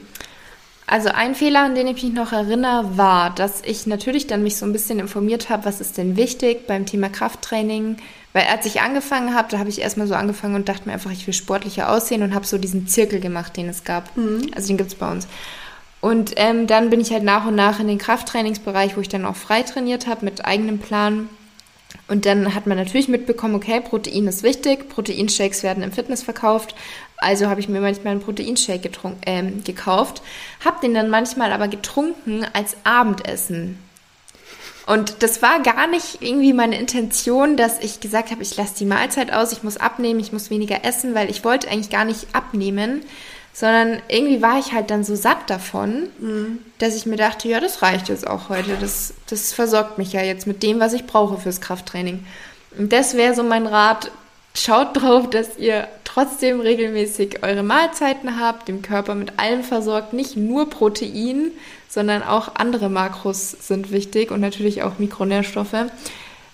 Also 0.87 1.09
ein 1.09 1.35
Fehler, 1.35 1.61
an 1.61 1.75
den 1.75 1.87
ich 1.87 2.03
mich 2.03 2.13
noch 2.13 2.33
erinnere, 2.33 2.99
war, 2.99 3.35
dass 3.35 3.63
ich 3.65 3.87
natürlich 3.87 4.27
dann 4.27 4.43
mich 4.43 4.57
so 4.57 4.67
ein 4.67 4.73
bisschen 4.73 4.99
informiert 4.99 5.49
habe, 5.49 5.65
was 5.65 5.81
ist 5.81 5.97
denn 5.97 6.17
wichtig 6.17 6.67
beim 6.67 6.85
Thema 6.85 7.09
Krafttraining. 7.09 7.97
Weil 8.33 8.47
als 8.47 8.67
ich 8.67 8.81
angefangen 8.81 9.35
habe, 9.35 9.49
da 9.51 9.59
habe 9.59 9.69
ich 9.69 9.81
erstmal 9.81 10.07
so 10.07 10.15
angefangen 10.15 10.55
und 10.55 10.69
dachte 10.69 10.87
mir 10.87 10.95
einfach, 10.95 11.11
ich 11.11 11.27
will 11.27 11.35
sportlicher 11.35 11.91
aussehen 11.91 12.23
und 12.23 12.35
habe 12.35 12.47
so 12.47 12.59
diesen 12.59 12.89
Zirkel 12.89 13.21
gemacht, 13.21 13.57
den 13.57 13.69
es 13.69 13.85
gab. 13.85 14.15
Mhm. 14.17 14.51
Also 14.55 14.69
den 14.69 14.77
gibt 14.79 14.91
es 14.91 14.99
bei 14.99 15.11
uns. 15.11 15.29
Und 16.03 16.33
ähm, 16.35 16.67
dann 16.67 16.91
bin 16.91 17.01
ich 17.01 17.13
halt 17.13 17.23
nach 17.23 17.47
und 17.47 17.55
nach 17.55 17.79
in 17.79 17.87
den 17.87 17.97
Krafttrainingsbereich, 17.97 18.97
wo 18.97 19.01
ich 19.01 19.09
dann 19.09 19.25
auch 19.25 19.37
frei 19.37 19.63
trainiert 19.63 20.09
habe 20.09 20.25
mit 20.25 20.45
eigenem 20.45 20.81
Plan. 20.81 21.29
Und 22.09 22.27
dann 22.27 22.57
hat 22.57 22.67
man 22.67 22.77
natürlich 22.77 23.07
mitbekommen, 23.07 23.55
okay, 23.55 23.81
Protein 23.81 24.27
ist 24.27 24.43
wichtig, 24.43 24.89
Proteinshakes 24.89 25.63
werden 25.63 25.85
im 25.85 25.93
Fitness 25.93 26.25
verkauft. 26.25 26.75
Also 27.19 27.49
habe 27.49 27.61
ich 27.61 27.69
mir 27.69 27.81
manchmal 27.81 28.11
einen 28.11 28.21
Proteinshake 28.21 28.91
äh, 29.27 29.43
gekauft, 29.65 30.23
habe 30.65 30.81
den 30.83 30.93
dann 30.93 31.09
manchmal 31.09 31.53
aber 31.53 31.69
getrunken 31.69 32.45
als 32.53 32.77
Abendessen. 32.83 33.79
Und 34.87 35.23
das 35.23 35.41
war 35.41 35.63
gar 35.63 35.87
nicht 35.87 36.21
irgendwie 36.21 36.53
meine 36.53 36.81
Intention, 36.81 37.57
dass 37.57 37.79
ich 37.79 38.01
gesagt 38.01 38.33
habe, 38.33 38.43
ich 38.43 38.57
lasse 38.57 38.75
die 38.77 38.87
Mahlzeit 38.87 39.33
aus, 39.33 39.53
ich 39.53 39.63
muss 39.63 39.77
abnehmen, 39.77 40.19
ich 40.19 40.33
muss 40.33 40.51
weniger 40.51 40.85
essen, 40.85 41.15
weil 41.15 41.31
ich 41.31 41.45
wollte 41.45 41.71
eigentlich 41.71 41.91
gar 41.91 42.05
nicht 42.05 42.35
abnehmen, 42.35 43.05
sondern 43.53 44.01
irgendwie 44.09 44.41
war 44.41 44.59
ich 44.59 44.73
halt 44.73 44.91
dann 44.91 45.05
so 45.05 45.15
satt 45.15 45.51
davon, 45.51 46.09
mhm. 46.19 46.59
dass 46.79 46.97
ich 46.97 47.07
mir 47.07 47.17
dachte, 47.17 47.49
ja, 47.49 47.61
das 47.61 47.83
reicht 47.83 48.09
jetzt 48.09 48.27
auch 48.27 48.49
heute. 48.49 48.77
Das, 48.81 49.15
das 49.29 49.53
versorgt 49.53 49.99
mich 49.99 50.13
ja 50.13 50.23
jetzt 50.23 50.47
mit 50.47 50.63
dem, 50.63 50.81
was 50.81 50.95
ich 50.95 51.07
brauche 51.07 51.39
fürs 51.39 51.61
Krafttraining. 51.61 52.25
Und 52.79 52.93
das 52.93 53.17
wäre 53.17 53.35
so 53.35 53.43
mein 53.43 53.67
Rat. 53.67 54.11
Schaut 54.55 55.01
drauf, 55.01 55.31
dass 55.31 55.59
ihr 55.59 55.89
trotzdem 56.05 56.61
regelmäßig 56.61 57.43
eure 57.43 57.63
Mahlzeiten 57.63 58.39
habt, 58.39 58.69
dem 58.69 58.83
Körper 58.83 59.15
mit 59.15 59.39
allem 59.39 59.63
versorgt, 59.65 60.13
nicht 60.13 60.37
nur 60.37 60.69
Protein, 60.69 61.53
sondern 61.89 62.23
auch 62.23 62.57
andere 62.57 62.91
Makros 62.91 63.51
sind 63.53 63.93
wichtig 63.93 64.31
und 64.31 64.41
natürlich 64.41 64.83
auch 64.83 64.99
Mikronährstoffe 64.99 65.87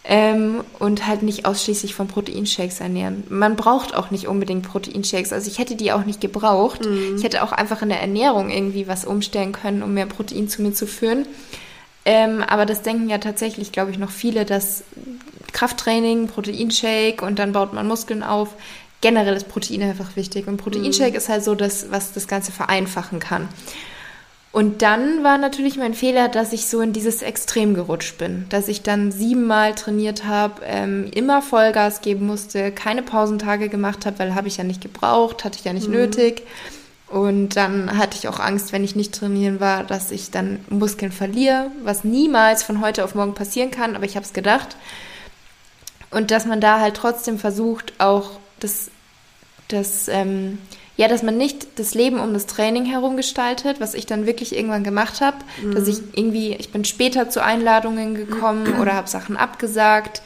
ähm, 0.05 0.65
und 0.79 1.07
halt 1.07 1.23
nicht 1.23 1.45
ausschließlich 1.45 1.95
von 1.95 2.09
Proteinshakes 2.09 2.81
ernähren. 2.81 3.25
Man 3.29 3.57
braucht 3.57 3.95
auch 3.95 4.11
nicht 4.11 4.27
unbedingt 4.27 4.67
Proteinshakes. 4.67 5.33
Also 5.33 5.51
ich 5.51 5.59
hätte 5.59 5.77
die 5.77 5.93
auch 5.93 6.05
nicht 6.05 6.21
gebraucht. 6.21 6.87
Mhm. 6.87 7.17
Ich 7.17 7.25
hätte 7.25 7.43
auch 7.43 7.53
einfach 7.53 7.83
in 7.83 7.91
der 7.91 8.01
Ernährung 8.01 8.51
irgendwie 8.51 8.89
was 8.89 9.05
umstellen 9.05 9.53
können, 9.53 9.83
um 9.83 9.95
mehr 9.95 10.07
Protein 10.07 10.49
zu 10.49 10.63
mir 10.63 10.73
zu 10.73 10.87
führen. 10.87 11.27
Ähm, 12.05 12.43
aber 12.43 12.65
das 12.65 12.83
denken 12.83 13.11
ja 13.11 13.19
tatsächlich, 13.19 13.71
glaube 13.71 13.91
ich, 13.91 13.99
noch 13.99 14.11
viele, 14.11 14.47
dass 14.47 14.83
Krafttraining, 15.53 16.29
Proteinshake 16.29 17.23
und 17.23 17.39
dann 17.39 17.53
baut 17.53 17.75
man 17.75 17.87
Muskeln 17.87 18.23
auf. 18.23 18.55
Generell 19.01 19.35
ist 19.35 19.49
Protein 19.49 19.83
einfach 19.83 20.17
wichtig. 20.17 20.47
Und 20.47 20.57
Proteinshake 20.57 21.11
mhm. 21.11 21.17
ist 21.17 21.29
halt 21.29 21.45
so 21.45 21.55
das, 21.55 21.91
was 21.91 22.13
das 22.15 22.27
Ganze 22.27 22.51
vereinfachen 22.51 23.19
kann. 23.19 23.49
Und 24.59 24.83
dann 24.83 25.23
war 25.23 25.39
natürlich 25.39 25.77
mein 25.77 25.95
Fehler, 25.95 26.27
dass 26.27 26.53
ich 26.53 26.67
so 26.67 26.81
in 26.81 26.93
dieses 26.93 27.23
Extrem 27.23 27.75
gerutscht 27.75 28.19
bin, 28.19 28.45
dass 28.49 28.67
ich 28.67 28.83
dann 28.83 29.13
siebenmal 29.13 29.77
trainiert 29.77 30.25
habe, 30.25 30.63
ähm, 30.65 31.09
immer 31.15 31.43
Vollgas 31.43 32.01
geben 32.01 32.27
musste, 32.27 32.73
keine 32.73 33.05
Pausentage 33.05 33.69
gemacht 33.69 34.05
habe, 34.05 34.19
weil 34.19 34.35
habe 34.35 34.49
ich 34.49 34.57
ja 34.57 34.65
nicht 34.65 34.81
gebraucht, 34.81 35.45
hatte 35.45 35.61
ich 35.61 35.65
ja 35.65 35.73
nicht 35.73 35.87
mhm. 35.87 35.95
nötig. 35.95 36.43
Und 37.07 37.51
dann 37.51 37.97
hatte 37.97 38.19
ich 38.19 38.27
auch 38.27 38.41
Angst, 38.41 38.73
wenn 38.73 38.83
ich 38.83 38.97
nicht 38.97 39.15
trainieren 39.15 39.61
war, 39.61 39.85
dass 39.85 40.11
ich 40.11 40.33
dann 40.33 40.59
Muskeln 40.69 41.13
verliere, 41.13 41.71
was 41.85 42.03
niemals 42.03 42.65
von 42.65 42.81
heute 42.81 43.05
auf 43.05 43.15
morgen 43.15 43.35
passieren 43.35 43.71
kann, 43.71 43.95
aber 43.95 44.07
ich 44.07 44.17
habe 44.17 44.27
es 44.27 44.33
gedacht. 44.33 44.77
Und 46.11 46.33
dass 46.33 46.47
man 46.47 46.61
da 46.61 46.81
halt 46.81 46.97
trotzdem 46.97 47.39
versucht, 47.39 47.93
auch 47.99 48.41
das, 48.59 48.91
das 49.69 50.09
ähm, 50.09 50.59
ja, 50.99 51.07
dass 51.07 51.23
man 51.23 51.39
nicht 51.39 51.79
das 51.79 51.95
Leben 51.95 52.19
um 52.19 52.35
das 52.35 52.47
Training 52.47 52.85
herum 52.85 53.17
gestaltet, 53.17 53.79
was 53.79 53.95
ich 53.95 54.05
dann 54.05 54.27
wirklich 54.27 54.55
irgendwann 54.55 54.83
gemacht 54.83 55.21
habe, 55.21 55.37
mhm. 55.63 55.75
dass 55.75 55.87
ich 55.87 56.01
irgendwie, 56.15 56.55
ich 56.55 56.73
bin 56.73 56.85
später 56.85 57.31
zu 57.31 57.43
Einladungen 57.43 58.17
gekommen 58.17 58.75
oder 58.81 58.95
habe 58.95 59.09
Sachen 59.09 59.37
abgesagt 59.37 60.23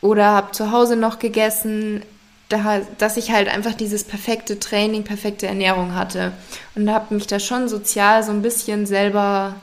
oder 0.00 0.26
habe 0.26 0.52
zu 0.52 0.70
Hause 0.70 0.94
noch 0.94 1.18
gegessen, 1.18 2.02
da, 2.48 2.80
dass 2.98 3.16
ich 3.16 3.32
halt 3.32 3.48
einfach 3.48 3.74
dieses 3.74 4.04
perfekte 4.04 4.60
Training, 4.60 5.02
perfekte 5.02 5.48
Ernährung 5.48 5.96
hatte 5.96 6.30
und 6.76 6.88
habe 6.92 7.12
mich 7.12 7.26
da 7.26 7.40
schon 7.40 7.68
sozial 7.68 8.22
so 8.22 8.30
ein 8.30 8.42
bisschen 8.42 8.86
selber 8.86 9.56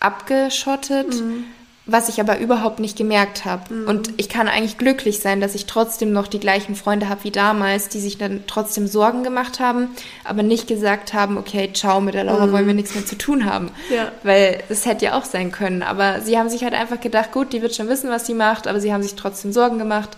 abgeschottet. 0.00 1.20
Mhm 1.20 1.44
was 1.90 2.08
ich 2.08 2.20
aber 2.20 2.38
überhaupt 2.38 2.78
nicht 2.78 2.96
gemerkt 2.96 3.44
habe. 3.44 3.74
Mhm. 3.74 3.88
Und 3.88 4.10
ich 4.16 4.28
kann 4.28 4.48
eigentlich 4.48 4.78
glücklich 4.78 5.20
sein, 5.20 5.40
dass 5.40 5.54
ich 5.54 5.66
trotzdem 5.66 6.12
noch 6.12 6.28
die 6.28 6.40
gleichen 6.40 6.74
Freunde 6.74 7.08
habe 7.08 7.24
wie 7.24 7.30
damals, 7.30 7.88
die 7.88 8.00
sich 8.00 8.18
dann 8.18 8.44
trotzdem 8.46 8.86
Sorgen 8.86 9.24
gemacht 9.24 9.60
haben, 9.60 9.88
aber 10.24 10.42
nicht 10.42 10.68
gesagt 10.68 11.12
haben, 11.12 11.38
okay, 11.38 11.70
ciao, 11.72 12.00
mit 12.00 12.14
der 12.14 12.24
Laura 12.24 12.46
mhm. 12.46 12.52
wollen 12.52 12.66
wir 12.66 12.74
nichts 12.74 12.94
mehr 12.94 13.06
zu 13.06 13.16
tun 13.16 13.44
haben. 13.44 13.70
Ja. 13.90 14.12
Weil 14.22 14.62
das 14.68 14.86
hätte 14.86 15.06
ja 15.06 15.18
auch 15.18 15.24
sein 15.24 15.52
können. 15.52 15.82
Aber 15.82 16.20
sie 16.20 16.38
haben 16.38 16.48
sich 16.48 16.62
halt 16.62 16.74
einfach 16.74 17.00
gedacht, 17.00 17.32
gut, 17.32 17.52
die 17.52 17.62
wird 17.62 17.74
schon 17.74 17.88
wissen, 17.88 18.10
was 18.10 18.26
sie 18.26 18.34
macht, 18.34 18.66
aber 18.66 18.80
sie 18.80 18.92
haben 18.92 19.02
sich 19.02 19.14
trotzdem 19.14 19.52
Sorgen 19.52 19.78
gemacht. 19.78 20.10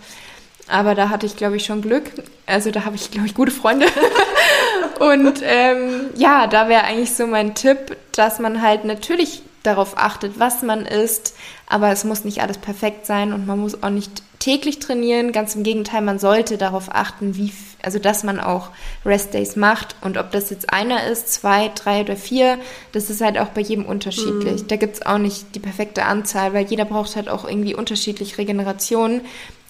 Aber 0.67 0.95
da 0.95 1.09
hatte 1.09 1.25
ich, 1.25 1.35
glaube 1.35 1.57
ich, 1.57 1.65
schon 1.65 1.81
Glück. 1.81 2.11
Also 2.45 2.71
da 2.71 2.85
habe 2.85 2.95
ich, 2.95 3.11
glaube 3.11 3.27
ich, 3.27 3.35
gute 3.35 3.51
Freunde. 3.51 3.87
Und 4.99 5.41
ähm, 5.43 6.05
ja, 6.15 6.47
da 6.47 6.69
wäre 6.69 6.83
eigentlich 6.83 7.13
so 7.13 7.27
mein 7.27 7.55
Tipp, 7.55 7.97
dass 8.13 8.39
man 8.39 8.61
halt 8.61 8.85
natürlich 8.85 9.41
darauf 9.63 9.97
achtet, 9.97 10.39
was 10.39 10.61
man 10.61 10.85
isst, 10.85 11.35
aber 11.67 11.89
es 11.91 12.03
muss 12.03 12.25
nicht 12.25 12.41
alles 12.41 12.57
perfekt 12.57 13.05
sein 13.05 13.33
und 13.33 13.47
man 13.47 13.59
muss 13.59 13.81
auch 13.81 13.89
nicht 13.89 14.21
täglich 14.39 14.79
trainieren. 14.79 15.31
Ganz 15.31 15.55
im 15.55 15.63
Gegenteil, 15.63 16.01
man 16.01 16.19
sollte 16.19 16.57
darauf 16.57 16.93
achten, 16.93 17.37
wie, 17.37 17.53
also 17.81 17.97
dass 17.97 18.23
man 18.23 18.41
auch 18.41 18.69
Restdays 19.05 19.55
macht 19.55 19.95
und 20.01 20.17
ob 20.17 20.31
das 20.31 20.49
jetzt 20.49 20.71
einer 20.71 21.07
ist, 21.07 21.33
zwei, 21.33 21.71
drei 21.73 22.01
oder 22.01 22.17
vier, 22.17 22.59
das 22.91 23.09
ist 23.09 23.21
halt 23.21 23.39
auch 23.39 23.49
bei 23.49 23.61
jedem 23.61 23.85
unterschiedlich. 23.85 24.63
Mhm. 24.63 24.67
Da 24.67 24.75
gibt 24.75 24.95
es 24.95 25.05
auch 25.05 25.17
nicht 25.17 25.55
die 25.55 25.59
perfekte 25.59 26.03
Anzahl, 26.03 26.53
weil 26.53 26.65
jeder 26.65 26.85
braucht 26.85 27.15
halt 27.15 27.29
auch 27.29 27.47
irgendwie 27.47 27.73
unterschiedlich 27.73 28.37
Regenerationen. 28.37 29.21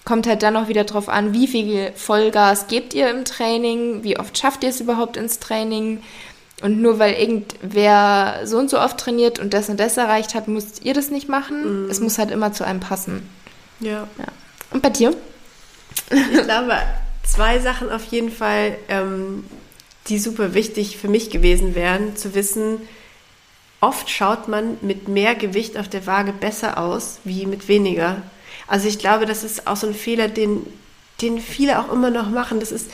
Kommt 0.06 0.28
halt 0.28 0.44
dann 0.44 0.58
auch 0.58 0.68
wieder 0.68 0.84
drauf 0.84 1.08
an, 1.08 1.34
wie 1.34 1.48
viel 1.48 1.94
Vollgas 1.96 2.68
gebt 2.68 2.94
ihr 2.94 3.10
im 3.10 3.24
Training, 3.24 4.04
wie 4.04 4.20
oft 4.20 4.38
schafft 4.38 4.64
ihr 4.64 4.70
es 4.70 4.82
überhaupt 4.82 5.16
ins 5.16 5.39
Training 5.39 6.02
und 6.64 6.82
nur 6.82 6.97
weil 6.97 7.14
irgendwer 7.16 8.39
so 8.45 8.57
und 8.57 8.70
so 8.70 8.80
oft 8.80 8.97
trainiert 8.97 9.38
und 9.38 9.53
das 9.53 9.68
und 9.68 9.80
das 9.82 9.97
erreicht 9.97 10.34
hat, 10.34 10.47
müsst 10.47 10.86
ihr 10.86 10.93
das 10.93 11.09
nicht 11.09 11.28
machen. 11.28 11.84
Mhm. 11.84 11.89
Es 11.91 11.99
muss 11.99 12.18
halt 12.18 12.32
immer 12.32 12.53
zu 12.53 12.64
einem 12.64 12.80
passen. 12.80 13.30
Ja. 13.82 14.07
ja. 14.18 14.26
Und 14.72 14.82
bei 14.82 14.89
dir? 14.89 15.14
Ich 16.09 16.43
glaube, 16.43 16.78
zwei 17.26 17.59
Sachen 17.59 17.91
auf 17.91 18.05
jeden 18.05 18.32
Fall, 18.32 18.78
ähm, 18.88 19.43
die 20.07 20.20
super 20.20 20.53
wichtig 20.53 20.97
für 20.97 21.09
mich 21.09 21.30
gewesen 21.30 21.76
wären, 21.76 22.16
zu 22.16 22.34
wissen, 22.34 22.80
oft 23.82 24.09
schaut 24.09 24.47
man 24.47 24.78
mit 24.82 25.09
mehr 25.09 25.36
Gewicht 25.36 25.78
auf 25.78 25.89
der 25.89 26.07
Waage 26.07 26.32
besser 26.32 26.78
aus 26.78 27.20
wie 27.26 27.45
mit 27.45 27.68
weniger. 27.68 28.22
Also 28.68 28.88
ich 28.88 28.99
glaube, 28.99 29.26
das 29.26 29.43
ist 29.43 29.68
auch 29.68 29.76
so 29.76 29.88
ein 29.88 29.93
Fehler, 29.93 30.30
den, 30.30 30.66
den 31.22 31.41
viele 31.41 31.78
auch 31.80 31.91
immer 31.91 32.09
noch 32.09 32.30
machen. 32.30 32.61
Das 32.61 32.72
ist, 32.72 32.89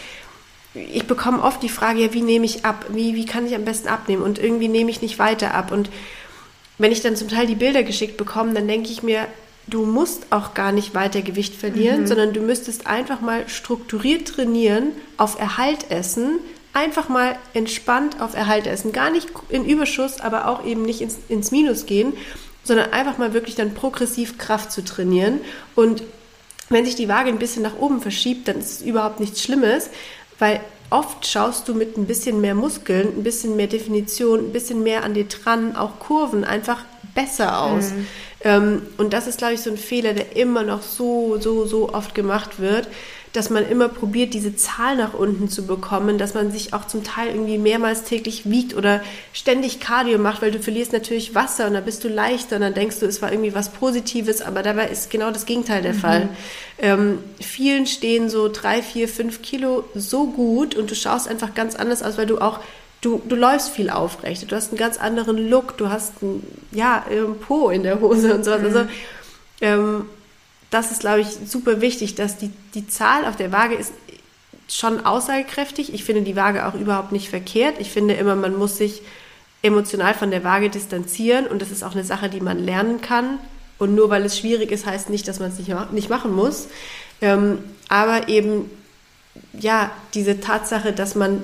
ich 0.74 1.08
bekomme 1.08 1.42
oft 1.42 1.64
die 1.64 1.70
Frage, 1.70 2.02
ja, 2.02 2.14
wie 2.14 2.22
nehme 2.22 2.46
ich 2.46 2.66
ab? 2.66 2.86
Wie, 2.90 3.16
wie 3.16 3.26
kann 3.26 3.46
ich 3.48 3.56
am 3.56 3.66
besten 3.66 3.88
abnehmen? 3.88 4.22
Und 4.22 4.40
irgendwie 4.40 4.68
nehme 4.68 4.92
ich 4.92 5.02
nicht 5.02 5.18
weiter 5.18 5.54
ab. 5.54 5.72
Und 5.72 5.90
wenn 6.78 6.92
ich 6.92 7.02
dann 7.02 7.16
zum 7.16 7.28
Teil 7.28 7.48
die 7.48 7.56
Bilder 7.56 7.84
geschickt 7.84 8.18
bekomme, 8.18 8.54
dann 8.54 8.68
denke 8.68 8.90
ich 8.92 9.02
mir, 9.02 9.28
du 9.68 9.86
musst 9.86 10.28
auch 10.32 10.54
gar 10.54 10.72
nicht 10.72 10.94
weiter 10.94 11.22
Gewicht 11.22 11.56
verlieren, 11.56 12.02
mhm. 12.02 12.08
sondern 12.08 12.34
du 12.34 12.42
müsstest 12.42 12.88
einfach 12.88 13.22
mal 13.22 13.48
strukturiert 13.50 14.28
trainieren, 14.28 14.92
auf 15.18 15.40
Erhalt 15.40 15.90
essen, 15.90 16.40
einfach 16.74 17.10
mal 17.10 17.36
entspannt 17.54 18.22
auf 18.22 18.36
Erhalt 18.36 18.68
essen. 18.68 18.92
Gar 18.92 19.10
nicht 19.12 19.30
in 19.50 19.66
Überschuss, 19.66 20.22
aber 20.22 20.48
auch 20.48 20.66
eben 20.66 20.84
nicht 20.84 21.02
ins, 21.02 21.18
ins 21.30 21.52
Minus 21.52 21.88
gehen, 21.88 22.14
sondern 22.64 22.92
einfach 22.92 23.18
mal 23.18 23.34
wirklich 23.34 23.56
dann 23.56 23.74
progressiv 23.74 24.38
Kraft 24.38 24.72
zu 24.72 24.84
trainieren. 24.84 25.42
Und 25.76 26.04
wenn 26.70 26.86
sich 26.86 26.96
die 26.96 27.10
Waage 27.10 27.30
ein 27.30 27.40
bisschen 27.40 27.64
nach 27.64 27.78
oben 27.80 28.02
verschiebt, 28.02 28.48
dann 28.48 28.60
ist 28.60 28.72
es 28.72 28.82
überhaupt 28.84 29.20
nichts 29.20 29.42
Schlimmes, 29.42 29.90
weil 30.40 30.62
oft 30.90 31.28
schaust 31.28 31.68
du 31.68 31.74
mit 31.74 31.98
ein 31.98 32.06
bisschen 32.06 32.42
mehr 32.42 32.56
Muskeln, 32.56 33.08
ein 33.18 33.24
bisschen 33.24 33.56
mehr 33.56 33.68
Definition, 33.68 34.40
ein 34.40 34.52
bisschen 34.52 34.82
mehr 34.84 35.04
an 35.04 35.14
dir 35.14 35.26
dran, 35.26 35.76
auch 35.76 36.00
Kurven 36.00 36.44
einfach 36.44 36.84
besser 37.14 37.62
aus. 37.62 37.92
Mhm. 37.92 38.08
Ähm, 38.42 38.82
und 38.98 39.14
das 39.14 39.28
ist, 39.28 39.38
glaube 39.38 39.54
ich, 39.54 39.62
so 39.62 39.70
ein 39.70 39.78
Fehler, 39.78 40.14
der 40.14 40.36
immer 40.36 40.64
noch 40.64 40.82
so, 40.82 41.38
so, 41.40 41.66
so 41.66 41.94
oft 41.94 42.16
gemacht 42.16 42.60
wird, 42.60 42.88
dass 43.34 43.50
man 43.50 43.68
immer 43.68 43.90
probiert, 43.90 44.34
diese 44.34 44.56
Zahl 44.56 44.96
nach 44.96 45.14
unten 45.14 45.50
zu 45.50 45.68
bekommen, 45.68 46.18
dass 46.18 46.34
man 46.34 46.52
sich 46.52 46.74
auch 46.74 46.88
zum 46.88 47.04
Teil 47.04 47.30
irgendwie 47.30 47.58
mehrmals 47.58 48.04
täglich 48.04 48.50
wiegt 48.50 48.76
oder 48.76 49.02
ständig 49.34 49.80
Cardio 49.80 50.18
macht, 50.18 50.42
weil 50.42 50.52
du 50.52 50.60
verlierst 50.60 50.94
natürlich 50.94 51.36
Wasser 51.36 51.68
und 51.68 51.74
dann 51.74 51.86
bist 51.86 52.04
du 52.04 52.08
leichter 52.10 52.56
und 52.56 52.64
dann 52.64 52.74
denkst 52.74 53.00
du, 53.00 53.06
es 53.06 53.22
war 53.22 53.32
irgendwie 53.32 53.54
was 53.54 53.70
Positives, 53.70 54.42
aber 54.42 54.64
dabei 54.64 54.88
ist 54.88 55.12
genau 55.12 55.32
das 55.32 55.46
Gegenteil 55.46 55.82
der 55.82 55.94
mhm. 55.94 56.00
Fall. 56.00 56.30
Ähm, 56.80 57.20
vielen 57.40 57.86
stehen 57.86 58.30
so 58.30 58.50
drei, 58.52 58.82
vier, 58.82 59.08
fünf 59.08 59.42
Kilo 59.42 59.84
so 59.94 60.28
gut 60.28 60.76
und 60.76 60.90
du 60.90 60.96
schaust 60.96 61.28
einfach 61.28 61.54
ganz 61.54 61.76
anders 61.76 62.02
aus, 62.04 62.18
weil 62.18 62.28
du 62.28 62.40
auch 62.40 62.60
Du, 63.02 63.22
du 63.26 63.38
läufst 63.38 63.70
viel 63.70 63.90
aufrecht, 63.90 64.52
du 64.52 64.54
hast 64.58 64.72
einen 64.72 64.78
ganz 64.78 64.98
anderen 64.98 65.50
Look, 65.50 65.78
du 65.78 65.88
hast 65.90 66.22
ein, 66.22 66.44
ja, 66.74 67.06
Po 67.48 67.70
in 67.70 67.84
der 67.84 68.02
Hose 68.02 68.34
und 68.34 68.44
so. 68.44 68.52
Mhm. 68.52 68.66
Also, 68.66 68.88
ähm, 69.62 70.06
das 70.70 70.92
ist, 70.92 71.02
glaube 71.02 71.22
ich, 71.22 71.28
super 71.46 71.82
wichtig, 71.82 72.16
dass 72.16 72.38
die, 72.38 72.52
die 72.74 72.88
Zahl 72.88 73.26
auf 73.26 73.36
der 73.36 73.52
Waage 73.52 73.76
ist 73.76 73.92
schon 74.68 75.06
aussagekräftig. 75.06 75.94
Ich 75.94 76.04
finde 76.04 76.22
die 76.22 76.36
Waage 76.36 76.68
auch 76.68 76.76
überhaupt 76.76 77.12
nicht 77.12 77.30
verkehrt. 77.30 77.76
Ich 77.80 77.92
finde 77.92 78.14
immer, 78.14 78.36
man 78.36 78.56
muss 78.56 78.78
sich 78.78 79.02
emotional 79.62 80.14
von 80.14 80.32
der 80.32 80.44
Waage 80.44 80.70
distanzieren 80.70 81.48
und 81.48 81.62
das 81.62 81.72
ist 81.72 81.84
auch 81.84 81.94
eine 81.94 82.04
Sache, 82.04 82.30
die 82.30 82.40
man 82.40 82.60
lernen 82.60 83.02
kann. 83.02 83.40
Und 83.78 83.96
nur 83.96 84.10
weil 84.10 84.24
es 84.26 84.38
schwierig 84.38 84.72
ist, 84.72 84.86
heißt 84.86 85.10
nicht, 85.10 85.28
dass 85.28 85.40
man 85.40 85.50
es 85.50 85.58
nicht, 85.58 85.92
nicht 85.92 86.10
machen 86.10 86.34
muss. 86.34 86.68
Ähm, 87.22 87.60
aber 87.88 88.30
eben, 88.30 88.70
ja, 89.54 89.92
diese 90.14 90.40
Tatsache, 90.40 90.94
dass 90.94 91.16
man 91.16 91.44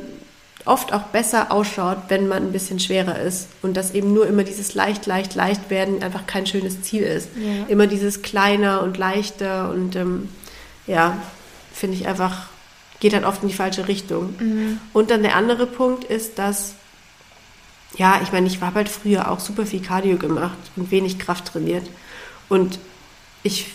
oft 0.66 0.94
auch 0.94 1.04
besser 1.04 1.52
ausschaut, 1.52 1.98
wenn 2.10 2.28
man 2.28 2.44
ein 2.44 2.52
bisschen 2.52 2.80
schwerer 2.80 3.20
ist. 3.20 3.48
Und 3.62 3.78
dass 3.78 3.94
eben 3.94 4.14
nur 4.14 4.28
immer 4.28 4.44
dieses 4.44 4.74
leicht, 4.74 5.06
leicht, 5.06 5.36
leicht 5.36 5.70
werden 5.70 6.04
einfach 6.04 6.26
kein 6.26 6.48
schönes 6.48 6.82
Ziel 6.82 7.04
ist. 7.04 7.30
Ja. 7.36 7.66
Immer 7.68 7.88
dieses 7.88 8.24
kleiner 8.24 8.82
und 8.82 8.98
leichter 8.98 9.70
und 9.70 9.96
ähm, 9.96 10.30
ja, 10.88 11.18
finde 11.72 11.98
ich 11.98 12.08
einfach, 12.08 12.48
geht 13.00 13.14
dann 13.14 13.26
oft 13.26 13.44
in 13.44 13.50
die 13.50 13.54
falsche 13.54 13.88
Richtung. 13.88 14.36
Mhm. 14.40 14.80
Und 14.92 15.12
dann 15.12 15.22
der 15.22 15.36
andere 15.36 15.68
Punkt 15.68 16.04
ist, 16.04 16.40
dass, 16.40 16.74
ja, 17.96 18.20
ich 18.24 18.32
meine, 18.32 18.48
ich 18.48 18.60
habe 18.62 18.76
halt 18.76 18.90
früher 18.90 19.30
auch 19.30 19.40
super 19.40 19.66
viel 19.66 19.82
Cardio 19.82 20.18
gemacht 20.18 20.58
und 20.76 20.90
wenig 20.90 21.20
Kraft 21.20 21.46
trainiert. 21.46 21.88
Und 22.50 22.80
ich 23.44 23.68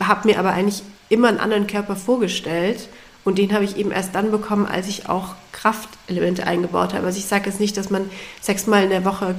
habe 0.00 0.28
mir 0.28 0.38
aber 0.38 0.52
eigentlich 0.52 0.82
immer 1.08 1.28
einen 1.28 1.38
anderen 1.38 1.66
Körper 1.66 1.96
vorgestellt 1.96 2.88
Und 3.24 3.38
den 3.38 3.52
habe 3.52 3.64
ich 3.64 3.76
eben 3.76 3.90
erst 3.90 4.14
dann 4.14 4.30
bekommen, 4.30 4.66
als 4.66 4.86
ich 4.86 5.08
auch 5.08 5.34
Kraftelemente 5.52 6.46
eingebaut 6.46 6.92
habe. 6.92 7.06
Also 7.06 7.18
ich 7.18 7.24
sage 7.24 7.48
jetzt 7.48 7.60
nicht, 7.60 7.76
dass 7.76 7.90
man 7.90 8.10
sechsmal 8.40 8.84
in 8.84 8.90
der 8.90 9.04
Woche 9.04 9.34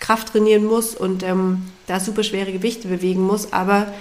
Kraft 0.00 0.28
trainieren 0.28 0.64
muss 0.64 0.94
und 0.94 1.22
ähm, 1.22 1.70
da 1.86 1.98
super 2.00 2.22
schwere 2.22 2.52
Gewichte 2.52 2.88
bewegen 2.88 3.22
muss, 3.22 3.52
aber 3.52 3.92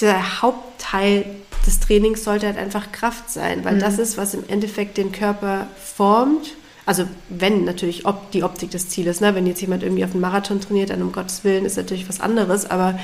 der 0.00 0.42
Hauptteil 0.42 1.24
des 1.66 1.80
Trainings 1.80 2.24
sollte 2.24 2.46
halt 2.46 2.56
einfach 2.56 2.92
Kraft 2.92 3.30
sein, 3.30 3.64
weil 3.64 3.74
mhm. 3.76 3.80
das 3.80 3.98
ist, 3.98 4.16
was 4.16 4.34
im 4.34 4.44
Endeffekt 4.48 4.96
den 4.96 5.12
Körper 5.12 5.66
formt. 5.76 6.54
Also 6.86 7.06
wenn 7.28 7.64
natürlich 7.64 8.06
ob 8.06 8.30
die 8.30 8.42
Optik 8.42 8.70
des 8.70 8.88
Zieles, 8.88 9.20
ne? 9.20 9.34
wenn 9.34 9.46
jetzt 9.46 9.60
jemand 9.60 9.82
irgendwie 9.82 10.04
auf 10.04 10.12
einen 10.12 10.20
Marathon 10.20 10.60
trainiert, 10.60 10.90
dann 10.90 11.02
um 11.02 11.12
Gottes 11.12 11.44
Willen 11.44 11.64
ist 11.64 11.76
natürlich 11.76 12.08
was 12.08 12.20
anderes, 12.20 12.70
aber 12.70 12.98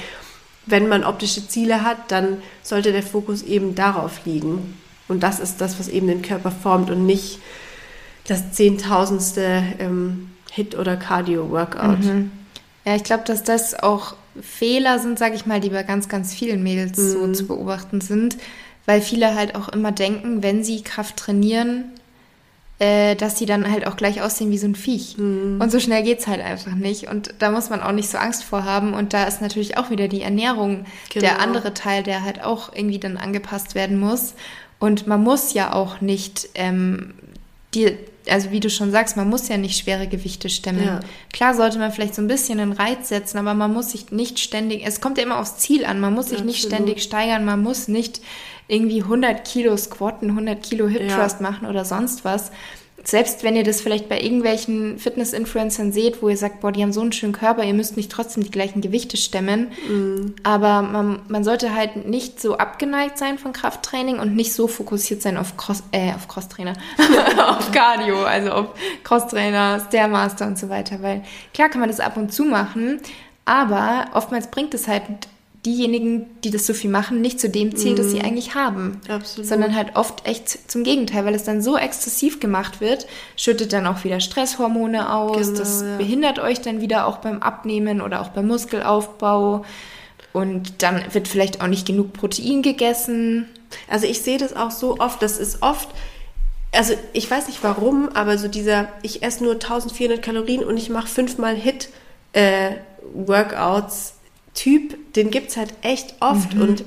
wenn 0.66 0.88
man 0.88 1.04
optische 1.04 1.46
Ziele 1.48 1.82
hat, 1.82 2.10
dann 2.10 2.38
sollte 2.62 2.92
der 2.92 3.02
Fokus 3.02 3.42
eben 3.42 3.74
darauf 3.74 4.24
liegen. 4.24 4.76
Und 5.08 5.22
das 5.22 5.38
ist 5.38 5.60
das, 5.60 5.78
was 5.78 5.88
eben 5.88 6.08
den 6.08 6.22
Körper 6.22 6.50
formt 6.50 6.90
und 6.90 7.06
nicht 7.06 7.38
das 8.26 8.52
zehntausendste 8.52 9.62
ähm, 9.78 10.30
Hit- 10.50 10.76
oder 10.76 10.96
Cardio-Workout. 10.96 12.04
Mhm. 12.04 12.32
Ja, 12.84 12.96
ich 12.96 13.04
glaube, 13.04 13.22
dass 13.24 13.44
das 13.44 13.78
auch 13.78 14.16
Fehler 14.40 14.98
sind, 14.98 15.18
sage 15.18 15.36
ich 15.36 15.46
mal, 15.46 15.60
die 15.60 15.70
bei 15.70 15.82
ganz, 15.82 16.08
ganz 16.08 16.34
vielen 16.34 16.62
Mädels 16.62 16.98
mhm. 16.98 17.10
so 17.10 17.32
zu 17.32 17.46
beobachten 17.46 18.00
sind, 18.00 18.36
weil 18.84 19.00
viele 19.00 19.34
halt 19.34 19.54
auch 19.54 19.68
immer 19.68 19.92
denken, 19.92 20.42
wenn 20.42 20.64
sie 20.64 20.82
Kraft 20.82 21.16
trainieren, 21.16 21.84
äh, 22.79 23.16
dass 23.16 23.39
sie 23.39 23.47
dann 23.47 23.70
halt 23.70 23.87
auch 23.87 23.97
gleich 23.97 24.20
aussehen 24.20 24.51
wie 24.51 24.59
so 24.59 24.66
ein 24.66 24.74
Viech. 24.74 25.16
Mhm. 25.16 25.61
Und 25.61 25.72
so 25.72 25.81
schnell 25.81 26.03
geht's 26.03 26.27
halt 26.27 26.43
einfach 26.43 26.74
nicht. 26.74 27.09
Und 27.09 27.35
da 27.39 27.51
muss 27.51 27.70
man 27.70 27.81
auch 27.83 27.93
nicht 27.93 28.11
so 28.11 28.18
Angst 28.18 28.45
vor 28.45 28.64
haben. 28.64 28.93
Und 28.93 29.14
da 29.14 29.24
ist 29.24 29.41
natürlich 29.41 29.79
auch 29.79 29.91
wieder 29.91 30.09
die 30.09 30.22
Ernährung 30.22 30.85
genau. 31.11 31.27
der 31.27 31.41
andere 31.41 31.72
Teil, 31.72 32.03
der 32.03 32.22
halt 32.22 32.45
auch 32.45 32.74
irgendwie 32.74 32.99
dann 32.99 33.16
angepasst 33.16 33.74
werden 33.74 33.99
muss. 33.99 34.35
Und 34.79 35.07
man 35.07 35.22
muss 35.22 35.55
ja 35.55 35.72
auch 35.72 36.03
nicht 36.03 36.51
ähm, 36.55 37.14
die, 37.74 37.97
also 38.29 38.51
wie 38.51 38.61
du 38.61 38.70
schon 38.70 38.91
sagst, 38.91 39.16
man 39.16 39.29
muss 39.29 39.49
ja 39.49 39.57
nicht 39.57 39.79
schwere 39.79 40.07
Gewichte 40.07 40.49
stemmen. 40.49 40.85
Ja. 40.85 41.01
Klar 41.33 41.55
sollte 41.55 41.79
man 41.79 41.93
vielleicht 41.93 42.14
so 42.14 42.22
ein 42.22 42.29
bisschen 42.29 42.61
einen 42.61 42.72
Reiz 42.72 43.09
setzen, 43.09 43.39
aber 43.39 43.55
man 43.55 43.72
muss 43.72 43.93
sich 43.93 44.11
nicht 44.11 44.39
ständig, 44.39 44.83
es 44.85 45.01
kommt 45.01 45.18
ja 45.18 45.24
immer 45.24 45.39
aufs 45.39 45.59
Ziel 45.59 45.85
an, 45.85 46.01
man 46.01 46.14
muss 46.14 46.27
sich 46.27 46.39
Absolut. 46.39 46.55
nicht 46.55 46.66
ständig 46.66 47.03
steigern, 47.03 47.45
man 47.45 47.62
muss 47.62 47.89
nicht 47.89 48.20
irgendwie 48.68 49.03
100 49.03 49.45
Kilo 49.47 49.77
squatten, 49.77 50.31
100 50.31 50.62
Kilo 50.62 50.89
Hip 50.89 51.09
Thrust 51.09 51.41
ja. 51.41 51.51
machen 51.51 51.66
oder 51.68 51.85
sonst 51.85 52.24
was 52.24 52.51
selbst 53.05 53.44
wenn 53.44 53.55
ihr 53.55 53.62
das 53.62 53.80
vielleicht 53.80 54.09
bei 54.09 54.20
irgendwelchen 54.20 54.99
Fitness-Influencern 54.99 55.92
seht, 55.92 56.22
wo 56.22 56.28
ihr 56.28 56.36
sagt, 56.36 56.61
boah, 56.61 56.72
die 56.72 56.82
haben 56.82 56.92
so 56.92 57.01
einen 57.01 57.12
schönen 57.12 57.32
Körper, 57.32 57.62
ihr 57.62 57.74
müsst 57.74 57.97
nicht 57.97 58.11
trotzdem 58.11 58.42
die 58.42 58.51
gleichen 58.51 58.80
Gewichte 58.80 59.16
stemmen. 59.16 59.70
Mm. 59.88 60.34
Aber 60.42 60.82
man, 60.82 61.20
man 61.28 61.44
sollte 61.44 61.74
halt 61.74 62.09
nicht 62.09 62.40
so 62.40 62.57
abgeneigt 62.57 63.18
sein 63.18 63.38
von 63.38 63.53
Krafttraining 63.53 64.18
und 64.18 64.34
nicht 64.34 64.53
so 64.53 64.66
fokussiert 64.66 65.22
sein 65.22 65.36
auf 65.36 65.57
Cross, 65.57 65.84
äh, 65.92 66.14
auf 66.14 66.26
Crosstrainer, 66.26 66.72
auf 67.49 67.70
Cardio, 67.70 68.24
also 68.24 68.51
auf 68.51 68.66
Crosstrainer, 69.05 69.80
Stairmaster 69.86 70.47
und 70.47 70.59
so 70.59 70.68
weiter. 70.68 71.01
Weil 71.01 71.22
klar 71.55 71.68
kann 71.68 71.80
man 71.80 71.90
das 71.90 72.01
ab 72.01 72.16
und 72.16 72.32
zu 72.32 72.44
machen, 72.44 73.01
aber 73.44 74.07
oftmals 74.14 74.51
bringt 74.51 74.74
es 74.74 74.88
halt 74.88 75.05
diejenigen, 75.66 76.26
die 76.42 76.50
das 76.50 76.66
so 76.66 76.72
viel 76.72 76.88
machen, 76.88 77.20
nicht 77.20 77.40
zu 77.40 77.50
dem 77.50 77.76
Ziel, 77.76 77.92
mm. 77.92 77.96
das 77.96 78.10
sie 78.10 78.18
mhm. 78.20 78.24
eigentlich 78.24 78.54
haben. 78.54 79.00
Absolut. 79.08 79.48
Sondern 79.48 79.74
halt 79.74 79.96
oft 79.96 80.26
echt 80.26 80.70
zum 80.70 80.84
Gegenteil, 80.84 81.24
weil 81.24 81.34
es 81.34 81.44
dann 81.44 81.60
so 81.60 81.76
exzessiv 81.76 82.40
gemacht 82.40 82.80
wird, 82.80 83.06
schüttet 83.36 83.72
dann 83.72 83.86
auch 83.86 84.04
wieder 84.04 84.20
Stresshormone 84.20 85.12
aus. 85.12 85.48
Genau, 85.48 85.58
das 85.58 85.82
ja. 85.82 85.96
behindert 85.96 86.38
euch 86.38 86.60
dann 86.60 86.80
wieder 86.80 87.06
auch 87.06 87.18
beim 87.18 87.42
Abnehmen 87.42 88.00
oder 88.00 88.22
auch 88.22 88.28
beim 88.28 88.46
Muskelaufbau. 88.46 89.64
Und 90.32 90.82
dann 90.82 91.02
wird 91.12 91.28
vielleicht 91.28 91.60
auch 91.60 91.66
nicht 91.66 91.86
genug 91.86 92.12
Protein 92.12 92.62
gegessen. 92.62 93.48
Also 93.88 94.06
ich 94.06 94.22
sehe 94.22 94.38
das 94.38 94.54
auch 94.54 94.70
so 94.70 94.98
oft, 95.00 95.20
das 95.22 95.38
ist 95.38 95.62
oft, 95.62 95.88
also 96.72 96.94
ich 97.12 97.30
weiß 97.30 97.48
nicht 97.48 97.62
warum, 97.62 98.10
aber 98.14 98.38
so 98.38 98.46
dieser, 98.46 98.88
ich 99.02 99.22
esse 99.22 99.42
nur 99.42 99.54
1400 99.54 100.22
Kalorien 100.22 100.62
und 100.62 100.76
ich 100.76 100.90
mache 100.90 101.08
fünfmal 101.08 101.56
Hit 101.56 101.88
äh, 102.32 102.72
Workouts 103.14 104.15
Typ, 104.57 105.14
den 105.14 105.30
gibt 105.30 105.50
es 105.50 105.57
halt 105.57 105.72
echt 105.82 106.16
oft 106.20 106.54
mhm. 106.54 106.62
und 106.62 106.84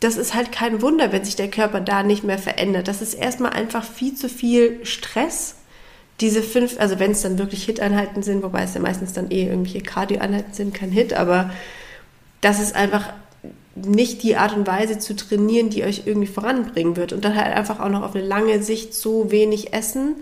das 0.00 0.16
ist 0.16 0.34
halt 0.34 0.52
kein 0.52 0.82
Wunder, 0.82 1.10
wenn 1.10 1.24
sich 1.24 1.36
der 1.36 1.50
Körper 1.50 1.80
da 1.80 2.02
nicht 2.02 2.22
mehr 2.22 2.38
verändert. 2.38 2.86
Das 2.86 3.02
ist 3.02 3.14
erstmal 3.14 3.52
einfach 3.52 3.82
viel 3.82 4.14
zu 4.14 4.28
viel 4.28 4.84
Stress. 4.84 5.56
Diese 6.20 6.42
fünf, 6.42 6.78
also 6.78 6.98
wenn 6.98 7.12
es 7.12 7.22
dann 7.22 7.38
wirklich 7.38 7.64
Hit-Einheiten 7.64 8.22
sind, 8.22 8.42
wobei 8.42 8.62
es 8.62 8.74
ja 8.74 8.80
meistens 8.80 9.14
dann 9.14 9.30
eh 9.30 9.46
irgendwelche 9.46 9.80
Cardio-Einheiten 9.80 10.52
sind, 10.52 10.74
kein 10.74 10.90
Hit, 10.90 11.14
aber 11.14 11.50
das 12.40 12.60
ist 12.60 12.76
einfach 12.76 13.12
nicht 13.74 14.22
die 14.22 14.36
Art 14.36 14.54
und 14.54 14.66
Weise 14.66 14.98
zu 14.98 15.16
trainieren, 15.16 15.70
die 15.70 15.84
euch 15.84 16.02
irgendwie 16.06 16.28
voranbringen 16.28 16.96
wird. 16.96 17.12
Und 17.12 17.24
dann 17.24 17.34
halt 17.34 17.54
einfach 17.54 17.80
auch 17.80 17.88
noch 17.88 18.02
auf 18.02 18.14
eine 18.14 18.24
lange 18.24 18.62
Sicht 18.62 18.94
so 18.94 19.30
wenig 19.30 19.72
essen 19.72 20.16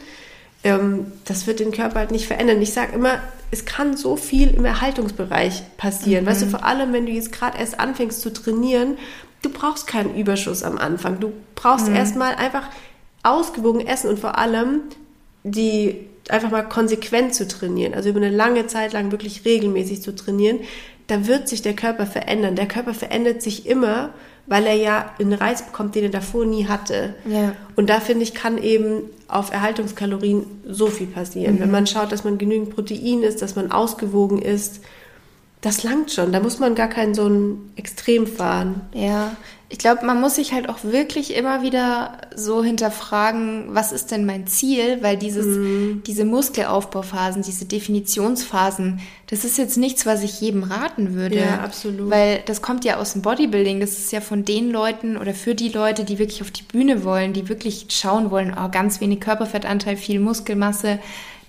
ähm, 0.64 1.12
das 1.24 1.46
wird 1.46 1.60
den 1.60 1.70
Körper 1.70 2.00
halt 2.00 2.10
nicht 2.10 2.26
verändern. 2.26 2.60
Ich 2.60 2.72
sage 2.72 2.94
immer, 2.94 3.20
es 3.50 3.64
kann 3.64 3.96
so 3.96 4.16
viel 4.16 4.48
im 4.50 4.64
Erhaltungsbereich 4.64 5.62
passieren. 5.76 6.24
Mhm. 6.24 6.28
Weißt 6.28 6.42
du, 6.42 6.46
vor 6.46 6.64
allem, 6.64 6.92
wenn 6.92 7.06
du 7.06 7.12
jetzt 7.12 7.32
gerade 7.32 7.58
erst 7.58 7.78
anfängst 7.78 8.20
zu 8.20 8.32
trainieren, 8.32 8.96
du 9.42 9.50
brauchst 9.50 9.86
keinen 9.86 10.14
Überschuss 10.14 10.62
am 10.62 10.78
Anfang. 10.78 11.20
Du 11.20 11.32
brauchst 11.54 11.88
mhm. 11.88 11.94
erstmal 11.94 12.34
einfach 12.34 12.68
ausgewogen 13.22 13.86
essen 13.86 14.10
und 14.10 14.18
vor 14.18 14.38
allem 14.38 14.80
die 15.44 16.06
einfach 16.30 16.50
mal 16.50 16.62
konsequent 16.62 17.34
zu 17.34 17.46
trainieren, 17.46 17.92
also 17.92 18.08
über 18.08 18.18
eine 18.18 18.30
lange 18.30 18.66
Zeit 18.66 18.94
lang 18.94 19.10
wirklich 19.10 19.44
regelmäßig 19.44 20.02
zu 20.02 20.14
trainieren, 20.14 20.60
da 21.06 21.26
wird 21.26 21.48
sich 21.48 21.60
der 21.60 21.76
Körper 21.76 22.06
verändern. 22.06 22.56
Der 22.56 22.66
Körper 22.66 22.94
verändert 22.94 23.42
sich 23.42 23.66
immer 23.66 24.10
weil 24.46 24.66
er 24.66 24.74
ja 24.74 25.10
einen 25.18 25.32
Reiz 25.32 25.62
bekommt, 25.62 25.94
den 25.94 26.04
er 26.04 26.10
davor 26.10 26.44
nie 26.44 26.66
hatte. 26.66 27.14
Ja. 27.26 27.54
Und 27.76 27.88
da 27.88 28.00
finde 28.00 28.24
ich, 28.24 28.34
kann 28.34 28.58
eben 28.58 29.02
auf 29.28 29.52
Erhaltungskalorien 29.52 30.44
so 30.66 30.88
viel 30.88 31.06
passieren. 31.06 31.56
Mhm. 31.56 31.60
Wenn 31.60 31.70
man 31.70 31.86
schaut, 31.86 32.12
dass 32.12 32.24
man 32.24 32.38
genügend 32.38 32.74
Protein 32.74 33.22
isst, 33.22 33.40
dass 33.42 33.56
man 33.56 33.72
ausgewogen 33.72 34.40
ist, 34.40 34.80
das 35.60 35.82
langt 35.82 36.12
schon. 36.12 36.30
Da 36.30 36.40
muss 36.40 36.58
man 36.58 36.74
gar 36.74 36.88
keinen 36.88 37.14
so 37.14 37.26
ein 37.26 37.72
Extrem 37.76 38.26
fahren. 38.26 38.82
Ja, 38.92 39.34
ich 39.74 39.78
glaube, 39.78 40.06
man 40.06 40.20
muss 40.20 40.36
sich 40.36 40.52
halt 40.52 40.68
auch 40.68 40.84
wirklich 40.84 41.34
immer 41.34 41.62
wieder 41.62 42.18
so 42.36 42.62
hinterfragen, 42.62 43.64
was 43.74 43.90
ist 43.90 44.12
denn 44.12 44.24
mein 44.24 44.46
Ziel? 44.46 44.98
Weil 45.00 45.16
dieses, 45.16 45.46
mhm. 45.46 46.04
diese 46.06 46.24
Muskelaufbauphasen, 46.24 47.42
diese 47.42 47.64
Definitionsphasen, 47.64 49.00
das 49.26 49.44
ist 49.44 49.58
jetzt 49.58 49.76
nichts, 49.76 50.06
was 50.06 50.22
ich 50.22 50.40
jedem 50.40 50.62
raten 50.62 51.14
würde. 51.14 51.40
Ja, 51.40 51.58
absolut. 51.58 52.08
Weil 52.08 52.44
das 52.46 52.62
kommt 52.62 52.84
ja 52.84 52.98
aus 52.98 53.14
dem 53.14 53.22
Bodybuilding. 53.22 53.80
Das 53.80 53.98
ist 53.98 54.12
ja 54.12 54.20
von 54.20 54.44
den 54.44 54.70
Leuten 54.70 55.16
oder 55.16 55.34
für 55.34 55.56
die 55.56 55.70
Leute, 55.70 56.04
die 56.04 56.20
wirklich 56.20 56.42
auf 56.42 56.52
die 56.52 56.62
Bühne 56.62 57.02
wollen, 57.02 57.32
die 57.32 57.48
wirklich 57.48 57.86
schauen 57.88 58.30
wollen, 58.30 58.54
oh, 58.56 58.68
ganz 58.70 59.00
wenig 59.00 59.18
Körperfettanteil, 59.18 59.96
viel 59.96 60.20
Muskelmasse 60.20 61.00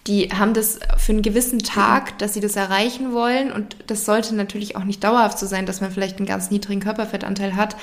die 0.07 0.29
haben 0.29 0.53
das 0.53 0.79
für 0.97 1.13
einen 1.13 1.23
gewissen 1.23 1.59
Tag, 1.59 2.19
dass 2.19 2.35
sie 2.35 2.39
das 2.39 2.55
erreichen 2.55 3.11
wollen. 3.11 3.51
Und 3.51 3.75
das 3.87 4.05
sollte 4.05 4.35
natürlich 4.35 4.75
auch 4.75 4.83
nicht 4.83 5.03
dauerhaft 5.03 5.39
so 5.39 5.47
sein, 5.47 5.65
dass 5.65 5.81
man 5.81 5.91
vielleicht 5.91 6.17
einen 6.17 6.27
ganz 6.27 6.51
niedrigen 6.51 6.79
Körperfettanteil 6.79 7.55
hat. 7.55 7.75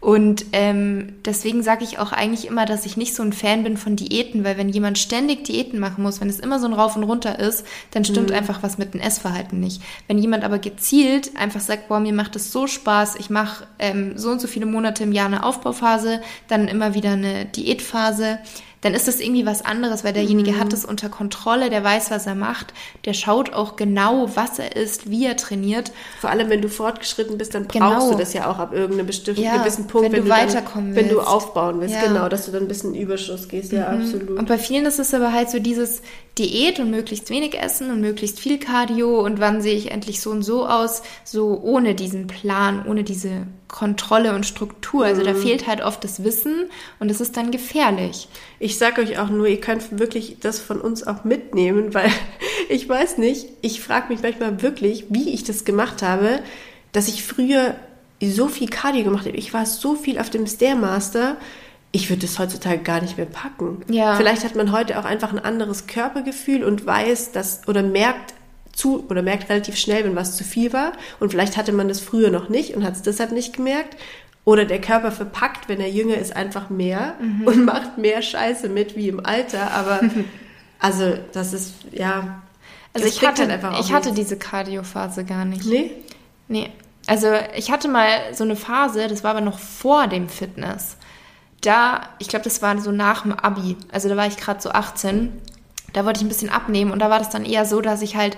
Und 0.00 0.46
ähm, 0.52 1.12
deswegen 1.26 1.62
sage 1.62 1.84
ich 1.84 1.98
auch 1.98 2.12
eigentlich 2.12 2.46
immer, 2.46 2.64
dass 2.64 2.86
ich 2.86 2.96
nicht 2.96 3.14
so 3.14 3.22
ein 3.22 3.34
Fan 3.34 3.64
bin 3.64 3.76
von 3.76 3.96
Diäten, 3.96 4.44
weil 4.44 4.56
wenn 4.56 4.70
jemand 4.70 4.96
ständig 4.96 5.44
Diäten 5.44 5.78
machen 5.78 6.02
muss, 6.02 6.22
wenn 6.22 6.30
es 6.30 6.40
immer 6.40 6.58
so 6.58 6.66
ein 6.66 6.72
Rauf 6.72 6.96
und 6.96 7.04
Runter 7.04 7.38
ist, 7.38 7.66
dann 7.90 8.06
stimmt 8.06 8.30
mhm. 8.30 8.36
einfach 8.36 8.62
was 8.62 8.78
mit 8.78 8.94
dem 8.94 9.00
Essverhalten 9.02 9.60
nicht. 9.60 9.82
Wenn 10.08 10.16
jemand 10.16 10.42
aber 10.42 10.58
gezielt 10.58 11.36
einfach 11.36 11.60
sagt, 11.60 11.88
boah, 11.88 12.00
mir 12.00 12.14
macht 12.14 12.34
es 12.34 12.50
so 12.50 12.66
Spaß, 12.66 13.16
ich 13.16 13.28
mache 13.28 13.66
ähm, 13.78 14.16
so 14.16 14.30
und 14.30 14.40
so 14.40 14.48
viele 14.48 14.64
Monate 14.64 15.02
im 15.02 15.12
Jahr 15.12 15.26
eine 15.26 15.44
Aufbauphase, 15.44 16.22
dann 16.48 16.66
immer 16.66 16.94
wieder 16.94 17.12
eine 17.12 17.44
Diätphase, 17.44 18.38
dann 18.80 18.94
ist 18.94 19.08
das 19.08 19.20
irgendwie 19.20 19.44
was 19.44 19.62
anderes, 19.64 20.04
weil 20.04 20.12
derjenige 20.12 20.52
mhm. 20.52 20.60
hat 20.60 20.72
es 20.72 20.84
unter 20.84 21.08
Kontrolle, 21.08 21.70
der 21.70 21.84
weiß, 21.84 22.10
was 22.10 22.26
er 22.26 22.34
macht, 22.34 22.72
der 23.04 23.12
schaut 23.12 23.52
auch 23.52 23.76
genau, 23.76 24.30
was 24.34 24.58
er 24.58 24.74
ist, 24.76 25.10
wie 25.10 25.26
er 25.26 25.36
trainiert. 25.36 25.92
Vor 26.20 26.30
allem, 26.30 26.48
wenn 26.48 26.62
du 26.62 26.68
fortgeschritten 26.68 27.36
bist, 27.36 27.54
dann 27.54 27.66
brauchst 27.66 27.80
genau. 27.80 28.10
du 28.12 28.18
das 28.18 28.32
ja 28.32 28.50
auch 28.50 28.58
ab 28.58 28.72
irgendeinem 28.72 29.06
bestimmten 29.06 29.42
ja, 29.42 29.58
gewissen 29.58 29.86
Punkt, 29.86 30.12
wenn, 30.12 30.12
wenn 30.12 30.24
du, 30.24 30.30
weiterkommen 30.30 30.94
dann, 30.94 30.96
willst. 30.96 31.10
Wenn 31.10 31.16
du 31.16 31.20
aufbauen 31.20 31.80
willst, 31.80 31.94
ja. 31.94 32.06
genau, 32.06 32.28
dass 32.28 32.46
du 32.46 32.52
dann 32.52 32.62
ein 32.62 32.68
bisschen 32.68 32.94
Überschuss 32.94 33.48
gehst, 33.48 33.72
ja, 33.72 33.90
mhm. 33.90 34.00
absolut. 34.00 34.30
Und 34.30 34.48
bei 34.48 34.58
vielen 34.58 34.86
ist 34.86 34.98
es 34.98 35.12
aber 35.12 35.32
halt 35.32 35.50
so 35.50 35.58
dieses 35.58 36.00
Diät 36.38 36.80
und 36.80 36.90
möglichst 36.90 37.28
wenig 37.28 37.58
essen 37.60 37.90
und 37.90 38.00
möglichst 38.00 38.40
viel 38.40 38.58
Cardio 38.58 39.20
und 39.20 39.40
wann 39.40 39.60
sehe 39.60 39.74
ich 39.74 39.90
endlich 39.90 40.20
so 40.20 40.30
und 40.30 40.42
so 40.42 40.66
aus, 40.66 41.02
so 41.24 41.60
ohne 41.62 41.94
diesen 41.94 42.28
Plan, 42.28 42.86
ohne 42.86 43.04
diese 43.04 43.46
Kontrolle 43.68 44.34
und 44.34 44.46
Struktur. 44.46 45.04
Also 45.04 45.22
da 45.22 45.32
mhm. 45.32 45.42
fehlt 45.42 45.66
halt 45.66 45.82
oft 45.82 46.02
das 46.02 46.24
Wissen 46.24 46.70
und 46.98 47.10
es 47.10 47.20
ist 47.20 47.36
dann 47.36 47.50
gefährlich. 47.50 48.28
Ich 48.60 48.78
sage 48.78 49.00
euch 49.00 49.18
auch 49.18 49.30
nur, 49.30 49.46
ihr 49.46 49.60
könnt 49.60 49.98
wirklich 49.98 50.36
das 50.40 50.60
von 50.60 50.80
uns 50.80 51.04
auch 51.06 51.24
mitnehmen, 51.24 51.94
weil 51.94 52.10
ich 52.68 52.88
weiß 52.88 53.18
nicht, 53.18 53.46
ich 53.62 53.80
frage 53.80 54.12
mich 54.12 54.22
manchmal 54.22 54.62
wirklich, 54.62 55.06
wie 55.08 55.30
ich 55.30 55.42
das 55.42 55.64
gemacht 55.64 56.02
habe, 56.02 56.40
dass 56.92 57.08
ich 57.08 57.24
früher 57.24 57.74
so 58.22 58.48
viel 58.48 58.68
Cardio 58.68 59.04
gemacht 59.04 59.26
habe. 59.26 59.36
Ich 59.36 59.54
war 59.54 59.64
so 59.64 59.94
viel 59.94 60.18
auf 60.18 60.28
dem 60.28 60.46
Stairmaster. 60.46 61.36
Ich 61.90 62.10
würde 62.10 62.22
das 62.22 62.38
heutzutage 62.38 62.82
gar 62.82 63.00
nicht 63.00 63.16
mehr 63.16 63.26
packen. 63.26 63.82
Ja. 63.88 64.14
Vielleicht 64.16 64.44
hat 64.44 64.54
man 64.54 64.72
heute 64.72 64.98
auch 64.98 65.04
einfach 65.04 65.32
ein 65.32 65.38
anderes 65.38 65.86
Körpergefühl 65.86 66.62
und 66.62 66.84
weiß, 66.84 67.32
dass 67.32 67.66
oder 67.66 67.82
merkt, 67.82 68.34
zu 68.72 69.04
oder 69.08 69.22
merkt 69.22 69.48
relativ 69.48 69.76
schnell, 69.76 70.04
wenn 70.04 70.16
was 70.16 70.36
zu 70.36 70.44
viel 70.44 70.72
war. 70.72 70.92
Und 71.18 71.30
vielleicht 71.30 71.56
hatte 71.56 71.72
man 71.72 71.88
das 71.88 72.00
früher 72.00 72.30
noch 72.30 72.48
nicht 72.48 72.76
und 72.76 72.84
hat 72.84 72.94
es 72.94 73.02
deshalb 73.02 73.32
nicht 73.32 73.56
gemerkt. 73.56 73.96
Oder 74.44 74.64
der 74.64 74.80
Körper 74.80 75.12
verpackt, 75.12 75.68
wenn 75.68 75.80
er 75.80 75.90
jünger 75.90 76.16
ist, 76.16 76.34
einfach 76.34 76.70
mehr 76.70 77.14
mhm. 77.20 77.46
und 77.46 77.64
macht 77.64 77.98
mehr 77.98 78.22
Scheiße 78.22 78.68
mit 78.68 78.96
wie 78.96 79.08
im 79.08 79.24
Alter. 79.24 79.72
Aber 79.72 80.00
also 80.78 81.14
das 81.32 81.52
ist, 81.52 81.74
ja. 81.92 82.42
Also 82.92 83.06
ich 83.06 83.24
hatte, 83.24 83.46
halt 83.46 83.80
ich 83.80 83.92
hatte 83.92 84.12
diese 84.12 84.36
Cardio-Phase 84.36 85.24
gar 85.24 85.44
nicht. 85.44 85.64
Nee? 85.66 85.92
Nee. 86.48 86.70
Also 87.06 87.28
ich 87.56 87.70
hatte 87.70 87.88
mal 87.88 88.08
so 88.32 88.44
eine 88.44 88.56
Phase, 88.56 89.08
das 89.08 89.22
war 89.24 89.32
aber 89.32 89.40
noch 89.40 89.58
vor 89.58 90.06
dem 90.06 90.28
Fitness. 90.28 90.96
Da, 91.60 92.02
ich 92.18 92.28
glaube, 92.28 92.44
das 92.44 92.62
war 92.62 92.78
so 92.80 92.90
nach 92.90 93.22
dem 93.22 93.32
Abi. 93.32 93.76
Also 93.92 94.08
da 94.08 94.16
war 94.16 94.26
ich 94.26 94.36
gerade 94.36 94.60
so 94.60 94.70
18. 94.70 95.32
Da 95.92 96.04
wollte 96.04 96.18
ich 96.18 96.24
ein 96.24 96.28
bisschen 96.28 96.50
abnehmen 96.50 96.92
und 96.92 97.00
da 97.00 97.10
war 97.10 97.18
das 97.18 97.30
dann 97.30 97.44
eher 97.44 97.66
so, 97.66 97.80
dass 97.80 98.02
ich 98.02 98.16
halt 98.16 98.36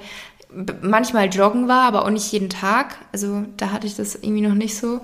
manchmal 0.83 1.29
joggen 1.29 1.69
war, 1.69 1.83
aber 1.83 2.05
auch 2.05 2.11
nicht 2.11 2.31
jeden 2.33 2.51
Tag. 2.51 2.97
Also 3.13 3.45
da 3.57 3.71
hatte 3.71 3.87
ich 3.87 3.95
das 3.95 4.15
irgendwie 4.15 4.47
noch 4.47 4.55
nicht 4.55 4.77
so. 4.77 5.01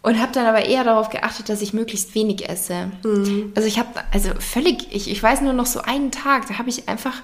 Und 0.00 0.20
habe 0.20 0.32
dann 0.32 0.46
aber 0.46 0.64
eher 0.64 0.84
darauf 0.84 1.10
geachtet, 1.10 1.48
dass 1.48 1.60
ich 1.60 1.72
möglichst 1.72 2.14
wenig 2.14 2.48
esse. 2.48 2.90
Mhm. 3.02 3.52
Also 3.56 3.66
ich 3.66 3.78
habe, 3.78 3.88
also 4.12 4.30
völlig, 4.38 4.94
ich, 4.94 5.10
ich 5.10 5.22
weiß 5.22 5.40
nur 5.40 5.52
noch 5.52 5.66
so 5.66 5.80
einen 5.80 6.12
Tag, 6.12 6.46
da 6.46 6.58
habe 6.58 6.68
ich 6.68 6.88
einfach 6.88 7.14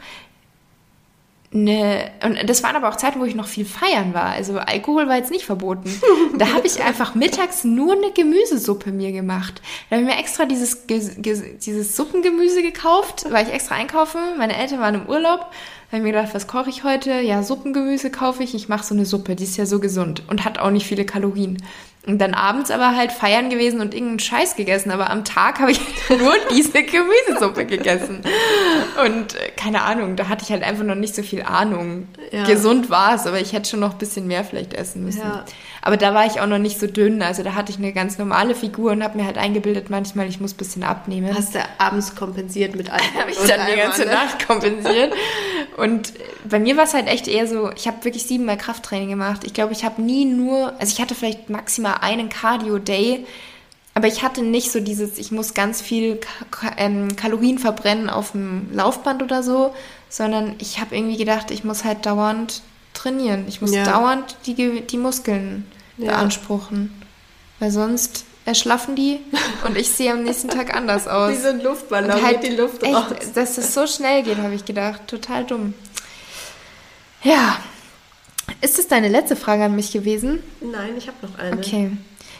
eine, 1.54 2.10
und 2.24 2.50
das 2.50 2.64
waren 2.64 2.74
aber 2.74 2.88
auch 2.88 2.96
Zeiten, 2.96 3.20
wo 3.20 3.24
ich 3.24 3.36
noch 3.36 3.46
viel 3.46 3.64
feiern 3.64 4.12
war. 4.12 4.26
Also 4.26 4.58
Alkohol 4.58 5.06
war 5.06 5.16
jetzt 5.16 5.30
nicht 5.30 5.46
verboten. 5.46 5.88
Da 6.36 6.48
habe 6.52 6.66
ich 6.66 6.82
einfach 6.82 7.14
mittags 7.14 7.62
nur 7.62 7.92
eine 7.92 8.10
Gemüsesuppe 8.10 8.90
mir 8.90 9.12
gemacht. 9.12 9.62
Da 9.88 9.96
habe 9.96 10.04
ich 10.04 10.12
mir 10.12 10.20
extra 10.20 10.46
dieses, 10.46 10.84
dieses 10.88 11.96
Suppengemüse 11.96 12.60
gekauft, 12.60 13.26
weil 13.30 13.46
ich 13.46 13.52
extra 13.52 13.76
einkaufen. 13.76 14.20
Meine 14.36 14.56
Eltern 14.56 14.80
waren 14.80 14.96
im 14.96 15.06
Urlaub 15.06 15.46
habe 15.88 15.98
ich 15.98 16.02
mir 16.02 16.12
gedacht, 16.12 16.34
was 16.34 16.46
koche 16.46 16.70
ich 16.70 16.84
heute? 16.84 17.20
Ja, 17.20 17.42
Suppengemüse 17.42 18.10
kaufe 18.10 18.42
ich. 18.42 18.54
Ich 18.54 18.68
mache 18.68 18.84
so 18.84 18.94
eine 18.94 19.04
Suppe, 19.04 19.36
die 19.36 19.44
ist 19.44 19.56
ja 19.56 19.66
so 19.66 19.80
gesund 19.80 20.22
und 20.28 20.44
hat 20.44 20.58
auch 20.58 20.70
nicht 20.70 20.86
viele 20.86 21.04
Kalorien. 21.04 21.62
Und 22.06 22.18
dann 22.18 22.34
abends 22.34 22.70
aber 22.70 22.96
halt 22.96 23.12
feiern 23.12 23.48
gewesen 23.48 23.80
und 23.80 23.94
irgendeinen 23.94 24.18
Scheiß 24.18 24.56
gegessen. 24.56 24.90
Aber 24.90 25.08
am 25.08 25.24
Tag 25.24 25.60
habe 25.60 25.70
ich 25.70 25.80
nur 26.10 26.34
diese 26.50 26.82
Gemüsesuppe 26.82 27.64
gegessen. 27.64 28.20
Und 29.04 29.34
äh, 29.34 29.50
keine 29.56 29.82
Ahnung, 29.82 30.16
da 30.16 30.28
hatte 30.28 30.44
ich 30.44 30.50
halt 30.50 30.62
einfach 30.62 30.84
noch 30.84 30.96
nicht 30.96 31.14
so 31.14 31.22
viel 31.22 31.42
Ahnung. 31.42 32.08
Ja. 32.30 32.44
Gesund 32.44 32.90
war 32.90 33.14
es, 33.14 33.26
aber 33.26 33.40
ich 33.40 33.54
hätte 33.54 33.70
schon 33.70 33.80
noch 33.80 33.92
ein 33.92 33.98
bisschen 33.98 34.26
mehr 34.26 34.44
vielleicht 34.44 34.74
essen 34.74 35.04
müssen. 35.04 35.20
Ja. 35.20 35.44
Aber 35.86 35.98
da 35.98 36.14
war 36.14 36.24
ich 36.24 36.40
auch 36.40 36.46
noch 36.46 36.56
nicht 36.56 36.80
so 36.80 36.86
dünn. 36.86 37.20
Also 37.20 37.42
da 37.42 37.54
hatte 37.54 37.70
ich 37.70 37.76
eine 37.76 37.92
ganz 37.92 38.16
normale 38.16 38.54
Figur 38.54 38.92
und 38.92 39.04
habe 39.04 39.18
mir 39.18 39.26
halt 39.26 39.36
eingebildet, 39.36 39.90
manchmal, 39.90 40.26
ich 40.26 40.40
muss 40.40 40.54
ein 40.54 40.56
bisschen 40.56 40.82
abnehmen. 40.82 41.36
Hast 41.36 41.54
du 41.54 41.58
abends 41.76 42.16
kompensiert 42.16 42.74
mit 42.74 42.88
allem? 42.90 43.14
habe 43.20 43.30
ich 43.30 43.36
dann 43.36 43.66
die 43.70 43.76
ganze 43.76 44.06
Nacht 44.06 44.46
kompensiert. 44.46 45.12
Und 45.76 46.14
bei 46.48 46.58
mir 46.58 46.78
war 46.78 46.84
es 46.84 46.94
halt 46.94 47.06
echt 47.06 47.28
eher 47.28 47.46
so, 47.46 47.70
ich 47.76 47.86
habe 47.86 48.02
wirklich 48.02 48.22
siebenmal 48.22 48.56
Krafttraining 48.56 49.10
gemacht. 49.10 49.42
Ich 49.44 49.52
glaube, 49.52 49.74
ich 49.74 49.84
habe 49.84 50.00
nie 50.00 50.24
nur, 50.24 50.72
also 50.80 50.90
ich 50.90 51.02
hatte 51.02 51.14
vielleicht 51.14 51.50
maximal 51.50 51.96
einen 52.00 52.30
Cardio-Day, 52.30 53.26
aber 53.92 54.06
ich 54.06 54.22
hatte 54.22 54.40
nicht 54.40 54.72
so 54.72 54.80
dieses, 54.80 55.18
ich 55.18 55.32
muss 55.32 55.52
ganz 55.52 55.82
viel 55.82 56.18
ähm, 56.78 57.14
Kalorien 57.14 57.58
verbrennen 57.58 58.08
auf 58.08 58.32
dem 58.32 58.68
Laufband 58.72 59.22
oder 59.22 59.42
so, 59.42 59.74
sondern 60.08 60.54
ich 60.60 60.80
habe 60.80 60.96
irgendwie 60.96 61.18
gedacht, 61.18 61.50
ich 61.50 61.62
muss 61.62 61.84
halt 61.84 62.06
dauernd 62.06 62.62
trainieren. 62.94 63.44
Ich 63.48 63.60
muss 63.60 63.74
ja. 63.74 63.84
dauernd 63.84 64.34
die, 64.46 64.80
die 64.80 64.96
Muskeln 64.98 65.66
ja. 65.96 66.12
beanspruchen. 66.12 66.90
Weil 67.58 67.70
sonst 67.70 68.24
erschlaffen 68.44 68.94
die 68.96 69.20
und 69.66 69.76
ich 69.76 69.90
sehe 69.90 70.12
am 70.12 70.22
nächsten 70.22 70.48
Tag 70.48 70.74
anders 70.74 71.08
aus. 71.08 71.32
Wie 71.32 71.40
so 71.40 71.48
ein 71.48 71.62
Luftballon, 71.62 72.22
halt 72.22 72.42
die 72.42 72.54
Luft 72.54 72.82
echt, 72.82 72.94
raus. 72.94 73.32
Dass 73.34 73.58
es 73.58 73.74
so 73.74 73.86
schnell 73.86 74.22
geht, 74.22 74.38
habe 74.38 74.54
ich 74.54 74.64
gedacht. 74.64 75.06
Total 75.06 75.44
dumm. 75.44 75.74
Ja. 77.22 77.58
Ist 78.60 78.78
das 78.78 78.88
deine 78.88 79.08
letzte 79.08 79.36
Frage 79.36 79.64
an 79.64 79.74
mich 79.74 79.92
gewesen? 79.92 80.42
Nein, 80.60 80.94
ich 80.98 81.08
habe 81.08 81.16
noch 81.26 81.38
eine. 81.38 81.56
Okay. 81.56 81.90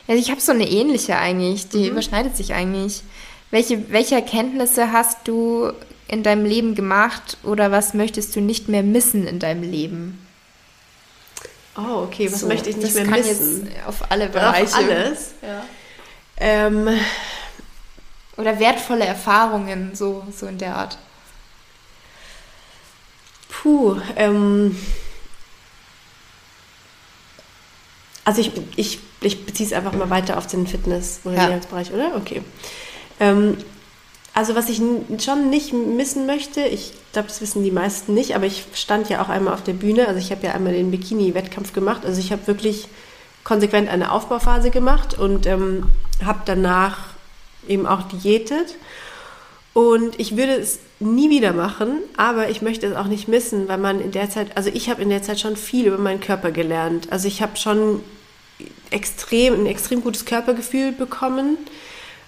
Ja, 0.06 0.14
ich 0.14 0.30
habe 0.30 0.40
so 0.40 0.52
eine 0.52 0.68
ähnliche 0.68 1.16
eigentlich, 1.16 1.68
die 1.68 1.84
mhm. 1.84 1.92
überschneidet 1.92 2.36
sich 2.36 2.52
eigentlich. 2.52 3.02
Welche, 3.50 3.90
welche 3.90 4.16
Erkenntnisse 4.16 4.92
hast 4.92 5.26
du 5.26 5.72
in 6.08 6.22
deinem 6.22 6.44
Leben 6.44 6.74
gemacht 6.74 7.38
oder 7.42 7.70
was 7.70 7.94
möchtest 7.94 8.36
du 8.36 8.40
nicht 8.40 8.68
mehr 8.68 8.82
missen 8.82 9.26
in 9.26 9.38
deinem 9.38 9.62
Leben? 9.62 10.23
Oh, 11.76 12.04
okay, 12.04 12.30
was 12.30 12.40
so, 12.40 12.46
möchte 12.46 12.70
ich 12.70 12.76
nicht 12.76 12.94
mehr 12.94 13.06
missen? 13.06 13.68
auf 13.86 14.10
alle 14.10 14.28
Bereiche. 14.28 14.66
Auf 14.66 14.76
alles. 14.76 15.34
Ja. 15.42 15.64
Ähm, 16.36 16.88
Oder 18.36 18.58
wertvolle 18.58 19.04
Erfahrungen, 19.04 19.94
so, 19.94 20.24
so 20.36 20.46
in 20.46 20.58
der 20.58 20.76
Art. 20.76 20.98
Puh, 23.48 23.96
ähm, 24.16 24.76
also 28.24 28.40
ich, 28.40 28.52
ich, 28.76 28.98
ich 29.20 29.46
beziehe 29.46 29.66
es 29.66 29.72
einfach 29.72 29.92
mal 29.92 30.10
weiter 30.10 30.38
auf 30.38 30.46
den 30.46 30.66
Fitness- 30.66 31.20
oder 31.24 31.34
ja. 31.34 31.42
Ernährungsbereich, 31.42 31.92
oder? 31.92 32.16
Okay. 32.16 32.42
Ähm, 33.20 33.56
also 34.34 34.56
was 34.56 34.68
ich 34.68 34.82
schon 35.22 35.48
nicht 35.48 35.72
missen 35.72 36.26
möchte, 36.26 36.60
ich 36.60 36.92
glaube, 37.12 37.28
das 37.28 37.40
wissen 37.40 37.62
die 37.62 37.70
meisten 37.70 38.14
nicht, 38.14 38.34
aber 38.34 38.46
ich 38.46 38.64
stand 38.74 39.08
ja 39.08 39.22
auch 39.22 39.28
einmal 39.28 39.54
auf 39.54 39.62
der 39.62 39.74
Bühne, 39.74 40.08
also 40.08 40.18
ich 40.18 40.32
habe 40.32 40.46
ja 40.46 40.52
einmal 40.52 40.72
den 40.72 40.90
Bikini-Wettkampf 40.90 41.72
gemacht, 41.72 42.04
also 42.04 42.18
ich 42.18 42.32
habe 42.32 42.46
wirklich 42.48 42.88
konsequent 43.44 43.88
eine 43.88 44.10
Aufbauphase 44.10 44.70
gemacht 44.70 45.16
und 45.16 45.46
ähm, 45.46 45.84
habe 46.24 46.40
danach 46.46 46.98
eben 47.68 47.86
auch 47.86 48.02
diätet. 48.02 48.74
Und 49.72 50.18
ich 50.20 50.36
würde 50.36 50.54
es 50.54 50.78
nie 51.00 51.30
wieder 51.30 51.52
machen, 51.52 51.98
aber 52.16 52.48
ich 52.48 52.62
möchte 52.62 52.86
es 52.86 52.96
auch 52.96 53.06
nicht 53.06 53.28
missen, 53.28 53.68
weil 53.68 53.78
man 53.78 54.00
in 54.00 54.12
der 54.12 54.30
Zeit, 54.30 54.56
also 54.56 54.70
ich 54.72 54.88
habe 54.88 55.02
in 55.02 55.10
der 55.10 55.22
Zeit 55.22 55.40
schon 55.40 55.56
viel 55.56 55.86
über 55.86 55.98
meinen 55.98 56.20
Körper 56.20 56.52
gelernt. 56.52 57.12
Also 57.12 57.28
ich 57.28 57.42
habe 57.42 57.56
schon 57.56 58.00
extrem, 58.90 59.54
ein 59.54 59.66
extrem 59.66 60.00
gutes 60.00 60.24
Körpergefühl 60.24 60.92
bekommen. 60.92 61.58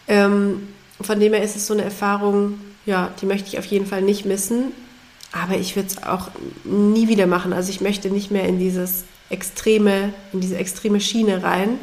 Ähm, 0.08 0.68
von 1.00 1.20
dem 1.20 1.32
her 1.32 1.42
ist 1.42 1.56
es 1.56 1.66
so 1.66 1.74
eine 1.74 1.84
Erfahrung, 1.84 2.60
ja, 2.86 3.10
die 3.20 3.26
möchte 3.26 3.48
ich 3.48 3.58
auf 3.58 3.66
jeden 3.66 3.86
Fall 3.86 4.02
nicht 4.02 4.24
missen. 4.24 4.72
Aber 5.32 5.56
ich 5.56 5.76
würde 5.76 5.88
es 5.88 6.02
auch 6.02 6.30
nie 6.64 7.08
wieder 7.08 7.26
machen. 7.26 7.52
Also 7.52 7.70
ich 7.70 7.80
möchte 7.80 8.10
nicht 8.10 8.30
mehr 8.30 8.44
in 8.44 8.58
dieses 8.58 9.04
extreme, 9.28 10.14
in 10.32 10.40
diese 10.40 10.56
extreme 10.56 11.00
Schiene 11.00 11.42
rein. 11.42 11.78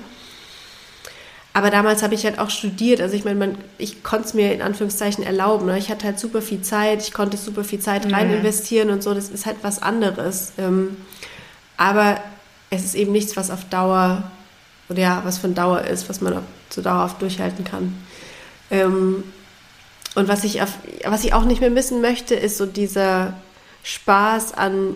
Aber 1.56 1.70
damals 1.70 2.02
habe 2.02 2.16
ich 2.16 2.26
halt 2.26 2.40
auch 2.40 2.50
studiert. 2.50 3.00
Also 3.00 3.16
ich 3.16 3.26
meine, 3.26 3.38
man, 3.38 3.58
ich 3.78 4.02
konnte 4.02 4.28
es 4.28 4.34
mir 4.34 4.54
in 4.54 4.62
Anführungszeichen 4.64 5.24
erlauben. 5.24 5.68
Ne? 5.68 5.78
Ich 5.78 5.90
hatte 5.90 6.06
halt 6.06 6.20
super 6.20 6.42
viel 6.42 6.62
Zeit, 6.62 7.04
ich 7.04 7.14
konnte 7.14 7.38
super 7.38 7.64
viel 7.64 7.80
Zeit 7.80 8.12
rein 8.12 8.30
mhm. 8.30 8.38
investieren 8.38 8.90
und 8.90 9.04
so. 9.04 9.14
Das 9.14 9.30
ist 9.30 9.46
halt 9.46 9.58
was 9.62 9.82
anderes. 9.82 10.54
Ähm, 10.58 10.98
aber 11.78 12.20
es 12.72 12.84
ist 12.84 12.96
eben 12.96 13.12
nichts, 13.12 13.38
was 13.38 13.52
auf 13.52 13.66
Dauer 13.66 14.24
oder 14.90 15.00
ja, 15.00 15.22
was 15.26 15.38
von 15.38 15.54
Dauer 15.54 15.82
ist, 15.82 16.10
was 16.10 16.22
man 16.22 16.40
so 16.70 16.82
dauerhaft 16.82 17.22
durchhalten 17.22 17.64
kann. 17.64 17.96
Ähm, 18.72 19.24
und 20.16 20.28
was 20.28 20.44
ich, 20.44 20.62
auf, 20.62 20.78
was 21.06 21.24
ich 21.24 21.34
auch 21.34 21.46
nicht 21.46 21.62
mehr 21.62 21.72
missen 21.72 22.02
möchte, 22.02 22.36
ist 22.36 22.58
so 22.58 22.66
dieser 22.66 23.34
Spaß 23.84 24.54
an 24.54 24.96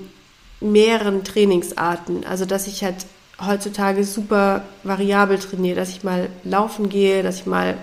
mehreren 0.60 1.24
Trainingsarten. 1.24 2.26
Also 2.26 2.46
dass 2.46 2.68
ich 2.68 2.84
halt 2.84 3.06
heutzutage 3.46 4.04
super 4.04 4.64
variabel 4.84 5.38
trainiere, 5.38 5.76
dass 5.76 5.90
ich 5.90 6.04
mal 6.04 6.30
laufen 6.44 6.90
gehe, 6.90 7.24
dass 7.24 7.38
ich 7.38 7.46
mal 7.46 7.78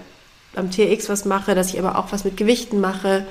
am 0.56 0.70
TX 0.70 1.08
was 1.08 1.24
mache, 1.24 1.54
dass 1.54 1.72
ich 1.72 1.78
aber 1.78 1.98
auch 1.98 2.12
was 2.12 2.24
mit 2.24 2.36
Gewichten 2.36 2.80
mache. 2.80 3.26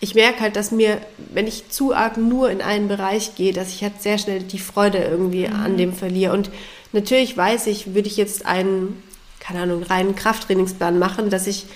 Ich 0.00 0.14
merke 0.14 0.40
halt, 0.40 0.56
dass 0.56 0.70
mir, 0.70 1.00
wenn 1.32 1.46
ich 1.46 1.70
zu 1.70 1.94
arg 1.94 2.18
nur 2.18 2.50
in 2.50 2.60
einen 2.60 2.88
Bereich 2.88 3.34
gehe, 3.34 3.52
dass 3.52 3.70
ich 3.70 3.82
halt 3.82 4.02
sehr 4.02 4.18
schnell 4.18 4.42
die 4.42 4.58
Freude 4.58 4.98
irgendwie 4.98 5.48
mhm. 5.48 5.54
an 5.54 5.76
dem 5.76 5.92
verliere. 5.94 6.32
Und 6.32 6.50
natürlich 6.92 7.36
weiß 7.36 7.66
ich, 7.68 7.94
würde 7.94 8.08
ich 8.08 8.16
jetzt 8.16 8.44
einen, 8.44 9.02
keine 9.46 9.60
Ahnung, 9.60 9.82
reinen 9.84 10.16
Krafttrainingsplan 10.16 10.98
machen, 10.98 11.30
dass 11.30 11.46
ich 11.46 11.66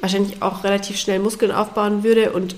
wahrscheinlich 0.00 0.42
auch 0.42 0.64
relativ 0.64 0.98
schnell 0.98 1.18
Muskeln 1.18 1.52
aufbauen 1.52 2.02
würde 2.02 2.32
und 2.32 2.56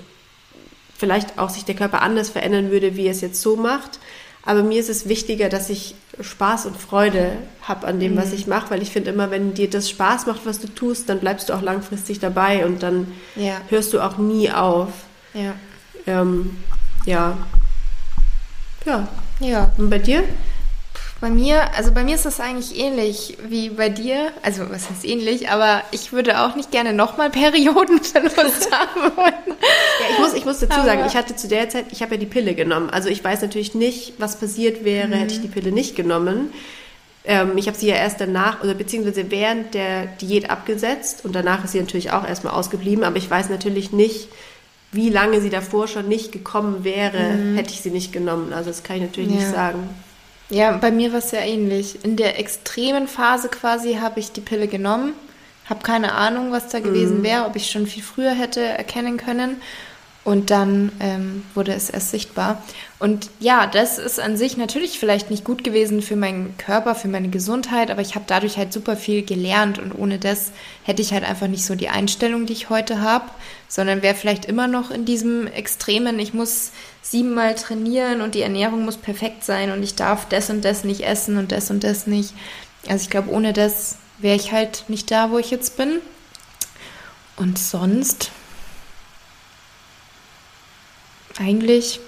vielleicht 0.97 1.39
auch 1.39 1.51
sich 1.51 1.65
der 1.65 1.75
Körper 1.75 2.01
anders 2.01 2.31
verändern 2.31 2.71
würde, 2.71 2.97
wie 2.97 3.07
er 3.07 3.11
es 3.11 3.21
jetzt 3.21 3.41
so 3.43 3.57
macht. 3.57 3.99
Aber 4.45 4.63
mir 4.63 4.81
ist 4.81 4.89
es 4.89 5.09
wichtiger, 5.09 5.49
dass 5.49 5.69
ich 5.69 5.95
Spaß 6.21 6.67
und 6.67 6.77
Freude 6.77 7.33
habe 7.63 7.87
an 7.87 8.01
dem, 8.01 8.15
mhm. 8.15 8.19
was 8.19 8.33
ich 8.33 8.47
mache, 8.47 8.71
weil 8.71 8.83
ich 8.83 8.91
finde 8.91 9.11
immer, 9.11 9.31
wenn 9.31 9.55
dir 9.55 9.69
das 9.69 9.91
Spaß 9.91 10.27
macht, 10.27 10.47
was 10.47 10.59
du 10.59 10.69
tust, 10.69 11.09
dann 11.09 11.21
bleibst 11.21 11.49
du 11.49 11.53
auch 11.53 11.63
langfristig 11.63 12.19
dabei 12.19 12.65
und 12.65 12.83
dann 12.83 13.13
ja. 13.37 13.61
hörst 13.69 13.93
du 13.93 14.01
auch 14.01 14.19
nie 14.19 14.51
auf. 14.51 14.89
Ja. 15.35 15.55
Ähm, 16.07 16.57
ja. 17.05 17.37
Ja. 18.85 19.09
Ja. 19.39 19.71
Und 19.77 19.91
bei 19.91 19.99
dir? 19.99 20.25
Bei 21.23 21.31
mir, 21.31 21.73
also 21.77 21.93
bei 21.93 22.03
mir 22.03 22.17
ist 22.17 22.27
das 22.27 22.41
eigentlich 22.41 22.77
ähnlich 22.77 23.39
wie 23.49 23.69
bei 23.69 23.89
dir. 23.89 24.33
Also 24.43 24.69
was 24.71 24.91
heißt 24.91 25.05
ähnlich, 25.05 25.51
aber 25.51 25.85
ich 25.93 26.13
würde 26.13 26.41
auch 26.41 26.57
nicht 26.57 26.73
gerne 26.73 26.93
nochmal 26.93 27.31
Periodenverlust 27.31 28.73
haben 28.73 29.17
wollen. 29.17 29.33
Ja, 29.47 30.07
ich 30.11 30.19
muss, 30.19 30.35
ich 30.35 30.45
muss 30.45 30.59
dazu 30.59 30.73
aber 30.73 30.85
sagen, 30.85 31.05
ich 31.07 31.15
hatte 31.15 31.37
zu 31.37 31.47
der 31.47 31.69
Zeit, 31.69 31.85
ich 31.93 32.03
habe 32.03 32.17
ja 32.17 32.21
die 32.21 32.27
Pille 32.27 32.57
genommen. 32.57 32.91
Also 32.91 33.09
ich 33.09 33.23
weiß 33.23 33.41
natürlich 33.41 33.77
nicht, 33.77 34.15
was 34.19 34.41
passiert 34.41 34.85
wäre, 34.85 35.07
mhm. 35.07 35.13
hätte 35.13 35.35
ich 35.35 35.41
die 35.41 35.47
Pille 35.47 35.71
nicht 35.71 35.95
genommen. 35.95 36.53
Ähm, 37.25 37.57
ich 37.57 37.69
habe 37.69 37.79
sie 37.79 37.87
ja 37.87 37.95
erst 37.95 38.21
danach, 38.21 38.65
oder 38.65 38.75
beziehungsweise 38.75 39.31
während 39.31 39.75
der 39.75 40.07
Diät 40.07 40.51
abgesetzt 40.51 41.25
und 41.25 41.37
danach 41.37 41.63
ist 41.63 41.71
sie 41.71 41.81
natürlich 41.81 42.11
auch 42.11 42.27
erstmal 42.27 42.55
ausgeblieben, 42.55 43.05
aber 43.05 43.19
ich 43.19 43.31
weiß 43.31 43.49
natürlich 43.49 43.93
nicht, 43.93 44.27
wie 44.91 45.09
lange 45.09 45.41
sie 45.41 45.51
davor 45.51 45.87
schon 45.87 46.09
nicht 46.09 46.33
gekommen 46.33 46.83
wäre, 46.83 47.35
mhm. 47.35 47.55
hätte 47.55 47.71
ich 47.71 47.81
sie 47.81 47.93
nicht 47.93 48.13
genommen. 48.13 48.53
Also 48.53 48.71
das 48.71 48.83
kann 48.83 48.97
ich 48.97 49.03
natürlich 49.03 49.31
ja. 49.31 49.37
nicht 49.37 49.51
sagen. 49.53 49.89
Ja, 50.53 50.73
bei 50.73 50.91
mir 50.91 51.13
war 51.13 51.19
es 51.21 51.31
ja 51.31 51.41
ähnlich. 51.41 52.05
In 52.05 52.17
der 52.17 52.39
extremen 52.39 53.09
Phase 53.09 53.49
quasi 53.49 53.95
habe 53.95 54.21
ich 54.21 54.33
die 54.33 54.43
Pille 54.43 54.69
genommen, 54.69 55.15
habe 55.69 55.83
keine 55.83 56.13
Ahnung, 56.13 56.53
was 56.53 56.69
da 56.69 56.81
gewesen 56.81 57.21
Mhm. 57.21 57.23
wäre, 57.23 57.47
ob 57.47 57.57
ich 57.57 57.71
schon 57.71 57.87
viel 57.87 58.03
früher 58.03 58.33
hätte 58.33 58.61
erkennen 58.61 59.17
können. 59.17 59.63
Und 60.25 60.51
dann 60.51 60.93
ähm, 61.01 61.45
wurde 61.55 61.73
es 61.73 61.89
erst 61.91 62.11
sichtbar. 62.11 62.63
Und 63.03 63.31
ja, 63.41 63.67
das 63.67 63.99
ist 63.99 64.21
an 64.21 64.37
sich 64.37 64.57
natürlich 64.57 65.01
vielleicht 65.01 65.29
nicht 65.29 65.45
gut 65.45 65.65
gewesen 65.65 66.03
für 66.03 66.15
meinen 66.15 66.57
Körper, 66.57 66.95
für 66.95 67.09
meine 67.09 67.31
Gesundheit, 67.31 67.91
aber 67.91 68.01
ich 68.01 68.15
habe 68.15 68.27
dadurch 68.29 68.59
halt 68.59 68.73
super 68.73 68.97
viel 68.97 69.25
gelernt 69.25 69.81
und 69.81 69.91
ohne 69.91 70.21
das 70.21 70.53
hätte 70.85 71.03
ich 71.03 71.13
halt 71.13 71.25
einfach 71.25 71.49
nicht 71.49 71.65
so 71.65 71.75
die 71.75 71.89
Einstellung, 71.89 72.47
die 72.47 72.53
ich 72.53 72.71
heute 72.71 73.01
habe, 73.01 73.25
sondern 73.67 74.03
wäre 74.03 74.15
vielleicht 74.15 74.45
immer 74.45 74.69
noch 74.69 74.93
in 74.93 75.05
diesem 75.05 75.49
Extremen, 75.49 76.21
ich 76.21 76.33
muss 76.33 76.71
siebenmal 77.03 77.57
trainieren 77.57 78.21
und 78.21 78.37
die 78.37 78.43
Ernährung 78.43 78.85
muss 78.85 78.99
perfekt 78.99 79.43
sein 79.43 79.73
und 79.73 79.83
ich 79.83 79.97
darf 79.97 80.29
das 80.29 80.49
und 80.49 80.65
das 80.65 80.85
nicht 80.85 81.01
essen 81.01 81.39
und 81.39 81.51
das 81.51 81.73
und 81.73 81.83
das 81.83 82.07
nicht. 82.07 82.33
Also 82.87 83.03
ich 83.03 83.11
glaube, 83.11 83.33
ohne 83.33 83.53
das 83.53 83.97
wäre 84.19 84.37
ich 84.37 84.53
halt 84.53 84.85
nicht 84.87 85.11
da, 85.11 85.33
wo 85.33 85.39
ich 85.39 85.51
jetzt 85.51 85.77
bin. 85.77 85.99
Und 87.35 87.59
sonst 87.59 88.31
eigentlich, 91.41 91.99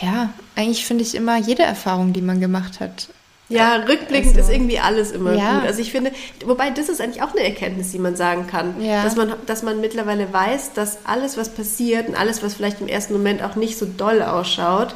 ja, 0.00 0.30
eigentlich 0.56 0.86
finde 0.86 1.02
ich 1.04 1.14
immer 1.14 1.36
jede 1.36 1.62
Erfahrung, 1.62 2.12
die 2.12 2.22
man 2.22 2.40
gemacht 2.40 2.80
hat. 2.80 3.08
Ja, 3.50 3.76
rückblickend 3.76 4.36
Also- 4.36 4.48
ist 4.50 4.54
irgendwie 4.56 4.78
alles 4.78 5.10
immer 5.10 5.34
Ja. 5.34 5.58
gut. 5.58 5.66
Also 5.68 5.80
ich 5.80 5.92
finde, 5.92 6.12
wobei 6.46 6.70
das 6.70 6.88
ist 6.88 7.00
eigentlich 7.00 7.22
auch 7.22 7.32
eine 7.32 7.44
Erkenntnis, 7.44 7.90
die 7.92 7.98
man 7.98 8.16
sagen 8.16 8.46
kann, 8.46 8.80
Ja. 8.82 9.02
dass 9.04 9.16
man, 9.16 9.34
dass 9.46 9.62
man 9.62 9.80
mittlerweile 9.82 10.32
weiß, 10.32 10.72
dass 10.72 10.98
alles, 11.04 11.36
was 11.36 11.50
passiert 11.50 12.08
und 12.08 12.14
alles, 12.16 12.42
was 12.42 12.54
vielleicht 12.54 12.80
im 12.80 12.88
ersten 12.88 13.12
Moment 13.12 13.42
auch 13.42 13.54
nicht 13.54 13.78
so 13.78 13.84
doll 13.86 14.22
ausschaut, 14.22 14.94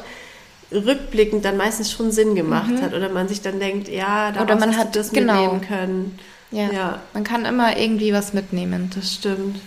rückblickend 0.71 1.45
dann 1.45 1.57
meistens 1.57 1.91
schon 1.91 2.11
Sinn 2.11 2.35
gemacht 2.35 2.71
hat 2.81 2.93
oder 2.93 3.09
man 3.09 3.27
sich 3.27 3.41
dann 3.41 3.59
denkt, 3.59 3.87
ja, 3.87 4.31
da 4.31 4.43
Mhm. 4.43 4.59
Man 4.59 4.77
hat- 4.77 4.95
das 4.95 5.11
genau. 5.11 5.33
mitnehmen 5.53 5.61
können. 5.61 6.19
Ja. 6.51 6.71
Ja. 6.71 6.99
Man 7.13 7.23
kann 7.23 7.45
immer 7.45 7.77
irgendwie 7.77 8.13
was 8.13 8.33
mitnehmen. 8.33 8.89
Das 8.95 9.13
stimmt. 9.13 9.57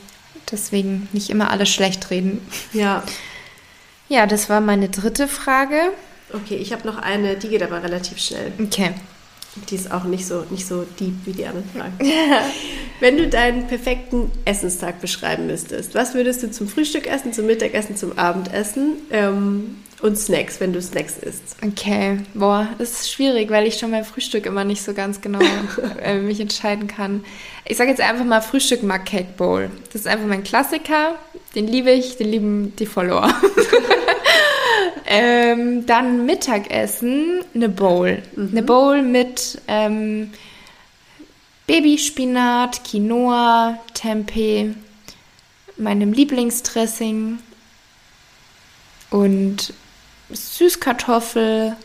Deswegen 0.50 1.08
nicht 1.12 1.30
immer 1.30 1.50
alles 1.50 1.68
schlecht 1.70 2.10
reden. 2.10 2.40
Ja. 2.72 3.02
Ja, 4.08 4.26
das 4.26 4.48
war 4.50 4.60
meine 4.60 4.88
dritte 4.88 5.28
Frage. 5.28 5.76
Okay, 6.32 6.56
ich 6.56 6.72
habe 6.72 6.86
noch 6.86 6.98
eine, 6.98 7.36
die 7.36 7.48
geht 7.48 7.62
aber 7.62 7.82
relativ 7.82 8.18
schnell. 8.18 8.52
Okay. 8.62 8.94
Die 9.68 9.74
ist 9.74 9.92
auch 9.92 10.04
nicht 10.04 10.26
so, 10.26 10.46
nicht 10.48 10.66
so 10.66 10.86
deep 10.98 11.14
wie 11.26 11.32
die 11.32 11.44
anderen 11.44 11.68
Fragen. 11.68 11.98
Wenn 13.00 13.18
du 13.18 13.28
deinen 13.28 13.66
perfekten 13.66 14.30
Essenstag 14.46 15.00
beschreiben 15.02 15.46
müsstest, 15.46 15.94
was 15.94 16.14
würdest 16.14 16.42
du 16.42 16.50
zum 16.50 16.68
Frühstück 16.68 17.06
essen, 17.06 17.34
zum 17.34 17.46
Mittagessen, 17.46 17.96
zum 17.96 18.18
Abendessen 18.18 18.94
ähm, 19.10 19.76
und 20.02 20.18
Snacks, 20.18 20.60
wenn 20.60 20.72
du 20.72 20.82
Snacks 20.82 21.16
isst? 21.18 21.56
Okay, 21.64 22.18
boah, 22.34 22.68
das 22.78 22.90
ist 22.90 23.12
schwierig, 23.12 23.50
weil 23.50 23.66
ich 23.66 23.78
schon 23.78 23.92
beim 23.92 24.04
Frühstück 24.04 24.46
immer 24.46 24.64
nicht 24.64 24.82
so 24.82 24.94
ganz 24.94 25.20
genau 25.20 25.40
äh, 26.02 26.18
mich 26.18 26.40
entscheiden 26.40 26.88
kann. 26.88 27.24
Ich 27.64 27.76
sage 27.76 27.90
jetzt 27.90 28.00
einfach 28.00 28.24
mal 28.24 28.40
Frühstück 28.40 28.82
Mug 28.82 29.04
Cake 29.04 29.34
Bowl. 29.36 29.70
Das 29.92 30.02
ist 30.02 30.06
einfach 30.08 30.26
mein 30.26 30.42
Klassiker. 30.42 31.14
Den 31.54 31.68
liebe 31.68 31.92
ich, 31.92 32.16
den 32.16 32.28
lieben 32.28 32.76
die 32.76 32.86
Follower. 32.86 33.32
ähm, 35.06 35.86
dann 35.86 36.26
Mittagessen, 36.26 37.44
eine 37.54 37.68
Bowl. 37.68 38.22
Eine 38.36 38.62
Bowl 38.62 39.02
mit 39.02 39.60
ähm, 39.68 40.32
Babyspinat, 41.68 42.82
Quinoa, 42.84 43.78
Tempeh, 43.94 44.70
meinem 45.76 46.12
Lieblingsdressing 46.12 47.38
und 49.10 49.72
Süßkartoffel, 50.34 51.76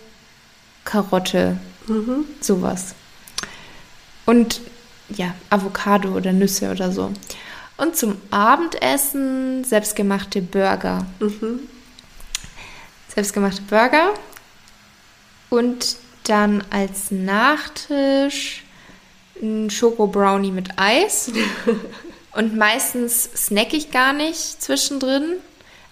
Karotte, 0.86 1.58
sowas. 2.42 2.96
Und 4.26 4.62
ja, 5.10 5.34
Avocado 5.50 6.10
oder 6.10 6.34
Nüsse 6.34 6.72
oder 6.72 6.92
so. 6.92 7.12
Und 7.78 7.96
zum 7.96 8.18
Abendessen 8.32 9.64
selbstgemachte 9.64 10.42
Burger. 10.42 11.06
Selbstgemachte 13.14 13.62
Burger. 13.64 14.14
Und 15.50 15.98
dann 16.24 16.64
als 16.70 17.12
Nachtisch 17.12 18.64
ein 19.42 19.70
Schoko-Brownie 19.70 20.52
mit 20.52 20.78
Eis. 20.78 21.32
Und 22.34 22.56
meistens 22.56 23.24
snack 23.36 23.74
ich 23.74 23.92
gar 23.92 24.14
nicht 24.14 24.62
zwischendrin. 24.62 25.38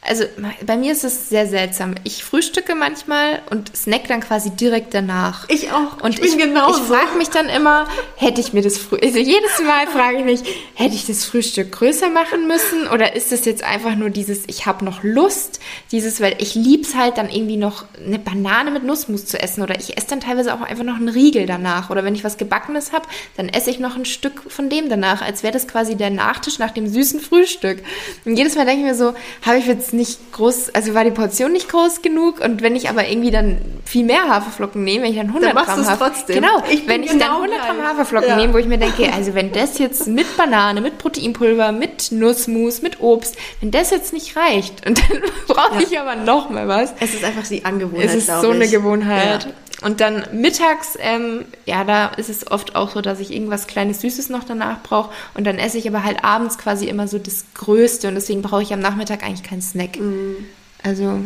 Also 0.08 0.26
bei 0.66 0.78
mir 0.78 0.91
ist 0.91 1.03
es 1.03 1.30
sehr 1.30 1.47
seltsam. 1.47 1.95
Ich 2.03 2.24
frühstücke 2.24 2.76
manchmal 2.76 3.41
und 3.49 3.76
snack 3.76 4.08
dann 4.08 4.22
quasi 4.22 4.51
direkt 4.51 4.93
danach. 4.93 5.49
Ich 5.49 5.72
auch. 5.72 6.01
Und 6.01 6.20
ich 6.20 6.22
bin 6.22 6.38
genauso. 6.38 6.82
Ich 6.82 6.88
frage 6.88 7.18
mich 7.18 7.30
dann 7.30 7.49
immer, 7.49 7.88
hätte 8.16 8.39
ich 8.41 8.53
mir 8.53 8.62
das 8.62 8.78
früh, 8.78 8.97
also 9.01 9.18
jedes 9.18 9.60
Mal 9.66 9.88
frage 9.88 10.20
ich 10.20 10.26
mich, 10.26 10.41
hätte 10.76 10.95
ich 10.95 11.08
das 11.08 11.26
Frühstück 11.26 11.72
größer 11.72 12.10
machen 12.10 12.47
müssen 12.47 12.88
oder 12.88 13.16
ist 13.16 13.32
das 13.32 13.45
jetzt 13.45 13.64
einfach 13.64 13.95
nur 13.95 14.10
dieses, 14.10 14.43
ich 14.47 14.66
habe 14.66 14.86
noch 14.86 15.03
Lust, 15.03 15.60
dieses, 15.91 16.22
weil 16.22 16.36
ich 16.39 16.56
lieb's 16.56 16.95
halt 16.95 17.18
dann 17.18 17.30
irgendwie 17.30 17.58
noch 17.58 17.86
eine 18.03 18.20
Banane 18.20 18.72
mit 18.72 18.84
Nussmus 18.84 19.26
zu 19.26 19.41
essen 19.41 19.64
oder 19.64 19.80
ich 19.80 19.97
esse 19.97 20.08
dann 20.08 20.20
teilweise 20.20 20.53
auch 20.53 20.62
einfach 20.62 20.84
noch 20.84 20.95
einen 20.95 21.10
Riegel 21.10 21.45
danach 21.47 21.89
oder 21.89 22.03
wenn 22.03 22.16
ich 22.16 22.24
was 22.24 22.38
gebackenes 22.38 22.91
habe, 22.91 23.08
dann 23.38 23.49
esse 23.49 23.72
ich 23.72 23.80
noch 23.80 23.95
ein 23.95 24.06
Stück 24.06 24.51
von 24.51 24.70
dem 24.70 24.89
danach, 24.89 25.22
als 25.22 25.41
wäre 25.41 25.53
das 25.53 25.68
quasi 25.68 25.95
der 25.95 26.12
Nachtisch 26.12 26.60
nach 26.60 26.72
dem 26.72 26.88
süßen 26.88 27.20
Frühstück. 27.20 27.80
Und 28.24 28.38
jedes 28.38 28.56
Mal 28.56 28.66
denke 28.66 28.82
ich 28.82 28.88
mir 28.88 28.95
so, 28.95 29.16
habe 29.41 29.58
ich 29.58 29.66
jetzt 29.66 29.95
nicht 29.96 30.32
groß, 30.34 30.70
also 30.76 30.93
war 30.93 31.04
die 31.04 31.12
Portion 31.12 31.52
nicht 31.52 31.70
groß 31.70 32.02
genug 32.02 32.39
und 32.39 32.62
wenn 32.62 32.76
ich 32.76 32.89
aber 32.89 33.08
irgendwie 33.08 33.32
dann 33.32 33.58
viel 33.86 34.04
mehr 34.06 34.28
Haferflocken 34.28 34.84
nehme, 34.84 35.04
wenn 35.06 35.12
ich 35.12 35.18
dann 35.18 35.28
100 35.28 35.54
machst 35.54 35.68
Gramm 35.68 35.80
du's 35.80 35.89
Hafer- 35.89 36.12
trotzdem. 36.14 36.36
Genau, 36.41 36.62
Ich 36.70 36.88
wenn 36.88 37.04
ich 37.04 37.12
genau 37.12 37.26
dann 37.26 37.36
100 37.52 37.66
Gramm 37.66 37.78
gleich. 37.78 37.88
Haferflocken 37.89 38.30
Ja. 38.30 38.36
nehme, 38.38 38.54
wo 38.54 38.58
ich 38.58 38.66
mir 38.68 38.78
denke, 38.78 39.12
also 39.14 39.34
wenn 39.34 39.52
das 39.52 39.78
jetzt 39.80 40.08
mit 40.08 40.38
Banane, 40.38 40.82
mit 40.82 40.98
Proteinpulver, 40.98 41.72
mit 41.72 42.12
Nussmus, 42.12 42.82
mit 42.82 43.00
Obst, 43.02 43.36
wenn 43.62 43.72
das 43.72 43.91
jetzt 43.91 44.14
nicht 44.14 44.36
reicht 44.36 44.86
und 44.88 45.00
dann 45.00 45.22
brauche 45.48 45.82
ich 45.84 45.98
aber 46.00 46.16
noch 46.16 46.50
mal 46.50 46.68
was. 46.68 46.93
es 47.00 47.14
ist 47.14 47.24
einfach 47.24 47.48
die 47.48 47.64
Angewohnheit, 47.66 48.06
Es 48.10 48.16
ist 48.16 48.28
so 48.41 48.50
eine 48.50 48.66
ich. 48.66 48.72
Gewohnheit. 48.72 49.43
Ja. 49.46 49.52
Und 49.86 50.01
dann 50.01 50.23
mittags, 50.33 50.97
ähm, 50.99 51.45
ja, 51.67 51.83
da 51.83 52.07
ist 52.07 52.27
es 52.27 52.49
oft 52.49 52.75
auch 52.75 52.95
so, 52.95 53.01
dass 53.01 53.19
ich 53.19 53.31
irgendwas 53.31 53.67
kleines 53.67 54.01
Süßes 54.01 54.29
noch 54.29 54.43
danach 54.43 54.81
brauche. 54.81 55.11
Und 55.36 55.43
dann 55.43 55.59
esse 55.59 55.77
ich 55.77 55.88
aber 55.88 56.03
halt 56.03 56.23
abends 56.23 56.57
quasi 56.57 56.88
immer 56.88 57.07
so 57.07 57.19
das 57.19 57.45
Größte. 57.53 58.07
Und 58.07 58.15
deswegen 58.15 58.41
brauche 58.41 58.63
ich 58.63 58.73
am 58.73 58.79
Nachmittag 58.79 59.23
eigentlich 59.23 59.43
keinen 59.43 59.61
Snack. 59.61 59.99
Mhm. 59.99 60.38
Also 60.81 61.19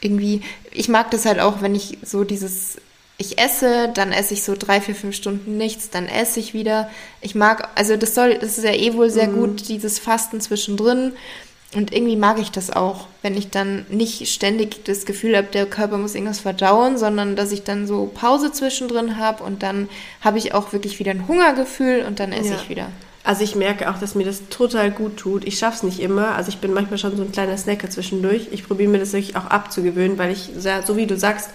irgendwie, 0.00 0.42
ich 0.72 0.88
mag 0.88 1.12
das 1.12 1.24
halt 1.24 1.38
auch, 1.38 1.62
wenn 1.62 1.76
ich 1.76 1.98
so 2.02 2.24
dieses, 2.24 2.78
ich 3.16 3.38
esse, 3.38 3.90
dann 3.94 4.10
esse 4.10 4.34
ich 4.34 4.42
so 4.42 4.56
drei, 4.58 4.80
vier, 4.80 4.96
fünf 4.96 5.14
Stunden 5.14 5.56
nichts, 5.56 5.90
dann 5.90 6.08
esse 6.08 6.40
ich 6.40 6.52
wieder. 6.52 6.90
Ich 7.20 7.36
mag, 7.36 7.68
also 7.76 7.96
das 7.96 8.16
soll, 8.16 8.38
das 8.38 8.58
ist 8.58 8.64
ja 8.64 8.74
eh 8.74 8.94
wohl 8.94 9.10
sehr 9.10 9.28
gut, 9.28 9.68
dieses 9.68 10.00
Fasten 10.00 10.40
zwischendrin. 10.40 11.12
Und 11.72 11.92
irgendwie 11.94 12.16
mag 12.16 12.40
ich 12.40 12.50
das 12.50 12.70
auch, 12.70 13.06
wenn 13.22 13.36
ich 13.36 13.50
dann 13.50 13.86
nicht 13.90 14.26
ständig 14.28 14.84
das 14.86 15.04
Gefühl 15.04 15.36
habe, 15.36 15.46
der 15.52 15.66
Körper 15.66 15.98
muss 15.98 16.16
irgendwas 16.16 16.40
verdauen, 16.40 16.98
sondern 16.98 17.36
dass 17.36 17.52
ich 17.52 17.62
dann 17.62 17.86
so 17.86 18.06
Pause 18.12 18.50
zwischendrin 18.50 19.18
habe 19.18 19.44
und 19.44 19.62
dann 19.62 19.88
habe 20.20 20.38
ich 20.38 20.52
auch 20.52 20.72
wirklich 20.72 20.98
wieder 20.98 21.12
ein 21.12 21.28
Hungergefühl 21.28 22.04
und 22.08 22.18
dann 22.18 22.32
esse 22.32 22.50
Ja. 22.50 22.56
ich 22.56 22.68
wieder. 22.68 22.86
Also 23.22 23.44
ich 23.44 23.54
merke 23.54 23.88
auch, 23.88 23.98
dass 23.98 24.16
mir 24.16 24.24
das 24.24 24.48
total 24.48 24.90
gut 24.90 25.16
tut. 25.18 25.44
Ich 25.44 25.58
schaffe 25.58 25.76
es 25.76 25.82
nicht 25.84 26.00
immer. 26.00 26.34
Also 26.34 26.48
ich 26.48 26.58
bin 26.58 26.72
manchmal 26.72 26.98
schon 26.98 27.16
so 27.16 27.22
ein 27.22 27.30
kleiner 27.30 27.56
Snacker 27.56 27.88
zwischendurch. 27.88 28.48
Ich 28.50 28.66
probiere 28.66 28.90
mir 28.90 28.98
das 28.98 29.12
wirklich 29.12 29.36
auch 29.36 29.44
abzugewöhnen, 29.44 30.18
weil 30.18 30.32
ich, 30.32 30.48
sehr- 30.56 30.82
so 30.82 30.96
wie 30.96 31.06
du 31.06 31.16
sagst, 31.16 31.50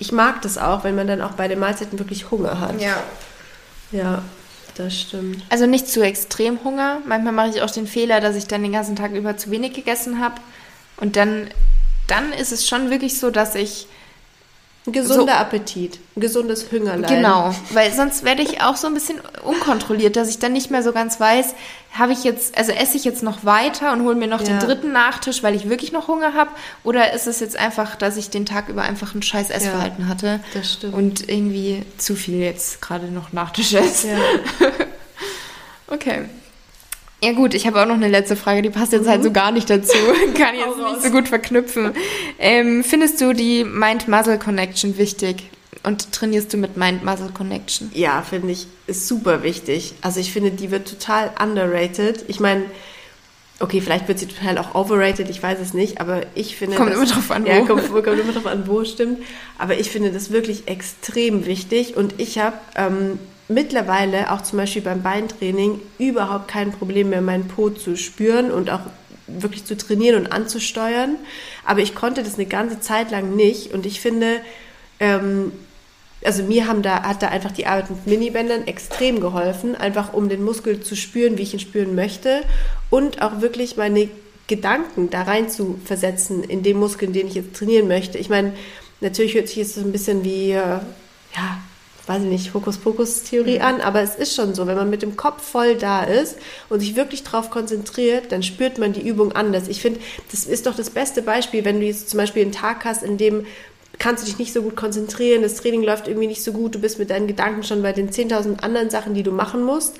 ich 0.00 0.10
mag 0.10 0.42
das 0.42 0.58
auch, 0.58 0.82
wenn 0.82 0.96
man 0.96 1.06
dann 1.06 1.20
auch 1.20 1.32
bei 1.32 1.46
den 1.46 1.60
Mahlzeiten 1.60 1.98
wirklich 2.00 2.32
Hunger 2.32 2.58
hat. 2.58 2.80
Ja, 3.92 4.22
das 4.76 4.98
stimmt. 5.00 5.42
Also 5.48 5.66
nicht 5.66 5.88
zu 5.88 6.02
extrem 6.02 6.64
Hunger. 6.64 7.00
Manchmal 7.06 7.32
mache 7.32 7.50
ich 7.50 7.62
auch 7.62 7.70
den 7.70 7.86
Fehler, 7.86 8.20
dass 8.20 8.36
ich 8.36 8.46
dann 8.46 8.62
den 8.62 8.72
ganzen 8.72 8.96
Tag 8.96 9.12
über 9.12 9.36
zu 9.36 9.50
wenig 9.50 9.74
gegessen 9.74 10.20
habe. 10.20 10.36
Und 10.96 11.16
dann, 11.16 11.48
dann 12.06 12.32
ist 12.32 12.52
es 12.52 12.66
schon 12.66 12.90
wirklich 12.90 13.18
so, 13.18 13.30
dass 13.30 13.54
ich 13.54 13.86
Ein 14.84 14.92
gesunder 14.92 15.38
Appetit, 15.38 16.00
ein 16.16 16.20
gesundes 16.20 16.72
Hüngerlein. 16.72 17.06
Genau, 17.16 17.54
weil 17.70 17.92
sonst 17.92 18.24
werde 18.24 18.42
ich 18.42 18.62
auch 18.62 18.74
so 18.76 18.88
ein 18.88 18.94
bisschen 18.94 19.20
unkontrolliert, 19.44 20.16
dass 20.16 20.28
ich 20.28 20.40
dann 20.40 20.52
nicht 20.52 20.72
mehr 20.72 20.82
so 20.82 20.92
ganz 20.92 21.20
weiß, 21.20 21.54
habe 21.92 22.12
ich 22.12 22.24
jetzt, 22.24 22.58
also 22.58 22.72
esse 22.72 22.96
ich 22.96 23.04
jetzt 23.04 23.22
noch 23.22 23.44
weiter 23.44 23.92
und 23.92 24.02
hole 24.02 24.16
mir 24.16 24.26
noch 24.26 24.42
den 24.42 24.58
Ja. 24.58 24.64
dritten 24.64 24.90
Nachtisch, 24.90 25.44
weil 25.44 25.54
ich 25.54 25.68
wirklich 25.68 25.92
noch 25.92 26.08
Hunger 26.08 26.34
habe, 26.34 26.50
oder 26.82 27.12
ist 27.12 27.28
es 27.28 27.38
jetzt 27.38 27.56
einfach, 27.56 27.94
dass 27.94 28.16
ich 28.16 28.30
den 28.30 28.44
Tag 28.44 28.68
über 28.68 28.82
einfach 28.82 29.14
ein 29.14 29.22
scheiß 29.22 29.50
Essverhalten 29.50 30.08
hatte 30.08 30.40
das 30.52 30.72
stimmt. 30.72 30.94
und 30.94 31.28
irgendwie 31.28 31.84
zu 31.98 32.16
viel 32.16 32.40
jetzt 32.40 32.82
gerade 32.82 33.06
noch 33.06 33.32
Nachtisch 33.32 33.74
esse? 33.74 34.08
Ja. 34.08 34.18
Okay. 35.88 36.24
Ja 37.22 37.32
gut, 37.32 37.54
ich 37.54 37.66
habe 37.68 37.80
auch 37.80 37.86
noch 37.86 37.94
eine 37.94 38.08
letzte 38.08 38.34
Frage, 38.34 38.62
die 38.62 38.70
passt 38.70 38.92
jetzt 38.92 39.08
halt 39.08 39.22
so 39.22 39.30
gar 39.30 39.52
nicht 39.52 39.70
dazu. 39.70 39.96
Kann 40.34 40.54
ich 40.54 40.60
jetzt 40.60 40.76
nicht 40.76 41.02
so 41.02 41.10
gut 41.10 41.28
verknüpfen. 41.28 41.92
Ähm, 42.38 42.82
findest 42.82 43.20
du 43.20 43.32
die 43.32 43.64
Mind-Muscle-Connection 43.64 44.98
wichtig? 44.98 45.50
Und 45.84 46.12
trainierst 46.12 46.52
du 46.52 46.56
mit 46.56 46.76
Mind-Muscle-Connection? 46.76 47.92
Ja, 47.94 48.22
finde 48.22 48.52
ich, 48.52 48.66
ist 48.86 49.06
super 49.06 49.42
wichtig. 49.42 49.94
Also 50.00 50.18
ich 50.20 50.32
finde, 50.32 50.50
die 50.50 50.70
wird 50.70 50.88
total 50.88 51.30
underrated. 51.40 52.24
Ich 52.28 52.40
meine, 52.40 52.64
Okay, 53.60 53.80
vielleicht 53.80 54.08
wird 54.08 54.18
sie 54.18 54.26
total 54.26 54.58
auch 54.58 54.74
overrated, 54.74 55.30
ich 55.30 55.40
weiß 55.40 55.60
es 55.60 55.72
nicht, 55.72 56.00
aber 56.00 56.22
ich 56.34 56.56
finde. 56.56 56.76
Kommt 56.76 56.90
das, 56.90 56.96
immer 56.96 57.06
drauf 57.06 57.30
an, 57.30 57.44
wo. 57.44 57.48
Ja, 57.48 57.60
kommt, 57.60 57.92
kommt 57.92 58.18
immer 58.18 58.32
drauf 58.32 58.46
an, 58.46 58.66
wo, 58.66 58.84
stimmt. 58.84 59.20
Aber 59.56 59.78
ich 59.78 59.88
finde 59.88 60.10
das 60.10 60.32
wirklich 60.32 60.66
extrem 60.66 61.46
wichtig 61.46 61.96
und 61.96 62.14
ich 62.18 62.40
habe 62.40 62.56
ähm, 62.74 63.20
mittlerweile 63.54 64.32
auch 64.32 64.42
zum 64.42 64.58
Beispiel 64.58 64.82
beim 64.82 65.02
Beintraining 65.02 65.80
überhaupt 65.98 66.48
kein 66.48 66.72
Problem 66.72 67.10
mehr, 67.10 67.22
meinen 67.22 67.48
Po 67.48 67.70
zu 67.70 67.96
spüren 67.96 68.50
und 68.50 68.70
auch 68.70 68.80
wirklich 69.26 69.64
zu 69.64 69.76
trainieren 69.76 70.24
und 70.24 70.32
anzusteuern. 70.32 71.16
Aber 71.64 71.80
ich 71.80 71.94
konnte 71.94 72.22
das 72.22 72.34
eine 72.34 72.46
ganze 72.46 72.80
Zeit 72.80 73.10
lang 73.10 73.36
nicht 73.36 73.72
und 73.72 73.86
ich 73.86 74.00
finde, 74.00 74.40
ähm, 75.00 75.52
also 76.24 76.44
mir 76.44 76.68
haben 76.68 76.82
da, 76.82 77.02
hat 77.02 77.22
da 77.22 77.28
einfach 77.28 77.52
die 77.52 77.66
Arbeit 77.66 77.90
mit 77.90 78.06
Minibändern 78.06 78.66
extrem 78.66 79.20
geholfen, 79.20 79.74
einfach 79.74 80.12
um 80.12 80.28
den 80.28 80.44
Muskel 80.44 80.80
zu 80.80 80.94
spüren, 80.94 81.38
wie 81.38 81.42
ich 81.42 81.54
ihn 81.54 81.60
spüren 81.60 81.94
möchte 81.94 82.42
und 82.90 83.22
auch 83.22 83.40
wirklich 83.40 83.76
meine 83.76 84.08
Gedanken 84.46 85.10
da 85.10 85.22
rein 85.22 85.48
zu 85.48 85.78
versetzen 85.84 86.44
in 86.44 86.62
den 86.62 86.78
Muskeln, 86.78 87.12
den 87.12 87.26
ich 87.26 87.34
jetzt 87.34 87.56
trainieren 87.56 87.88
möchte. 87.88 88.18
Ich 88.18 88.28
meine, 88.28 88.52
natürlich 89.00 89.34
hört 89.34 89.48
sich 89.48 89.56
jetzt 89.56 89.74
so 89.74 89.80
ein 89.80 89.92
bisschen 89.92 90.24
wie, 90.24 90.52
äh, 90.52 90.78
ja, 91.34 91.58
weiß 92.06 92.22
ich 92.22 92.28
nicht, 92.28 92.54
Hokuspokus-Theorie 92.54 93.58
mhm. 93.58 93.64
an, 93.64 93.80
aber 93.80 94.00
es 94.00 94.16
ist 94.16 94.34
schon 94.34 94.54
so, 94.54 94.66
wenn 94.66 94.76
man 94.76 94.90
mit 94.90 95.02
dem 95.02 95.16
Kopf 95.16 95.42
voll 95.42 95.76
da 95.76 96.02
ist 96.02 96.36
und 96.68 96.80
sich 96.80 96.96
wirklich 96.96 97.22
darauf 97.22 97.50
konzentriert, 97.50 98.32
dann 98.32 98.42
spürt 98.42 98.78
man 98.78 98.92
die 98.92 99.06
Übung 99.06 99.32
anders. 99.32 99.68
Ich 99.68 99.80
finde, 99.80 100.00
das 100.30 100.44
ist 100.44 100.66
doch 100.66 100.74
das 100.74 100.90
beste 100.90 101.22
Beispiel, 101.22 101.64
wenn 101.64 101.80
du 101.80 101.86
jetzt 101.86 102.10
zum 102.10 102.18
Beispiel 102.18 102.42
einen 102.42 102.52
Tag 102.52 102.84
hast, 102.84 103.02
in 103.02 103.18
dem 103.18 103.46
kannst 103.98 104.24
du 104.24 104.26
dich 104.26 104.38
nicht 104.38 104.52
so 104.52 104.62
gut 104.62 104.74
konzentrieren, 104.74 105.42
das 105.42 105.56
Training 105.56 105.82
läuft 105.82 106.08
irgendwie 106.08 106.26
nicht 106.26 106.42
so 106.42 106.52
gut, 106.52 106.74
du 106.74 106.80
bist 106.80 106.98
mit 106.98 107.10
deinen 107.10 107.28
Gedanken 107.28 107.62
schon 107.62 107.82
bei 107.82 107.92
den 107.92 108.10
10.000 108.10 108.60
anderen 108.60 108.90
Sachen, 108.90 109.14
die 109.14 109.22
du 109.22 109.30
machen 109.30 109.62
musst, 109.62 109.96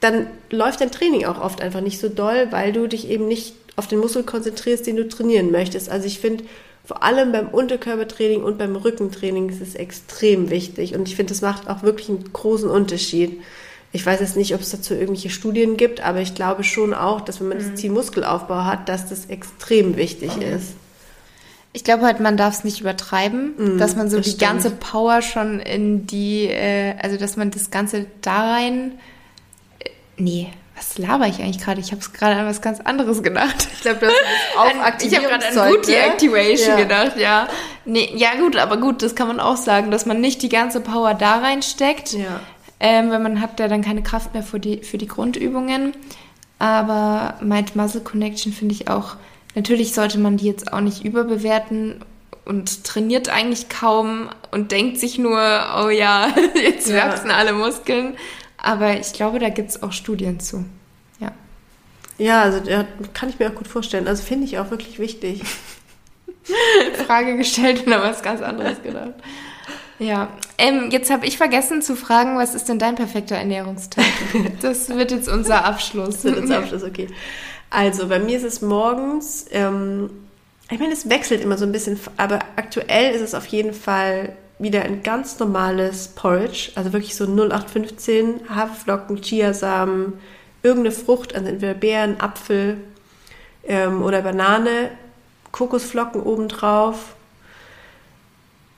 dann 0.00 0.28
läuft 0.50 0.80
dein 0.80 0.92
Training 0.92 1.26
auch 1.26 1.40
oft 1.40 1.60
einfach 1.60 1.80
nicht 1.80 1.98
so 1.98 2.08
doll, 2.08 2.48
weil 2.50 2.72
du 2.72 2.86
dich 2.86 3.08
eben 3.08 3.26
nicht 3.26 3.54
auf 3.76 3.86
den 3.86 3.98
Muskel 3.98 4.22
konzentrierst, 4.22 4.86
den 4.86 4.96
du 4.96 5.08
trainieren 5.08 5.50
möchtest. 5.50 5.88
Also 5.88 6.06
ich 6.06 6.20
finde, 6.20 6.44
vor 6.88 7.02
allem 7.02 7.32
beim 7.32 7.48
Unterkörpertraining 7.48 8.42
und 8.42 8.56
beim 8.56 8.74
Rückentraining 8.74 9.50
ist 9.50 9.60
es 9.60 9.74
extrem 9.74 10.48
wichtig 10.48 10.94
und 10.94 11.06
ich 11.06 11.16
finde, 11.16 11.34
das 11.34 11.42
macht 11.42 11.68
auch 11.68 11.82
wirklich 11.82 12.08
einen 12.08 12.32
großen 12.32 12.70
Unterschied. 12.70 13.42
Ich 13.92 14.06
weiß 14.06 14.20
jetzt 14.20 14.38
nicht, 14.38 14.54
ob 14.54 14.62
es 14.62 14.70
dazu 14.70 14.94
irgendwelche 14.94 15.28
Studien 15.28 15.76
gibt, 15.76 16.00
aber 16.00 16.22
ich 16.22 16.34
glaube 16.34 16.64
schon 16.64 16.94
auch, 16.94 17.20
dass 17.20 17.40
wenn 17.40 17.48
man 17.48 17.58
mhm. 17.58 17.72
das 17.72 17.74
Ziel 17.74 17.90
Muskelaufbau 17.90 18.64
hat, 18.64 18.88
dass 18.88 19.06
das 19.06 19.26
extrem 19.26 19.98
wichtig 19.98 20.34
mhm. 20.36 20.42
ist. 20.42 20.76
Ich 21.74 21.84
glaube 21.84 22.04
halt, 22.04 22.20
man 22.20 22.38
darf 22.38 22.54
es 22.54 22.64
nicht 22.64 22.80
übertreiben, 22.80 23.74
mm, 23.74 23.78
dass 23.78 23.94
man 23.94 24.08
so 24.08 24.16
die 24.16 24.30
stimmt. 24.30 24.40
ganze 24.40 24.70
Power 24.70 25.20
schon 25.20 25.60
in 25.60 26.06
die, 26.06 26.44
äh, 26.44 26.94
also 27.02 27.18
dass 27.18 27.36
man 27.36 27.50
das 27.50 27.70
Ganze 27.70 28.06
da 28.22 28.54
rein. 28.54 28.92
Äh, 29.78 29.90
nee, 30.16 30.48
was 30.78 30.96
laber 30.96 31.26
ich 31.26 31.40
eigentlich 31.40 31.62
gerade? 31.62 31.80
Ich 31.80 31.90
habe 31.90 32.00
es 32.00 32.12
gerade 32.12 32.36
an 32.36 32.46
was 32.46 32.62
ganz 32.62 32.80
anderes 32.80 33.22
gedacht. 33.22 33.68
Ich 33.74 33.80
glaube, 33.82 33.98
du 34.00 34.06
hast 34.06 34.58
an, 34.58 34.94
Ich 35.02 35.14
habe 35.14 35.26
gerade 35.26 35.46
an 35.46 35.72
Booty 35.72 35.90
ne? 35.90 35.96
Activation 36.06 36.70
ja. 36.70 36.76
gedacht, 36.76 37.16
ja. 37.18 37.48
Nee, 37.84 38.10
ja 38.14 38.36
gut, 38.36 38.56
aber 38.56 38.76
gut, 38.76 39.02
das 39.02 39.14
kann 39.14 39.28
man 39.28 39.40
auch 39.40 39.56
sagen, 39.56 39.90
dass 39.90 40.06
man 40.06 40.20
nicht 40.20 40.42
die 40.42 40.48
ganze 40.48 40.80
Power 40.80 41.14
da 41.14 41.38
reinsteckt. 41.38 42.12
Ja. 42.12 42.40
Ähm, 42.80 43.10
wenn 43.10 43.22
man 43.22 43.40
hat 43.40 43.58
ja 43.58 43.68
dann 43.68 43.82
keine 43.82 44.02
Kraft 44.02 44.34
mehr 44.34 44.42
für 44.42 44.60
die, 44.60 44.84
für 44.84 44.98
die 44.98 45.08
Grundübungen. 45.08 45.94
Aber 46.60 47.34
Mind-Muscle 47.40 48.00
Connection 48.00 48.52
finde 48.52 48.74
ich 48.74 48.88
auch 48.88 49.16
Natürlich 49.58 49.92
sollte 49.92 50.18
man 50.18 50.36
die 50.36 50.46
jetzt 50.46 50.72
auch 50.72 50.80
nicht 50.80 51.04
überbewerten 51.04 51.96
und 52.44 52.84
trainiert 52.84 53.28
eigentlich 53.28 53.68
kaum 53.68 54.28
und 54.52 54.70
denkt 54.70 54.98
sich 54.98 55.18
nur, 55.18 55.40
oh 55.82 55.88
ja, 55.88 56.28
jetzt 56.54 56.88
ja. 56.88 57.08
wachsen 57.08 57.32
alle 57.32 57.52
Muskeln. 57.52 58.16
Aber 58.58 58.98
ich 58.98 59.12
glaube, 59.12 59.38
da 59.38 59.48
gibt 59.48 59.70
es 59.70 59.82
auch 59.82 59.92
Studien 59.92 60.40
zu. 60.40 60.64
Ja. 61.20 61.32
Ja, 62.18 62.42
also 62.42 62.58
ja, 62.68 62.84
kann 63.14 63.28
ich 63.28 63.38
mir 63.38 63.50
auch 63.50 63.54
gut 63.54 63.68
vorstellen. 63.68 64.08
Also 64.08 64.22
finde 64.22 64.44
ich 64.46 64.58
auch 64.58 64.70
wirklich 64.70 64.98
wichtig. 64.98 65.42
Frage 67.06 67.36
gestellt 67.36 67.86
und 67.86 67.92
aber 67.92 68.10
was 68.10 68.22
ganz 68.22 68.42
anderes 68.42 68.82
gedacht. 68.82 69.14
Ja, 69.98 70.28
ähm, 70.58 70.90
jetzt 70.90 71.10
habe 71.10 71.26
ich 71.26 71.36
vergessen 71.36 71.82
zu 71.82 71.96
fragen, 71.96 72.36
was 72.38 72.54
ist 72.54 72.68
denn 72.68 72.78
dein 72.78 72.94
perfekter 72.94 73.36
Ernährungstag? 73.36 74.04
Das 74.62 74.88
wird 74.88 75.10
jetzt 75.10 75.28
unser 75.28 75.64
Abschluss. 75.64 76.16
Das 76.16 76.24
wird 76.24 76.38
unser 76.38 76.58
Abschluss, 76.58 76.84
okay. 76.84 77.08
Also 77.70 78.08
bei 78.08 78.18
mir 78.18 78.36
ist 78.36 78.44
es 78.44 78.62
morgens, 78.62 79.46
ähm, 79.50 80.10
ich 80.70 80.78
meine, 80.78 80.92
es 80.92 81.08
wechselt 81.08 81.42
immer 81.42 81.58
so 81.58 81.64
ein 81.64 81.72
bisschen, 81.72 81.98
aber 82.16 82.40
aktuell 82.56 83.14
ist 83.14 83.22
es 83.22 83.34
auf 83.34 83.46
jeden 83.46 83.72
Fall 83.72 84.36
wieder 84.58 84.82
ein 84.82 85.02
ganz 85.02 85.38
normales 85.38 86.08
Porridge, 86.08 86.72
also 86.74 86.92
wirklich 86.92 87.14
so 87.14 87.24
0815 87.24 88.40
Haferflocken, 88.48 89.20
Chiasamen, 89.22 90.14
irgendeine 90.62 90.94
Frucht, 90.94 91.34
also 91.34 91.48
entweder 91.48 91.74
Beeren, 91.74 92.20
Apfel 92.20 92.78
ähm, 93.64 94.02
oder 94.02 94.22
Banane, 94.22 94.90
Kokosflocken 95.52 96.22
obendrauf. 96.22 97.14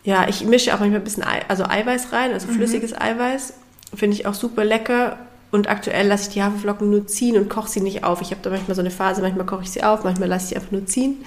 Ja, 0.05 0.29
ich 0.29 0.45
mische 0.45 0.75
auch 0.75 0.81
manchmal 0.81 1.01
ein 1.01 1.05
bisschen 1.05 1.25
Ei, 1.25 1.43
also 1.49 1.65
Eiweiß 1.65 2.13
rein, 2.13 2.33
also 2.33 2.49
mhm. 2.49 2.53
flüssiges 2.53 2.99
Eiweiß. 2.99 3.55
Finde 3.95 4.17
ich 4.17 4.27
auch 4.27 4.35
super 4.35 4.65
lecker. 4.65 5.19
Und 5.51 5.69
aktuell 5.69 6.07
lasse 6.07 6.29
ich 6.29 6.35
die 6.35 6.43
Haferflocken 6.43 6.89
nur 6.91 7.09
ziehen 7.09 7.37
und 7.37 7.51
koche 7.51 7.69
sie 7.69 7.81
nicht 7.81 8.05
auf. 8.05 8.21
Ich 8.21 8.31
habe 8.31 8.41
da 8.43 8.51
manchmal 8.51 8.77
so 8.77 8.83
eine 8.83 8.93
Phase, 8.93 9.21
manchmal 9.21 9.47
koche 9.47 9.63
ich 9.63 9.71
sie 9.73 9.83
auf, 9.83 10.05
manchmal 10.05 10.29
lasse 10.29 10.45
ich 10.45 10.49
sie 10.51 10.57
einfach 10.57 10.71
nur 10.71 10.87
ziehen. 10.87 11.25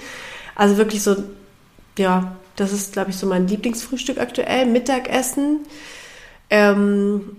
Also 0.54 0.78
wirklich 0.78 1.02
so, 1.02 1.16
ja, 1.98 2.34
das 2.56 2.72
ist, 2.72 2.92
glaube 2.92 3.10
ich, 3.10 3.16
so 3.16 3.26
mein 3.26 3.48
Lieblingsfrühstück 3.48 4.18
aktuell. 4.18 4.66
Mittagessen 4.66 5.60
ähm, 6.50 7.36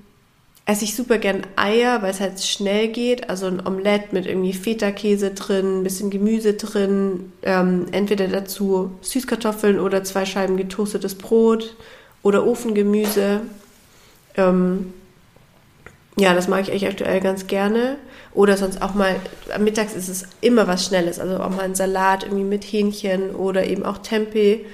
esse 0.66 0.84
ich 0.84 0.96
super 0.96 1.20
gern 1.20 1.44
Eier, 1.56 2.02
weil 2.02 2.12
es 2.12 2.20
halt 2.20 2.42
schnell 2.42 2.88
geht. 2.88 3.30
Also 3.30 3.46
ein 3.46 3.66
Omelett 3.66 4.14
mit 4.14 4.26
irgendwie 4.26 4.54
Feta-Käse 4.54 5.32
drin, 5.32 5.80
ein 5.80 5.84
bisschen 5.84 6.10
Gemüse 6.10 6.54
drin. 6.54 7.32
Ähm, 7.44 7.86
entweder 7.92 8.28
dazu 8.28 8.92
Süßkartoffeln 9.02 9.80
oder 9.80 10.04
zwei 10.04 10.26
Scheiben 10.26 10.58
getoastetes 10.58 11.16
Brot 11.16 11.76
oder 12.24 12.46
Ofengemüse. 12.46 13.42
Ähm, 14.36 14.94
ja, 16.18 16.34
das 16.34 16.48
mag 16.48 16.62
ich 16.64 16.72
eigentlich 16.72 16.88
aktuell 16.88 17.22
ganz 17.22 17.46
gerne. 17.48 17.98
Oder 18.34 18.58
sonst 18.58 18.82
auch 18.82 18.96
mal, 18.96 19.16
mittags 19.60 19.94
ist 19.94 20.10
es 20.10 20.26
immer 20.42 20.68
was 20.68 20.86
Schnelles. 20.86 21.20
Also 21.20 21.40
auch 21.40 21.52
mal 21.52 21.62
ein 21.62 21.76
Salat 21.76 22.24
irgendwie 22.24 22.44
mit 22.44 22.64
Hähnchen 22.64 23.36
oder 23.36 23.66
eben 23.66 23.86
auch 23.86 24.00
Tempeh. 24.00 24.66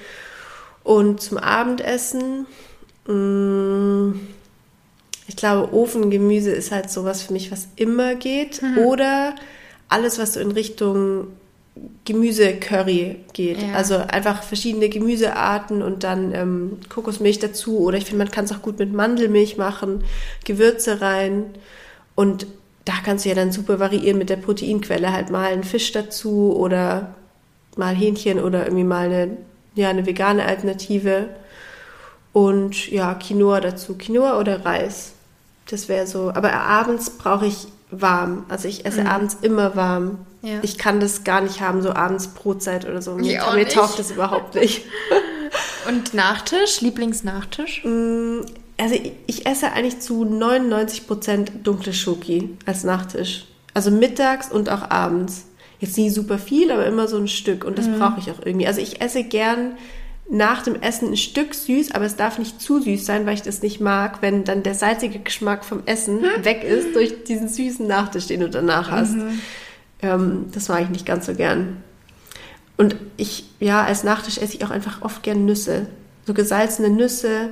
Und 0.84 1.20
zum 1.20 1.38
Abendessen, 1.38 2.46
mh, 3.06 3.14
mm, 3.14 4.20
ich 5.28 5.36
glaube, 5.36 5.72
Ofengemüse 5.72 6.50
ist 6.50 6.72
halt 6.72 6.90
sowas 6.90 7.22
für 7.22 7.32
mich, 7.32 7.50
was 7.52 7.68
immer 7.76 8.16
geht. 8.16 8.60
Mhm. 8.60 8.78
Oder 8.78 9.34
alles, 9.88 10.18
was 10.18 10.34
so 10.34 10.40
in 10.40 10.50
Richtung 10.50 11.28
Gemüse-Curry 12.04 13.16
geht. 13.32 13.62
Ja. 13.62 13.74
Also 13.74 13.96
einfach 13.96 14.42
verschiedene 14.42 14.88
Gemüsearten 14.88 15.82
und 15.82 16.04
dann 16.04 16.34
ähm, 16.34 16.78
Kokosmilch 16.88 17.38
dazu. 17.38 17.78
Oder 17.78 17.98
ich 17.98 18.04
finde, 18.04 18.24
man 18.24 18.30
kann 18.30 18.44
es 18.44 18.52
auch 18.52 18.62
gut 18.62 18.78
mit 18.78 18.92
Mandelmilch 18.92 19.56
machen, 19.56 20.04
Gewürze 20.44 21.00
rein. 21.00 21.46
Und 22.14 22.46
da 22.84 22.94
kannst 23.04 23.24
du 23.24 23.30
ja 23.30 23.34
dann 23.34 23.52
super 23.52 23.78
variieren 23.78 24.18
mit 24.18 24.28
der 24.28 24.36
Proteinquelle. 24.36 25.12
Halt 25.12 25.30
mal 25.30 25.52
einen 25.52 25.64
Fisch 25.64 25.92
dazu 25.92 26.54
oder 26.54 27.14
mal 27.76 27.94
Hähnchen 27.94 28.38
oder 28.38 28.64
irgendwie 28.64 28.84
mal 28.84 29.06
eine, 29.06 29.36
ja, 29.74 29.88
eine 29.88 30.06
vegane 30.06 30.44
Alternative. 30.44 31.28
Und 32.32 32.90
ja, 32.90 33.14
Quinoa 33.14 33.60
dazu. 33.60 33.96
Quinoa 33.96 34.38
oder 34.38 34.64
Reis. 34.64 35.12
Das 35.70 35.88
wäre 35.88 36.06
so. 36.06 36.30
Aber 36.34 36.52
abends 36.52 37.10
brauche 37.10 37.46
ich 37.46 37.68
warm. 37.90 38.44
Also 38.48 38.68
ich 38.68 38.84
esse 38.84 39.02
mhm. 39.02 39.06
abends 39.06 39.36
immer 39.42 39.76
warm. 39.76 40.18
Ja. 40.42 40.58
Ich 40.62 40.76
kann 40.78 40.98
das 40.98 41.24
gar 41.24 41.40
nicht 41.40 41.60
haben, 41.60 41.82
so 41.82 41.92
abends 41.92 42.28
Brotzeit 42.28 42.88
oder 42.88 43.00
so. 43.00 43.14
Mir, 43.14 43.42
mir 43.54 43.68
taugt 43.68 43.98
das 43.98 44.10
überhaupt 44.10 44.54
nicht. 44.54 44.84
Und 45.88 46.14
Nachtisch? 46.14 46.80
Lieblingsnachtisch? 46.80 47.84
Mm, 47.84 48.40
also 48.78 48.94
ich, 48.94 49.12
ich 49.26 49.46
esse 49.46 49.72
eigentlich 49.72 50.00
zu 50.00 50.24
99 50.24 51.06
Prozent 51.06 51.52
dunkle 51.62 51.92
Schoki 51.92 52.56
als 52.66 52.84
Nachtisch. 52.84 53.46
Also 53.74 53.90
mittags 53.90 54.50
und 54.50 54.68
auch 54.68 54.90
abends. 54.90 55.44
Jetzt 55.82 55.98
nie 55.98 56.10
super 56.10 56.38
viel, 56.38 56.70
aber 56.70 56.86
immer 56.86 57.08
so 57.08 57.16
ein 57.16 57.26
Stück. 57.26 57.64
Und 57.64 57.76
das 57.76 57.88
mhm. 57.88 57.98
brauche 57.98 58.20
ich 58.20 58.30
auch 58.30 58.38
irgendwie. 58.44 58.68
Also 58.68 58.80
ich 58.80 59.00
esse 59.00 59.24
gern 59.24 59.72
nach 60.30 60.62
dem 60.62 60.80
Essen 60.80 61.10
ein 61.10 61.16
Stück 61.16 61.56
süß, 61.56 61.90
aber 61.90 62.04
es 62.04 62.14
darf 62.14 62.38
nicht 62.38 62.60
zu 62.60 62.80
süß 62.80 63.04
sein, 63.04 63.26
weil 63.26 63.34
ich 63.34 63.42
das 63.42 63.62
nicht 63.62 63.80
mag, 63.80 64.22
wenn 64.22 64.44
dann 64.44 64.62
der 64.62 64.76
salzige 64.76 65.18
Geschmack 65.18 65.64
vom 65.64 65.82
Essen 65.86 66.22
hm? 66.22 66.44
weg 66.44 66.62
ist 66.62 66.94
durch 66.94 67.24
diesen 67.24 67.48
süßen 67.48 67.84
Nachtisch, 67.84 68.28
den 68.28 68.38
du 68.38 68.48
danach 68.48 68.92
hast. 68.92 69.16
Mhm. 69.16 69.40
Ähm, 70.02 70.44
das 70.52 70.68
mag 70.68 70.82
ich 70.82 70.90
nicht 70.90 71.04
ganz 71.04 71.26
so 71.26 71.34
gern. 71.34 71.82
Und 72.76 72.94
ich, 73.16 73.46
ja, 73.58 73.82
als 73.82 74.04
Nachtisch 74.04 74.38
esse 74.38 74.54
ich 74.54 74.64
auch 74.64 74.70
einfach 74.70 75.02
oft 75.02 75.24
gern 75.24 75.44
Nüsse. 75.46 75.88
So 76.28 76.32
gesalzene 76.32 76.90
Nüsse. 76.90 77.48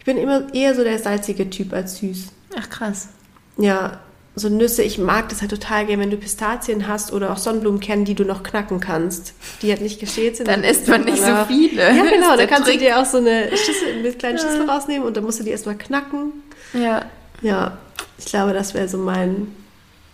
Ich 0.00 0.04
bin 0.04 0.18
immer 0.18 0.52
eher 0.52 0.74
so 0.74 0.84
der 0.84 0.98
salzige 0.98 1.48
Typ 1.48 1.72
als 1.72 1.96
süß. 1.96 2.26
Ach 2.58 2.68
krass. 2.68 3.08
Ja, 3.56 4.00
so 4.36 4.48
Nüsse, 4.48 4.82
ich 4.82 4.98
mag 4.98 5.28
das 5.28 5.40
halt 5.40 5.50
total 5.50 5.86
gerne, 5.86 6.02
wenn 6.02 6.10
du 6.10 6.16
Pistazien 6.16 6.86
hast 6.86 7.12
oder 7.12 7.32
auch 7.32 7.36
Sonnenblumenkernen, 7.36 8.04
die 8.04 8.14
du 8.14 8.24
noch 8.24 8.42
knacken 8.42 8.80
kannst, 8.80 9.34
die 9.60 9.70
halt 9.70 9.80
nicht 9.80 9.98
geschält 10.00 10.36
sind. 10.36 10.48
Dann 10.48 10.62
isst 10.62 10.88
man 10.88 11.04
nicht 11.04 11.18
so 11.18 11.44
viele. 11.46 11.82
Ja, 11.82 12.04
genau, 12.04 12.36
dann 12.36 12.46
kannst 12.46 12.66
Trick. 12.66 12.78
du 12.78 12.84
dir 12.86 13.00
auch 13.00 13.04
so 13.04 13.18
eine 13.18 13.48
Schüssel, 13.56 14.02
mit 14.02 14.18
kleinen 14.20 14.38
Schüssel 14.38 14.68
rausnehmen 14.68 15.06
und 15.06 15.16
dann 15.16 15.24
musst 15.24 15.40
du 15.40 15.44
die 15.44 15.50
erstmal 15.50 15.76
knacken. 15.76 16.42
Ja. 16.72 17.06
Ja, 17.42 17.78
ich 18.18 18.26
glaube, 18.26 18.52
das 18.52 18.74
wäre 18.74 18.88
so 18.88 18.98
mein... 18.98 19.54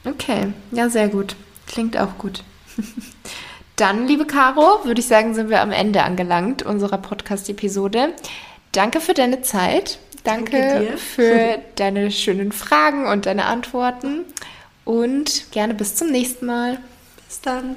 Okay, 0.05 0.53
ja, 0.71 0.89
sehr 0.89 1.09
gut. 1.09 1.35
klingt 1.67 1.97
auch 1.99 2.17
gut. 2.19 2.43
Dann, 3.77 4.07
liebe 4.07 4.25
Caro, 4.25 4.85
würde 4.85 5.01
ich 5.01 5.07
sagen, 5.07 5.35
sind 5.35 5.51
wir 5.51 5.61
am 5.61 5.71
Ende 5.71 6.03
angelangt 6.03 6.63
unserer 6.63 6.97
Podcast-Episode. 6.97 8.15
Danke 8.73 9.01
für 9.01 9.13
deine 9.13 9.43
Zeit. 9.43 9.99
Danke, 10.27 10.61
Danke 10.61 10.99
für 10.99 11.59
deine 11.77 12.11
schönen 12.11 12.53
Fragen 12.53 13.07
und 13.07 13.27
deine 13.27 13.45
Antworten. 13.47 14.25
Und 14.85 15.51
gerne 15.53 15.75
bis 15.75 15.95
zum 15.95 16.11
nächsten 16.11 16.47
Mal. 16.47 16.79
Bis 17.29 17.41
dann. 17.41 17.77